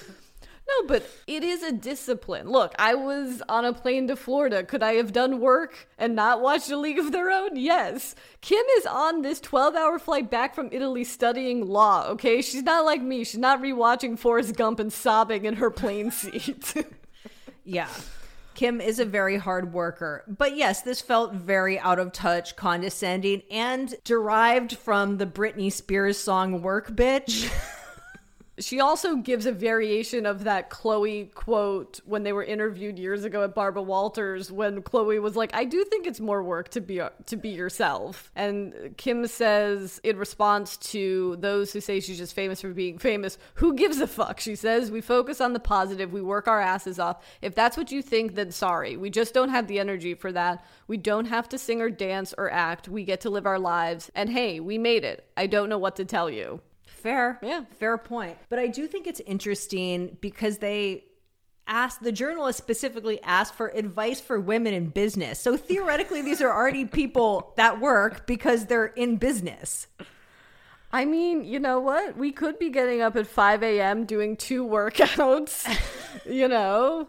No, 0.81 0.87
but 0.87 1.09
it 1.27 1.43
is 1.43 1.63
a 1.63 1.73
discipline. 1.73 2.49
Look, 2.49 2.75
I 2.79 2.95
was 2.95 3.43
on 3.49 3.65
a 3.65 3.73
plane 3.73 4.09
to 4.09 4.17
Florida. 4.17 4.63
Could 4.65 4.83
I 4.83 4.95
have 4.95 5.13
done 5.13 5.41
work 5.41 5.89
and 5.99 6.15
not 6.15 6.41
watched 6.41 6.71
A 6.71 6.77
League 6.77 6.99
of 6.99 7.13
Their 7.13 7.31
Own? 7.31 7.57
Yes. 7.57 8.15
Kim 8.41 8.65
is 8.79 8.87
on 8.87 9.23
this 9.23 9.41
12 9.41 9.75
hour 9.75 9.99
flight 9.99 10.31
back 10.31 10.55
from 10.55 10.69
Italy 10.73 11.05
studying 11.05 11.67
law, 11.67 12.07
okay? 12.11 12.43
She's 12.43 12.63
not 12.63 12.85
like 12.85 13.03
me. 13.03 13.25
She's 13.25 13.39
not 13.39 13.63
rewatching 13.63 14.19
Forrest 14.19 14.57
Gump 14.57 14.79
and 14.79 14.93
sobbing 14.93 15.45
in 15.45 15.57
her 15.57 15.71
plane 15.71 16.11
seat. 16.11 16.75
Yeah. 17.65 17.89
Kim 18.55 18.81
is 18.81 18.99
a 18.99 19.05
very 19.05 19.37
hard 19.37 19.73
worker. 19.73 20.25
But 20.27 20.57
yes, 20.57 20.83
this 20.83 21.01
felt 21.01 21.33
very 21.33 21.79
out 21.79 21.99
of 21.99 22.13
touch, 22.13 22.57
condescending, 22.57 23.43
and 23.51 23.95
derived 24.05 24.77
from 24.77 25.19
the 25.19 25.27
Britney 25.27 25.73
Spears 25.73 26.19
song 26.19 26.61
Work 26.61 26.91
Bitch. 26.91 27.51
She 28.59 28.81
also 28.81 29.17
gives 29.17 29.47
a 29.47 29.53
variation 29.53 30.27
of 30.27 30.45
that 30.45 30.69
Khloé 30.69 31.33
quote 31.33 32.01
when 32.05 32.23
they 32.23 32.35
were 32.35 32.45
interviewed 32.45 32.99
years 32.99 33.25
ago 33.25 33.43
at 33.45 33.55
Barbara 33.55 33.83
Walters 33.83 34.53
when 34.53 34.83
Khloé 34.83 35.23
was 35.23 35.37
like, 35.37 35.55
"I 35.55 35.65
do 35.65 35.85
think 35.85 36.07
it's 36.07 36.21
more 36.21 36.43
work 36.43 36.69
to 36.71 36.83
be 36.83 37.01
to 37.27 37.37
be 37.37 37.49
yourself." 37.49 38.31
And 38.37 38.95
Kim 38.99 39.27
says 39.27 40.03
in 40.05 40.19
response 40.19 40.77
to 40.93 41.37
those 41.37 41.73
who 41.73 41.81
say 41.81 41.99
she's 42.01 42.19
just 42.19 42.35
famous 42.35 42.61
for 42.61 42.75
being 42.75 42.99
famous, 42.99 43.39
"Who 43.55 43.73
gives 43.73 44.03
a 44.03 44.07
fuck?" 44.07 44.39
She 44.39 44.55
says, 44.55 44.91
"We 44.91 45.01
focus 45.01 45.41
on 45.41 45.55
the 45.55 45.61
positive. 45.61 46.13
We 46.13 46.21
work 46.21 46.47
our 46.47 46.61
asses 46.61 46.99
off. 46.99 47.25
If 47.41 47.55
that's 47.55 47.79
what 47.79 47.91
you 47.91 48.03
think, 48.03 48.35
then 48.35 48.51
sorry. 48.51 48.99
We 48.99 49.09
just 49.09 49.33
don't 49.33 49.49
have 49.49 49.67
the 49.67 49.79
energy 49.79 50.13
for 50.13 50.31
that. 50.33 50.63
We 50.87 50.99
don't 50.99 51.25
have 51.25 51.49
to 51.49 51.59
sing 51.59 51.81
or 51.81 51.89
dance 51.89 52.35
or 52.37 52.51
act. 52.51 52.87
We 52.87 53.05
get 53.05 53.23
to 53.23 53.31
live 53.31 53.47
our 53.47 53.59
lives. 53.59 54.11
And 54.15 54.29
hey, 54.29 54.61
we 54.61 54.77
made 54.77 55.05
it. 55.05 55.27
I 55.39 55.47
don't 55.47 55.71
know 55.71 55.79
what 55.79 55.97
to 55.97 56.05
tell 56.05 56.29
you." 56.29 56.61
Fair. 57.03 57.39
Yeah. 57.43 57.65
Fair 57.79 57.99
point. 57.99 58.39
But 58.49 58.59
I 58.59 58.69
do 58.69 58.87
think 58.87 59.07
it's 59.07 59.21
interesting 59.21 60.17
because 60.21 60.59
they 60.59 61.05
asked 61.67 62.03
the 62.03 62.13
journalist 62.13 62.59
specifically 62.59 63.23
asked 63.23 63.55
for 63.55 63.69
advice 63.69 64.21
for 64.21 64.41
women 64.41 64.75
in 64.75 64.89
business. 64.89 65.41
So 65.41 65.57
theoretically 65.57 66.23
these 66.23 66.41
are 66.41 66.53
already 66.53 66.85
people 67.01 67.53
that 67.57 67.81
work 67.81 68.27
because 68.27 68.67
they're 68.67 68.87
in 68.87 69.17
business. 69.17 69.87
I 70.93 71.07
mean, 71.07 71.45
you 71.45 71.59
know 71.59 71.81
what? 71.81 72.19
We 72.19 72.33
could 72.33 72.59
be 72.59 72.69
getting 72.69 73.01
up 73.01 73.17
at 73.17 73.27
5 73.27 73.63
a.m. 73.63 74.05
doing 74.05 74.37
two 74.37 74.67
workouts, 74.67 75.67
you 76.27 76.49
know, 76.49 77.09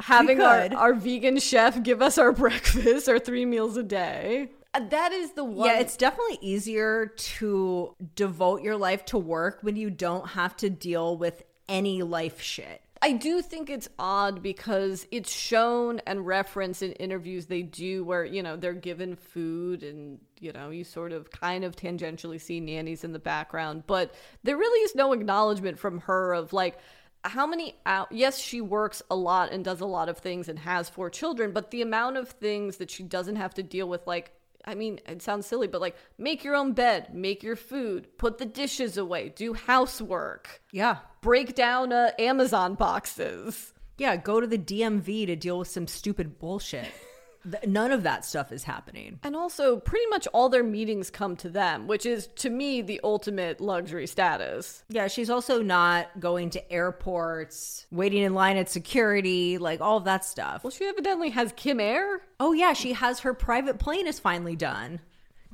having 0.00 0.40
our, 0.40 0.68
our 0.74 0.94
vegan 0.94 1.38
chef 1.38 1.80
give 1.82 2.02
us 2.02 2.18
our 2.18 2.32
breakfast, 2.32 3.08
our 3.08 3.20
three 3.20 3.44
meals 3.44 3.76
a 3.76 3.84
day. 3.84 4.50
Uh, 4.72 4.80
That 4.88 5.12
is 5.12 5.32
the 5.32 5.44
one. 5.44 5.68
Yeah, 5.68 5.80
it's 5.80 5.96
definitely 5.96 6.38
easier 6.40 7.06
to 7.06 7.94
devote 8.14 8.62
your 8.62 8.76
life 8.76 9.04
to 9.06 9.18
work 9.18 9.58
when 9.62 9.76
you 9.76 9.90
don't 9.90 10.28
have 10.28 10.56
to 10.58 10.70
deal 10.70 11.16
with 11.16 11.42
any 11.68 12.02
life 12.02 12.40
shit. 12.40 12.82
I 13.02 13.12
do 13.12 13.40
think 13.40 13.70
it's 13.70 13.88
odd 13.98 14.42
because 14.42 15.06
it's 15.10 15.32
shown 15.32 16.00
and 16.06 16.26
referenced 16.26 16.82
in 16.82 16.92
interviews 16.92 17.46
they 17.46 17.62
do 17.62 18.04
where, 18.04 18.26
you 18.26 18.42
know, 18.42 18.56
they're 18.56 18.74
given 18.74 19.16
food 19.16 19.82
and, 19.82 20.18
you 20.38 20.52
know, 20.52 20.68
you 20.68 20.84
sort 20.84 21.12
of 21.12 21.30
kind 21.30 21.64
of 21.64 21.76
tangentially 21.76 22.38
see 22.38 22.60
nannies 22.60 23.02
in 23.02 23.12
the 23.12 23.18
background, 23.18 23.84
but 23.86 24.14
there 24.42 24.58
really 24.58 24.80
is 24.80 24.94
no 24.94 25.14
acknowledgement 25.14 25.78
from 25.78 26.00
her 26.00 26.34
of 26.34 26.52
like, 26.52 26.78
how 27.22 27.46
many 27.46 27.74
out 27.84 28.10
yes 28.10 28.38
she 28.38 28.62
works 28.62 29.02
a 29.10 29.14
lot 29.14 29.52
and 29.52 29.62
does 29.62 29.80
a 29.80 29.86
lot 29.86 30.08
of 30.08 30.16
things 30.16 30.48
and 30.48 30.58
has 30.58 30.88
four 30.88 31.10
children 31.10 31.52
but 31.52 31.70
the 31.70 31.82
amount 31.82 32.16
of 32.16 32.30
things 32.30 32.78
that 32.78 32.90
she 32.90 33.02
doesn't 33.02 33.36
have 33.36 33.52
to 33.52 33.62
deal 33.62 33.86
with 33.86 34.06
like 34.06 34.32
i 34.64 34.74
mean 34.74 35.00
it 35.06 35.22
sounds 35.22 35.46
silly 35.46 35.66
but 35.66 35.80
like 35.80 35.96
make 36.18 36.44
your 36.44 36.54
own 36.54 36.72
bed 36.72 37.14
make 37.14 37.42
your 37.42 37.56
food 37.56 38.06
put 38.18 38.38
the 38.38 38.44
dishes 38.46 38.96
away 38.96 39.28
do 39.34 39.52
housework 39.54 40.60
Yeah. 40.72 40.98
break 41.22 41.54
down 41.54 41.92
uh, 41.92 42.10
amazon 42.18 42.74
boxes 42.74 43.72
Yeah, 43.98 44.16
go 44.16 44.40
to 44.40 44.46
the 44.46 44.56
DMV 44.58 45.26
to 45.26 45.36
deal 45.36 45.58
with 45.58 45.68
some 45.68 45.86
stupid 45.86 46.38
bullshit. 46.38 46.88
Th- 47.42 47.64
None 47.66 47.90
of 47.90 48.02
that 48.02 48.24
stuff 48.24 48.52
is 48.52 48.64
happening. 48.64 49.18
and 49.22 49.34
also 49.34 49.78
pretty 49.78 50.06
much 50.06 50.26
all 50.34 50.48
their 50.48 50.62
meetings 50.62 51.10
come 51.10 51.36
to 51.36 51.48
them 51.48 51.86
which 51.86 52.04
is 52.06 52.26
to 52.36 52.50
me 52.50 52.82
the 52.82 53.00
ultimate 53.04 53.60
luxury 53.60 54.06
status 54.06 54.84
Yeah, 54.88 55.06
she's 55.08 55.30
also 55.30 55.62
not 55.62 56.08
going 56.20 56.50
to 56.50 56.72
airports, 56.72 57.86
waiting 57.90 58.22
in 58.22 58.34
line 58.34 58.56
at 58.56 58.68
security, 58.68 59.58
like 59.58 59.80
all 59.80 59.96
of 59.96 60.04
that 60.04 60.24
stuff. 60.24 60.64
well 60.64 60.70
she 60.70 60.84
evidently 60.86 61.30
has 61.30 61.52
kim 61.56 61.80
air 61.80 62.20
Oh, 62.42 62.52
yeah, 62.52 62.72
she 62.72 62.94
has 62.94 63.20
her 63.20 63.34
private 63.34 63.78
plane 63.78 64.06
is 64.06 64.18
finally 64.18 64.56
done. 64.56 65.00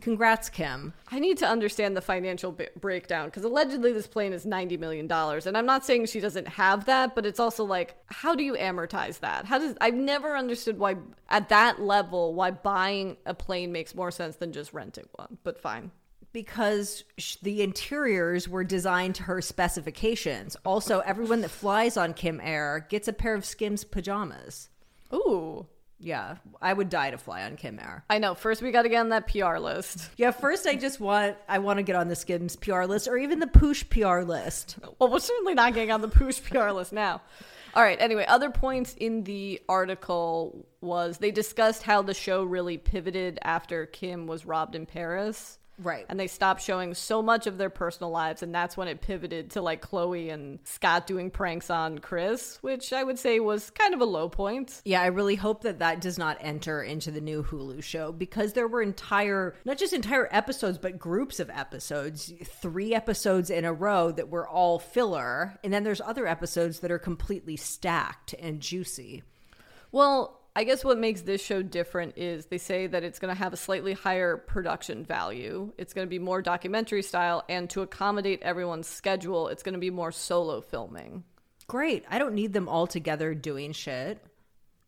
Congrats, 0.01 0.51
Kim. 0.51 0.93
I 1.11 1.19
need 1.19 1.39
to 1.39 1.47
understand 1.47 1.97
the 1.97 2.03
financial 2.03 2.53
b- 2.53 2.69
breakdown 2.79 3.27
because 3.27 3.45
allegedly 3.45 3.93
this 3.93 4.07
plane 4.07 4.33
is 4.33 4.45
$90 4.45 4.79
million. 4.79 5.11
And 5.11 5.57
I'm 5.57 5.67
not 5.67 5.85
saying 5.87 6.07
she 6.07 6.21
doesn't 6.21 6.49
have 6.49 6.85
that, 6.85 7.15
but 7.15 7.25
it's 7.25 7.41
also 7.41 7.65
like, 7.65 7.97
how 8.07 8.35
do 8.35 8.45
you 8.45 8.55
amortize 8.55 9.21
that? 9.21 9.47
How 9.47 9.59
does, 9.59 9.75
I've 9.81 9.95
never 9.95 10.37
understood 10.37 10.79
why, 10.79 10.97
at 11.31 11.49
that 11.49 11.81
level, 11.81 12.35
why 12.35 12.51
buying 12.51 13.17
a 13.25 13.35
plane 13.35 13.73
makes 13.73 13.95
more 13.95 14.11
sense 14.11 14.37
than 14.37 14.53
just 14.53 14.73
renting 14.75 15.09
one, 15.13 15.39
but 15.43 15.59
fine. 15.59 15.91
Because 16.33 17.05
sh- 17.17 17.37
the 17.43 17.63
interiors 17.63 18.49
were 18.49 18.65
designed 18.65 19.15
to 19.17 19.23
her 19.23 19.41
specifications. 19.41 20.57
Also, 20.67 21.01
everyone 21.01 21.41
that 21.41 21.51
flies 21.51 21.97
on 21.97 22.13
Kim 22.13 22.41
Air 22.43 22.87
gets 22.91 23.09
a 23.09 23.13
pair 23.15 23.35
of 23.35 23.47
Skims 23.47 23.83
pajamas. 23.85 24.69
Ooh. 25.15 25.67
Yeah, 25.99 26.37
I 26.61 26.73
would 26.73 26.91
die 26.91 27.11
to 27.11 27.19
fly 27.19 27.45
on 27.45 27.57
Kim 27.57 27.79
Air. 27.79 28.05
I 28.11 28.19
know. 28.19 28.35
First, 28.35 28.61
we 28.61 28.71
got 28.71 28.83
to 28.83 28.89
get 28.89 29.01
on 29.01 29.09
that 29.11 29.29
PR 29.29 29.59
list. 29.59 30.11
Yeah, 30.17 30.31
first 30.31 30.67
I 30.67 30.75
just 30.75 31.01
want 31.01 31.37
I 31.49 31.59
want 31.59 31.79
to 31.79 31.83
get 31.83 31.97
on 31.97 32.09
the 32.09 32.17
Skims 32.17 32.57
PR 32.57 32.85
list 32.85 33.09
or 33.09 33.17
even 33.17 33.39
the 33.39 33.47
Poosh 33.47 33.89
PR 33.89 34.21
list. 34.23 34.77
Well, 34.99 35.11
we're 35.11 35.19
certainly 35.21 35.55
not 35.55 35.75
getting 35.75 35.91
on 35.91 36.03
the 36.03 36.09
Poosh 36.09 36.43
PR 36.43 36.71
list 36.71 36.93
now. 36.93 37.23
All 37.75 37.83
right. 37.83 38.01
Anyway, 38.01 38.25
other 38.27 38.51
points 38.51 38.95
in 38.95 39.25
the 39.25 39.61
article 39.69 40.67
was 40.81 41.19
they 41.19 41.31
discussed 41.31 41.83
how 41.83 42.03
the 42.03 42.15
show 42.15 42.43
really 42.43 42.79
pivoted 42.79 43.39
after 43.43 43.85
Kim 43.87 44.27
was 44.27 44.47
robbed 44.47 44.75
in 44.75 44.87
Paris. 44.87 45.59
Right. 45.79 46.07
And 46.09 46.19
they 46.19 46.27
stopped 46.27 46.63
showing 46.63 46.95
so 46.95 47.23
much 47.23 47.47
of 47.47 47.59
their 47.59 47.71
personal 47.71 48.11
lives, 48.11 48.43
and 48.43 48.55
that's 48.55 48.77
when 48.77 48.89
it 48.89 49.03
pivoted 49.03 49.51
to 49.53 49.63
like 49.63 49.83
Khloé 49.83 50.33
and 50.33 50.59
Scott 50.65 51.07
doing 51.07 51.31
pranks 51.31 51.69
on 51.69 51.99
Kris, 51.99 52.59
which 52.63 52.93
I 52.93 53.05
would 53.05 53.19
say 53.19 53.41
was 53.41 53.71
kind 53.71 53.93
of 53.93 54.01
a 54.01 54.07
low 54.07 54.29
point. 54.29 54.81
Yeah, 54.85 55.03
I 55.03 55.07
really 55.07 55.35
hope 55.35 55.63
that 55.63 55.81
that 55.81 56.01
does 56.01 56.19
not 56.19 56.39
enter 56.41 56.83
into 56.83 57.11
the 57.11 57.21
new 57.21 57.43
Hulu 57.43 57.83
show 57.83 58.11
because 58.11 58.55
there 58.55 58.69
were 58.69 58.81
entire, 58.81 59.55
not 59.65 59.77
just 59.77 59.93
entire 59.93 60.29
episodes, 60.31 60.79
but 60.79 60.99
groups 60.99 61.41
of 61.41 61.51
episodes, 61.51 62.33
three 62.43 62.95
episodes 62.95 63.51
in 63.51 63.65
a 63.65 63.73
row 63.73 64.13
that 64.13 64.31
were 64.31 64.49
all 64.49 64.79
filler. 64.79 65.59
And 65.63 65.73
then 65.73 65.85
there's 65.85 66.01
other 66.01 66.27
episodes 66.27 66.81
that 66.81 66.91
are 66.91 66.99
completely 66.99 67.57
stacked 67.57 68.35
and 68.39 68.61
juicy. 68.61 69.25
Well, 69.93 70.41
I 70.57 70.65
guess 70.65 70.83
what 70.83 70.97
makes 70.97 71.21
this 71.21 71.45
show 71.45 71.61
different 71.61 72.15
is 72.17 72.47
they 72.47 72.57
say 72.57 72.87
that 72.87 73.05
it's 73.05 73.19
going 73.19 73.33
to 73.33 73.39
have 73.39 73.53
a 73.53 73.59
slightly 73.59 73.93
higher 73.93 74.39
production 74.39 75.05
value. 75.05 75.71
It's 75.77 75.93
going 75.93 76.07
to 76.07 76.11
be 76.11 76.19
more 76.19 76.41
documentary 76.41 77.03
style, 77.03 77.45
and 77.47 77.69
to 77.71 77.83
accommodate 77.83 78.41
everyone's 78.41 78.87
schedule, 78.87 79.49
it's 79.49 79.63
going 79.63 79.75
to 79.75 79.79
be 79.79 79.91
more 79.91 80.11
solo 80.11 80.63
filming. 80.63 81.25
Great. 81.67 82.07
I 82.09 82.19
don't 82.19 82.35
need 82.35 82.55
them 82.55 82.71
all 82.71 82.87
together 82.87 83.35
doing 83.35 83.73
shit. 83.73 84.19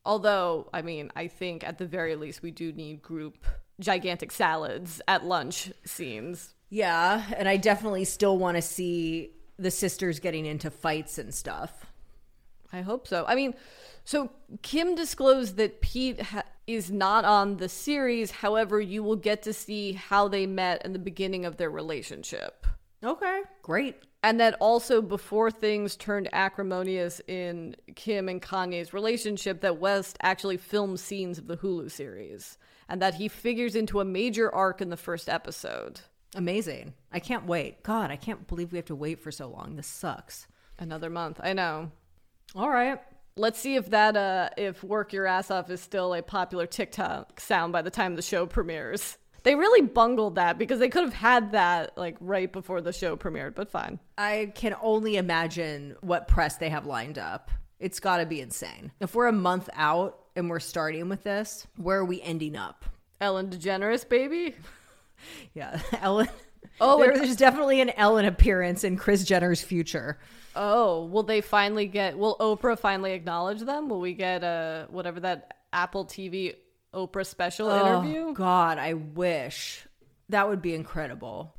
Although, 0.06 0.70
I 0.72 0.80
mean, 0.80 1.12
I 1.14 1.26
think 1.26 1.64
at 1.64 1.76
the 1.76 1.86
very 1.86 2.16
least 2.16 2.40
we 2.40 2.50
do 2.50 2.72
need 2.72 3.02
group 3.02 3.44
gigantic 3.78 4.32
salads 4.32 5.02
at 5.06 5.26
lunch 5.26 5.70
scenes. 5.84 6.54
Yeah, 6.70 7.22
and 7.36 7.46
I 7.46 7.58
definitely 7.58 8.06
still 8.06 8.38
want 8.38 8.56
to 8.56 8.62
see 8.62 9.34
the 9.58 9.70
sisters 9.70 10.18
getting 10.18 10.46
into 10.46 10.70
fights 10.70 11.18
and 11.18 11.34
stuff. 11.34 11.84
I 12.72 12.80
hope 12.80 13.06
so. 13.06 13.26
I 13.26 13.34
mean, 13.34 13.54
so 14.08 14.30
Kim 14.62 14.94
disclosed 14.94 15.58
that 15.58 15.82
Pete 15.82 16.18
ha- 16.22 16.44
is 16.66 16.90
not 16.90 17.26
on 17.26 17.58
the 17.58 17.68
series. 17.68 18.30
However, 18.30 18.80
you 18.80 19.02
will 19.02 19.16
get 19.16 19.42
to 19.42 19.52
see 19.52 19.92
how 19.92 20.28
they 20.28 20.46
met 20.46 20.80
and 20.82 20.94
the 20.94 20.98
beginning 20.98 21.44
of 21.44 21.58
their 21.58 21.70
relationship. 21.70 22.66
Okay, 23.04 23.42
great. 23.60 23.96
And 24.22 24.40
that 24.40 24.54
also 24.60 25.02
before 25.02 25.50
things 25.50 25.94
turned 25.94 26.30
acrimonious 26.32 27.20
in 27.28 27.76
Kim 27.96 28.30
and 28.30 28.40
Kanye's 28.40 28.94
relationship, 28.94 29.60
that 29.60 29.76
West 29.76 30.16
actually 30.22 30.56
filmed 30.56 30.98
scenes 30.98 31.36
of 31.36 31.46
the 31.46 31.58
Hulu 31.58 31.90
series 31.90 32.56
and 32.88 33.02
that 33.02 33.16
he 33.16 33.28
figures 33.28 33.76
into 33.76 34.00
a 34.00 34.06
major 34.06 34.50
arc 34.54 34.80
in 34.80 34.88
the 34.88 34.96
first 34.96 35.28
episode. 35.28 36.00
Amazing. 36.34 36.94
I 37.12 37.20
can't 37.20 37.44
wait. 37.44 37.82
God, 37.82 38.10
I 38.10 38.16
can't 38.16 38.48
believe 38.48 38.72
we 38.72 38.78
have 38.78 38.86
to 38.86 38.96
wait 38.96 39.20
for 39.20 39.30
so 39.30 39.48
long. 39.48 39.76
This 39.76 39.86
sucks. 39.86 40.46
Another 40.78 41.10
month. 41.10 41.40
I 41.42 41.52
know. 41.52 41.92
All 42.54 42.70
right. 42.70 43.02
Let's 43.38 43.58
see 43.58 43.76
if 43.76 43.90
that 43.90 44.16
uh 44.16 44.50
if 44.56 44.82
work 44.82 45.12
your 45.12 45.26
ass 45.26 45.50
off 45.50 45.70
is 45.70 45.80
still 45.80 46.14
a 46.14 46.22
popular 46.22 46.66
TikTok 46.66 47.40
sound 47.40 47.72
by 47.72 47.82
the 47.82 47.90
time 47.90 48.16
the 48.16 48.22
show 48.22 48.46
premieres. 48.46 49.16
They 49.44 49.54
really 49.54 49.86
bungled 49.86 50.34
that 50.34 50.58
because 50.58 50.78
they 50.80 50.88
could 50.88 51.04
have 51.04 51.14
had 51.14 51.52
that 51.52 51.96
like 51.96 52.16
right 52.20 52.52
before 52.52 52.80
the 52.80 52.92
show 52.92 53.16
premiered, 53.16 53.54
but 53.54 53.70
fine. 53.70 53.98
I 54.18 54.52
can 54.54 54.74
only 54.82 55.16
imagine 55.16 55.96
what 56.00 56.28
press 56.28 56.56
they 56.56 56.68
have 56.68 56.86
lined 56.86 57.18
up. 57.18 57.50
It's 57.78 58.00
got 58.00 58.16
to 58.18 58.26
be 58.26 58.40
insane. 58.40 58.90
If 59.00 59.14
we're 59.14 59.28
a 59.28 59.32
month 59.32 59.70
out 59.74 60.18
and 60.34 60.50
we're 60.50 60.58
starting 60.58 61.08
with 61.08 61.22
this, 61.22 61.66
where 61.76 61.98
are 61.98 62.04
we 62.04 62.20
ending 62.20 62.56
up? 62.56 62.84
Ellen 63.20 63.48
DeGeneres, 63.50 64.08
baby. 64.08 64.54
Yeah, 65.52 65.80
Ellen. 66.00 66.28
Oh, 66.80 67.02
there's 67.02 67.34
definitely 67.34 67.80
an 67.80 67.90
Ellen 67.90 68.24
appearance 68.24 68.84
in 68.84 68.96
Kris 68.96 69.24
Jenner's 69.24 69.60
future. 69.60 70.18
Oh, 70.56 71.04
will 71.06 71.22
they 71.22 71.40
finally 71.40 71.86
get? 71.86 72.18
Will 72.18 72.36
Oprah 72.38 72.78
finally 72.78 73.12
acknowledge 73.12 73.60
them? 73.60 73.88
Will 73.88 74.00
we 74.00 74.14
get 74.14 74.42
a 74.42 74.86
whatever 74.90 75.20
that 75.20 75.54
Apple 75.72 76.04
TV 76.04 76.54
Oprah 76.94 77.26
special 77.26 77.68
oh, 77.68 77.80
interview? 77.80 78.20
Oh, 78.28 78.32
God, 78.32 78.78
I 78.78 78.94
wish. 78.94 79.86
That 80.28 80.48
would 80.48 80.62
be 80.62 80.74
incredible. 80.74 81.54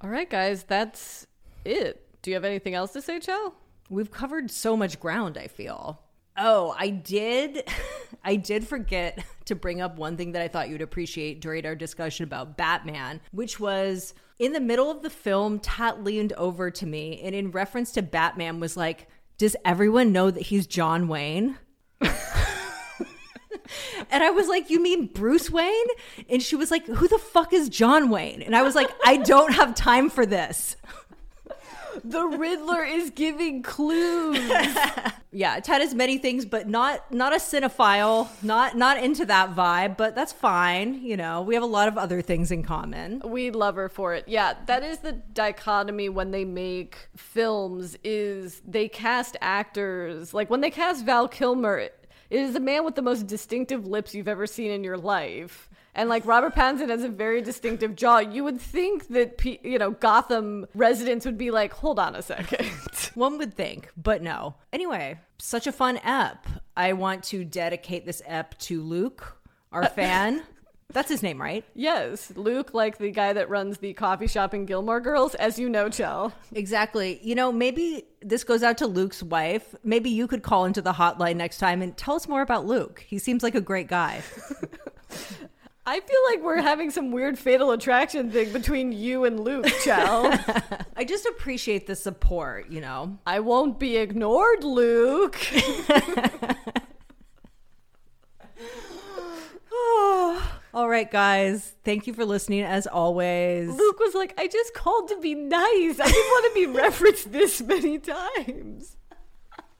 All 0.00 0.10
right, 0.10 0.28
guys, 0.28 0.64
that's 0.64 1.26
it. 1.64 2.06
Do 2.22 2.30
you 2.30 2.34
have 2.34 2.44
anything 2.44 2.74
else 2.74 2.92
to 2.92 3.02
say, 3.02 3.20
Chell? 3.20 3.54
We've 3.90 4.10
covered 4.10 4.50
so 4.50 4.76
much 4.76 5.00
ground, 5.00 5.38
I 5.38 5.48
feel. 5.48 6.00
Oh, 6.36 6.74
I 6.78 6.90
did 6.90 7.68
I 8.24 8.36
did 8.36 8.66
forget 8.66 9.24
to 9.46 9.54
bring 9.54 9.80
up 9.80 9.98
one 9.98 10.16
thing 10.16 10.32
that 10.32 10.42
I 10.42 10.48
thought 10.48 10.68
you'd 10.68 10.82
appreciate 10.82 11.40
during 11.40 11.66
our 11.66 11.74
discussion 11.74 12.24
about 12.24 12.56
Batman, 12.56 13.20
which 13.32 13.58
was 13.58 14.14
In 14.38 14.52
the 14.52 14.60
middle 14.60 14.90
of 14.90 15.02
the 15.02 15.10
film, 15.10 15.58
Tat 15.58 16.04
leaned 16.04 16.32
over 16.34 16.70
to 16.70 16.86
me 16.86 17.20
and, 17.22 17.34
in 17.34 17.50
reference 17.50 17.90
to 17.92 18.02
Batman, 18.02 18.60
was 18.60 18.76
like, 18.76 19.08
Does 19.36 19.56
everyone 19.64 20.12
know 20.12 20.30
that 20.30 20.44
he's 20.44 20.66
John 20.66 21.08
Wayne? 21.08 21.58
and 22.00 22.12
I 24.12 24.30
was 24.30 24.46
like, 24.46 24.70
You 24.70 24.80
mean 24.80 25.06
Bruce 25.06 25.50
Wayne? 25.50 25.86
And 26.28 26.40
she 26.40 26.54
was 26.54 26.70
like, 26.70 26.86
Who 26.86 27.08
the 27.08 27.18
fuck 27.18 27.52
is 27.52 27.68
John 27.68 28.10
Wayne? 28.10 28.42
And 28.42 28.54
I 28.54 28.62
was 28.62 28.76
like, 28.76 28.90
I 29.04 29.16
don't 29.16 29.54
have 29.54 29.74
time 29.74 30.08
for 30.08 30.24
this. 30.24 30.76
The 32.04 32.24
Riddler 32.24 32.84
is 32.84 33.10
giving 33.10 33.62
clues. 33.62 34.38
Yeah, 35.30 35.60
Ted 35.60 35.82
is 35.82 35.94
many 35.94 36.16
things, 36.16 36.46
but 36.46 36.68
not 36.68 37.12
not 37.12 37.34
a 37.34 37.36
cinephile, 37.36 38.28
not 38.42 38.78
not 38.78 38.96
into 38.96 39.26
that 39.26 39.54
vibe, 39.54 39.98
but 39.98 40.14
that's 40.14 40.32
fine. 40.32 41.02
You 41.02 41.18
know, 41.18 41.42
we 41.42 41.52
have 41.54 41.62
a 41.62 41.66
lot 41.66 41.86
of 41.86 41.98
other 41.98 42.22
things 42.22 42.50
in 42.50 42.62
common. 42.62 43.20
we 43.22 43.50
love 43.50 43.76
her 43.76 43.90
for 43.90 44.14
it. 44.14 44.24
Yeah, 44.26 44.54
that 44.66 44.82
is 44.82 44.98
the 44.98 45.12
dichotomy 45.12 46.08
when 46.08 46.30
they 46.30 46.46
make 46.46 47.10
films 47.14 47.98
is 48.02 48.62
they 48.66 48.88
cast 48.88 49.36
actors. 49.42 50.32
Like 50.32 50.48
when 50.48 50.62
they 50.62 50.70
cast 50.70 51.04
Val 51.04 51.28
Kilmer, 51.28 51.76
it 51.78 52.08
is 52.30 52.56
a 52.56 52.60
man 52.60 52.84
with 52.84 52.94
the 52.94 53.02
most 53.02 53.26
distinctive 53.26 53.86
lips 53.86 54.14
you've 54.14 54.28
ever 54.28 54.46
seen 54.46 54.70
in 54.70 54.82
your 54.82 54.96
life. 54.96 55.67
And 55.98 56.08
like 56.08 56.24
Robert 56.24 56.54
Pattinson 56.54 56.90
has 56.90 57.02
a 57.02 57.08
very 57.08 57.42
distinctive 57.42 57.96
jaw. 57.96 58.20
You 58.20 58.44
would 58.44 58.60
think 58.60 59.08
that 59.08 59.44
you 59.44 59.80
know 59.80 59.90
Gotham 59.90 60.64
residents 60.72 61.26
would 61.26 61.36
be 61.36 61.50
like, 61.50 61.72
"Hold 61.72 61.98
on 61.98 62.14
a 62.14 62.22
second. 62.22 62.70
One 63.14 63.36
would 63.38 63.52
think, 63.52 63.90
but 63.96 64.22
no. 64.22 64.54
Anyway, 64.72 65.18
such 65.38 65.66
a 65.66 65.72
fun 65.72 65.98
ep. 66.04 66.46
I 66.76 66.92
want 66.92 67.24
to 67.24 67.44
dedicate 67.44 68.06
this 68.06 68.22
ep 68.26 68.56
to 68.60 68.80
Luke, 68.80 69.38
our 69.72 69.82
uh, 69.82 69.88
fan. 70.00 70.44
That's 70.92 71.08
his 71.08 71.22
name, 71.22 71.42
right? 71.42 71.64
yes, 71.74 72.32
Luke, 72.36 72.72
like 72.72 72.98
the 72.98 73.10
guy 73.10 73.32
that 73.32 73.50
runs 73.50 73.78
the 73.78 73.92
coffee 73.92 74.28
shop 74.28 74.54
in 74.54 74.66
Gilmore 74.66 75.00
Girls, 75.00 75.34
as 75.34 75.58
you 75.58 75.68
know, 75.68 75.88
Chell. 75.90 76.32
Exactly. 76.54 77.18
You 77.22 77.34
know, 77.34 77.50
maybe 77.52 78.04
this 78.22 78.44
goes 78.44 78.62
out 78.62 78.78
to 78.78 78.86
Luke's 78.86 79.22
wife. 79.22 79.74
Maybe 79.82 80.08
you 80.10 80.28
could 80.28 80.42
call 80.42 80.64
into 80.64 80.80
the 80.80 80.92
hotline 80.92 81.36
next 81.36 81.58
time 81.58 81.82
and 81.82 81.94
tell 81.96 82.14
us 82.14 82.26
more 82.28 82.40
about 82.40 82.64
Luke. 82.66 83.04
He 83.06 83.18
seems 83.18 83.42
like 83.42 83.56
a 83.56 83.60
great 83.60 83.88
guy. 83.88 84.22
I 85.88 86.00
feel 86.00 86.20
like 86.28 86.42
we're 86.42 86.60
having 86.60 86.90
some 86.90 87.12
weird 87.12 87.38
fatal 87.38 87.70
attraction 87.70 88.30
thing 88.30 88.52
between 88.52 88.92
you 88.92 89.24
and 89.24 89.40
Luke, 89.40 89.64
Chell. 89.82 90.26
I 90.96 91.04
just 91.04 91.24
appreciate 91.24 91.86
the 91.86 91.96
support, 91.96 92.70
you 92.70 92.82
know. 92.82 93.16
I 93.26 93.40
won't 93.40 93.78
be 93.78 93.96
ignored, 93.96 94.64
Luke. 94.64 95.40
All 100.74 100.90
right, 100.90 101.10
guys. 101.10 101.72
Thank 101.84 102.06
you 102.06 102.12
for 102.12 102.26
listening 102.26 102.64
as 102.64 102.86
always. 102.86 103.70
Luke 103.70 103.98
was 103.98 104.14
like, 104.14 104.34
I 104.38 104.46
just 104.46 104.74
called 104.74 105.08
to 105.08 105.18
be 105.20 105.34
nice. 105.34 105.98
I 105.98 106.06
didn't 106.06 106.26
want 106.26 106.54
to 106.54 106.54
be 106.54 106.66
referenced 106.78 107.32
this 107.32 107.62
many 107.62 107.98
times. 107.98 108.98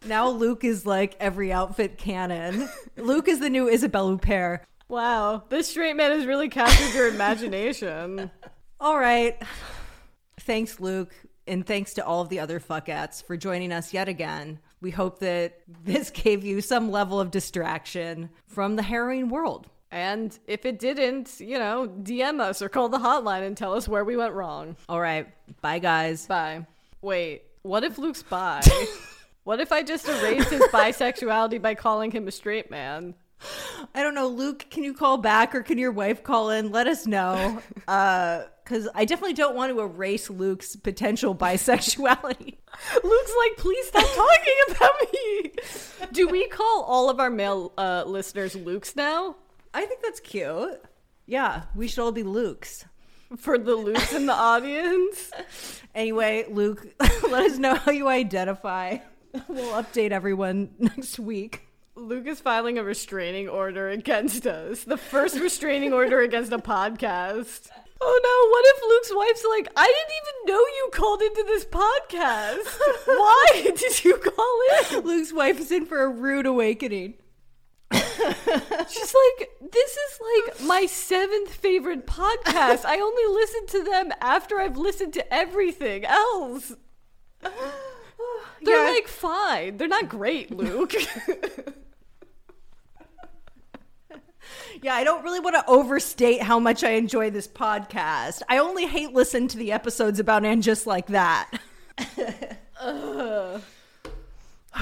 Now 0.07 0.31
Luke 0.31 0.65
is 0.65 0.87
like 0.87 1.17
every 1.21 1.53
outfit 1.53 1.99
canon. 1.99 2.71
Luke 2.97 3.29
is 3.29 3.41
the 3.41 3.51
new 3.51 3.69
Isabelle 3.69 4.17
Huppert. 4.17 4.61
Wow, 4.89 5.45
this 5.51 5.69
straight 5.69 5.97
man 5.97 6.13
has 6.13 6.25
really 6.27 6.49
captured 6.49 6.95
your 6.95 7.09
imagination. 7.09 8.31
All 8.81 8.99
right. 8.99 9.41
Thanks, 10.41 10.81
Luke. 10.81 11.13
And 11.47 11.67
thanks 11.67 11.95
to 11.95 12.05
all 12.05 12.21
of 12.21 12.29
the 12.29 12.41
other 12.41 12.61
fuckettes 12.61 13.25
for 13.25 13.35
joining 13.35 13.73
us 13.73 13.95
yet 13.95 14.07
again. 14.07 14.59
We 14.83 14.91
hope 14.91 15.19
that 15.21 15.61
this 15.83 16.11
gave 16.15 16.45
you 16.45 16.61
some 16.61 16.91
level 16.91 17.19
of 17.21 17.31
distraction 17.31 18.29
from 18.47 18.77
the 18.77 18.83
harrowing 18.83 19.31
world. 19.31 19.67
And 19.91 20.39
if 20.47 20.67
it 20.67 20.79
didn't, 20.79 21.41
you 21.41 21.59
know, 21.59 21.91
DM 22.03 22.41
us 22.41 22.61
or 22.61 22.69
call 22.69 22.91
the 22.91 22.99
hotline 22.99 23.47
and 23.47 23.57
tell 23.57 23.73
us 23.73 23.89
where 23.89 24.05
we 24.05 24.17
went 24.17 24.35
wrong. 24.35 24.77
All 24.89 25.01
right. 25.01 25.27
Bye, 25.63 25.79
guys. 25.79 26.27
Bye. 26.27 26.67
Wait, 27.01 27.43
what 27.63 27.83
if 27.85 27.97
Luke's 27.97 28.23
bi? 28.23 28.61
what 29.45 29.61
if 29.61 29.73
I 29.73 29.83
just 29.83 30.07
erased 30.07 30.51
his 30.51 30.63
bisexuality 30.65 31.61
by 31.63 31.75
calling 31.75 32.11
him 32.11 32.29
a 32.29 32.31
straight 32.31 32.71
man? 32.71 33.15
I 33.95 34.03
don't 34.03 34.15
know, 34.15 34.29
Luke, 34.29 34.67
can 34.71 34.85
you 34.85 34.95
call 34.95 35.19
back 35.19 35.55
or 35.55 35.63
can 35.63 35.79
your 35.79 35.93
wife 35.93 36.23
call 36.23 36.51
in? 36.51 36.71
Let 36.71 36.87
us 36.87 37.07
know. 37.07 37.61
Uh, 37.89 38.45
because 38.63 38.87
I 38.95 39.07
definitely 39.07 39.33
don't 39.33 39.57
want 39.57 39.73
to 39.73 39.81
erase 39.81 40.29
Luke's 40.29 40.77
potential 40.77 41.35
bisexuality. 41.35 42.59
Luke's 43.03 43.35
like, 43.39 43.57
please 43.57 43.87
stop 43.87 44.07
talking 44.15 44.55
about 44.69 44.91
me. 45.11 45.53
Do 46.13 46.29
we 46.29 46.47
call 46.49 46.83
all 46.83 47.09
of 47.09 47.19
our 47.19 47.31
male 47.31 47.73
uh, 47.79 48.05
listeners 48.07 48.55
Lukes 48.55 48.95
now? 48.95 49.37
I 49.73 49.87
think 49.87 50.03
that's 50.03 50.21
cute. 50.21 50.83
Yeah, 51.25 51.63
we 51.75 51.89
should 51.89 52.03
all 52.03 52.13
be 52.13 52.25
Lukes. 52.25 52.85
For 53.39 53.57
the 53.57 53.73
Lukes 53.73 54.15
in 54.15 54.27
the 54.27 54.33
audience? 54.35 55.31
Anyway, 55.95 56.45
Luke, 56.51 56.87
let 57.31 57.51
us 57.51 57.57
know 57.57 57.75
how 57.75 57.93
you 57.93 58.07
identify. 58.09 58.99
We'll 59.49 59.83
update 59.83 60.11
everyone 60.11 60.71
next 60.79 61.19
week. 61.19 61.68
Luke 61.99 62.27
is 62.27 62.41
filing 62.41 62.79
a 62.79 62.85
restraining 62.85 63.49
order 63.49 63.89
against 63.89 64.47
us. 64.47 64.85
The 64.85 64.97
first 64.97 65.39
restraining 65.39 65.93
order 65.93 66.21
against 66.21 66.53
a 66.53 66.59
podcast. 66.59 67.69
Oh 68.01 68.21
no, 68.23 68.51
what 68.51 68.65
if 68.67 68.83
Luke's 68.89 69.13
wife's 69.17 69.45
like, 69.51 69.69
I 69.77 69.85
didn't 69.87 70.15
even 70.23 70.55
know 70.55 70.61
you 70.61 70.91
called 70.93 71.21
into 71.23 71.43
this 71.47 71.65
podcast. 71.65 72.79
Why 73.07 73.73
did 73.77 74.05
you 74.05 74.17
call 74.17 74.61
in? 75.01 75.05
Luke's 75.05 75.33
wife 75.33 75.59
is 75.59 75.73
in 75.73 75.85
for 75.87 76.03
a 76.05 76.09
rude 76.09 76.47
awakening. 76.47 77.15
She's 77.93 79.15
like, 79.15 79.51
this 79.73 79.91
is 79.97 80.21
like 80.47 80.61
my 80.67 80.87
seventh 80.87 81.53
favorite 81.55 82.07
podcast. 82.07 82.85
I 82.85 83.01
only 83.01 83.35
listen 83.41 83.67
to 83.69 83.83
them 83.85 84.13
after 84.21 84.61
I've 84.61 84.77
listened 84.77 85.15
to 85.15 85.35
everything 85.35 86.05
else. 86.05 86.73
They're 87.43 88.85
Yeah. 88.87 88.91
like 88.93 89.09
fine. 89.09 89.77
They're 89.77 89.89
not 89.89 90.09
great, 90.09 90.51
Luke. 90.53 90.95
Yeah, 94.83 94.95
I 94.95 95.03
don't 95.03 95.25
really 95.25 95.41
want 95.41 95.57
to 95.57 95.65
overstate 95.67 96.41
how 96.43 96.61
much 96.61 96.85
I 96.85 96.91
enjoy 96.91 97.31
this 97.31 97.49
podcast. 97.49 98.43
I 98.49 98.59
only 98.59 98.87
hate 98.87 99.13
listening 99.13 99.49
to 99.49 99.59
the 99.59 99.73
episodes 99.73 100.21
about 100.21 100.45
and 100.45 100.63
just 100.63 100.87
like 100.87 101.09
that. 101.09 101.51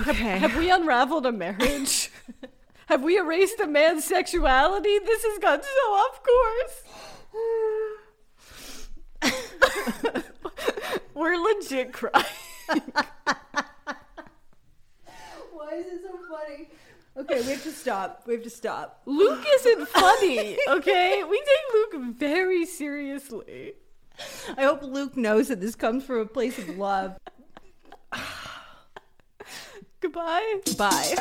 okay. 0.06 0.38
Have 0.38 0.56
we 0.56 0.70
unraveled 0.70 1.24
a 1.24 1.32
marriage? 1.32 2.10
Have 2.86 3.02
we 3.02 3.16
erased 3.18 3.58
a 3.60 3.66
man's 3.66 4.04
sexuality? 4.04 4.98
This 4.98 5.24
has 5.24 5.38
gone 5.38 5.62
so 5.62 5.92
off 5.92 6.20
course. 9.22 10.22
We're 11.14 11.36
legit 11.36 11.92
crying. 11.92 12.24
Why 15.52 15.74
is 15.74 15.86
it 15.86 16.02
so 16.04 16.16
funny? 16.30 16.68
Okay, 17.18 17.40
we 17.40 17.52
have 17.52 17.62
to 17.62 17.72
stop. 17.72 18.22
We 18.26 18.34
have 18.34 18.42
to 18.42 18.50
stop. 18.50 19.00
Luke 19.06 19.44
isn't 19.54 19.88
funny, 19.88 20.58
okay? 20.68 21.22
We 21.24 21.38
take 21.38 21.92
Luke 21.94 22.16
very 22.16 22.66
seriously. 22.66 23.72
I 24.56 24.64
hope 24.64 24.82
Luke 24.82 25.16
knows 25.16 25.48
that 25.48 25.60
this 25.60 25.74
comes 25.74 26.04
from 26.04 26.18
a 26.18 26.26
place 26.26 26.58
of 26.58 26.68
love. 26.76 27.16
Goodbye. 30.00 30.60
Bye. 30.76 31.14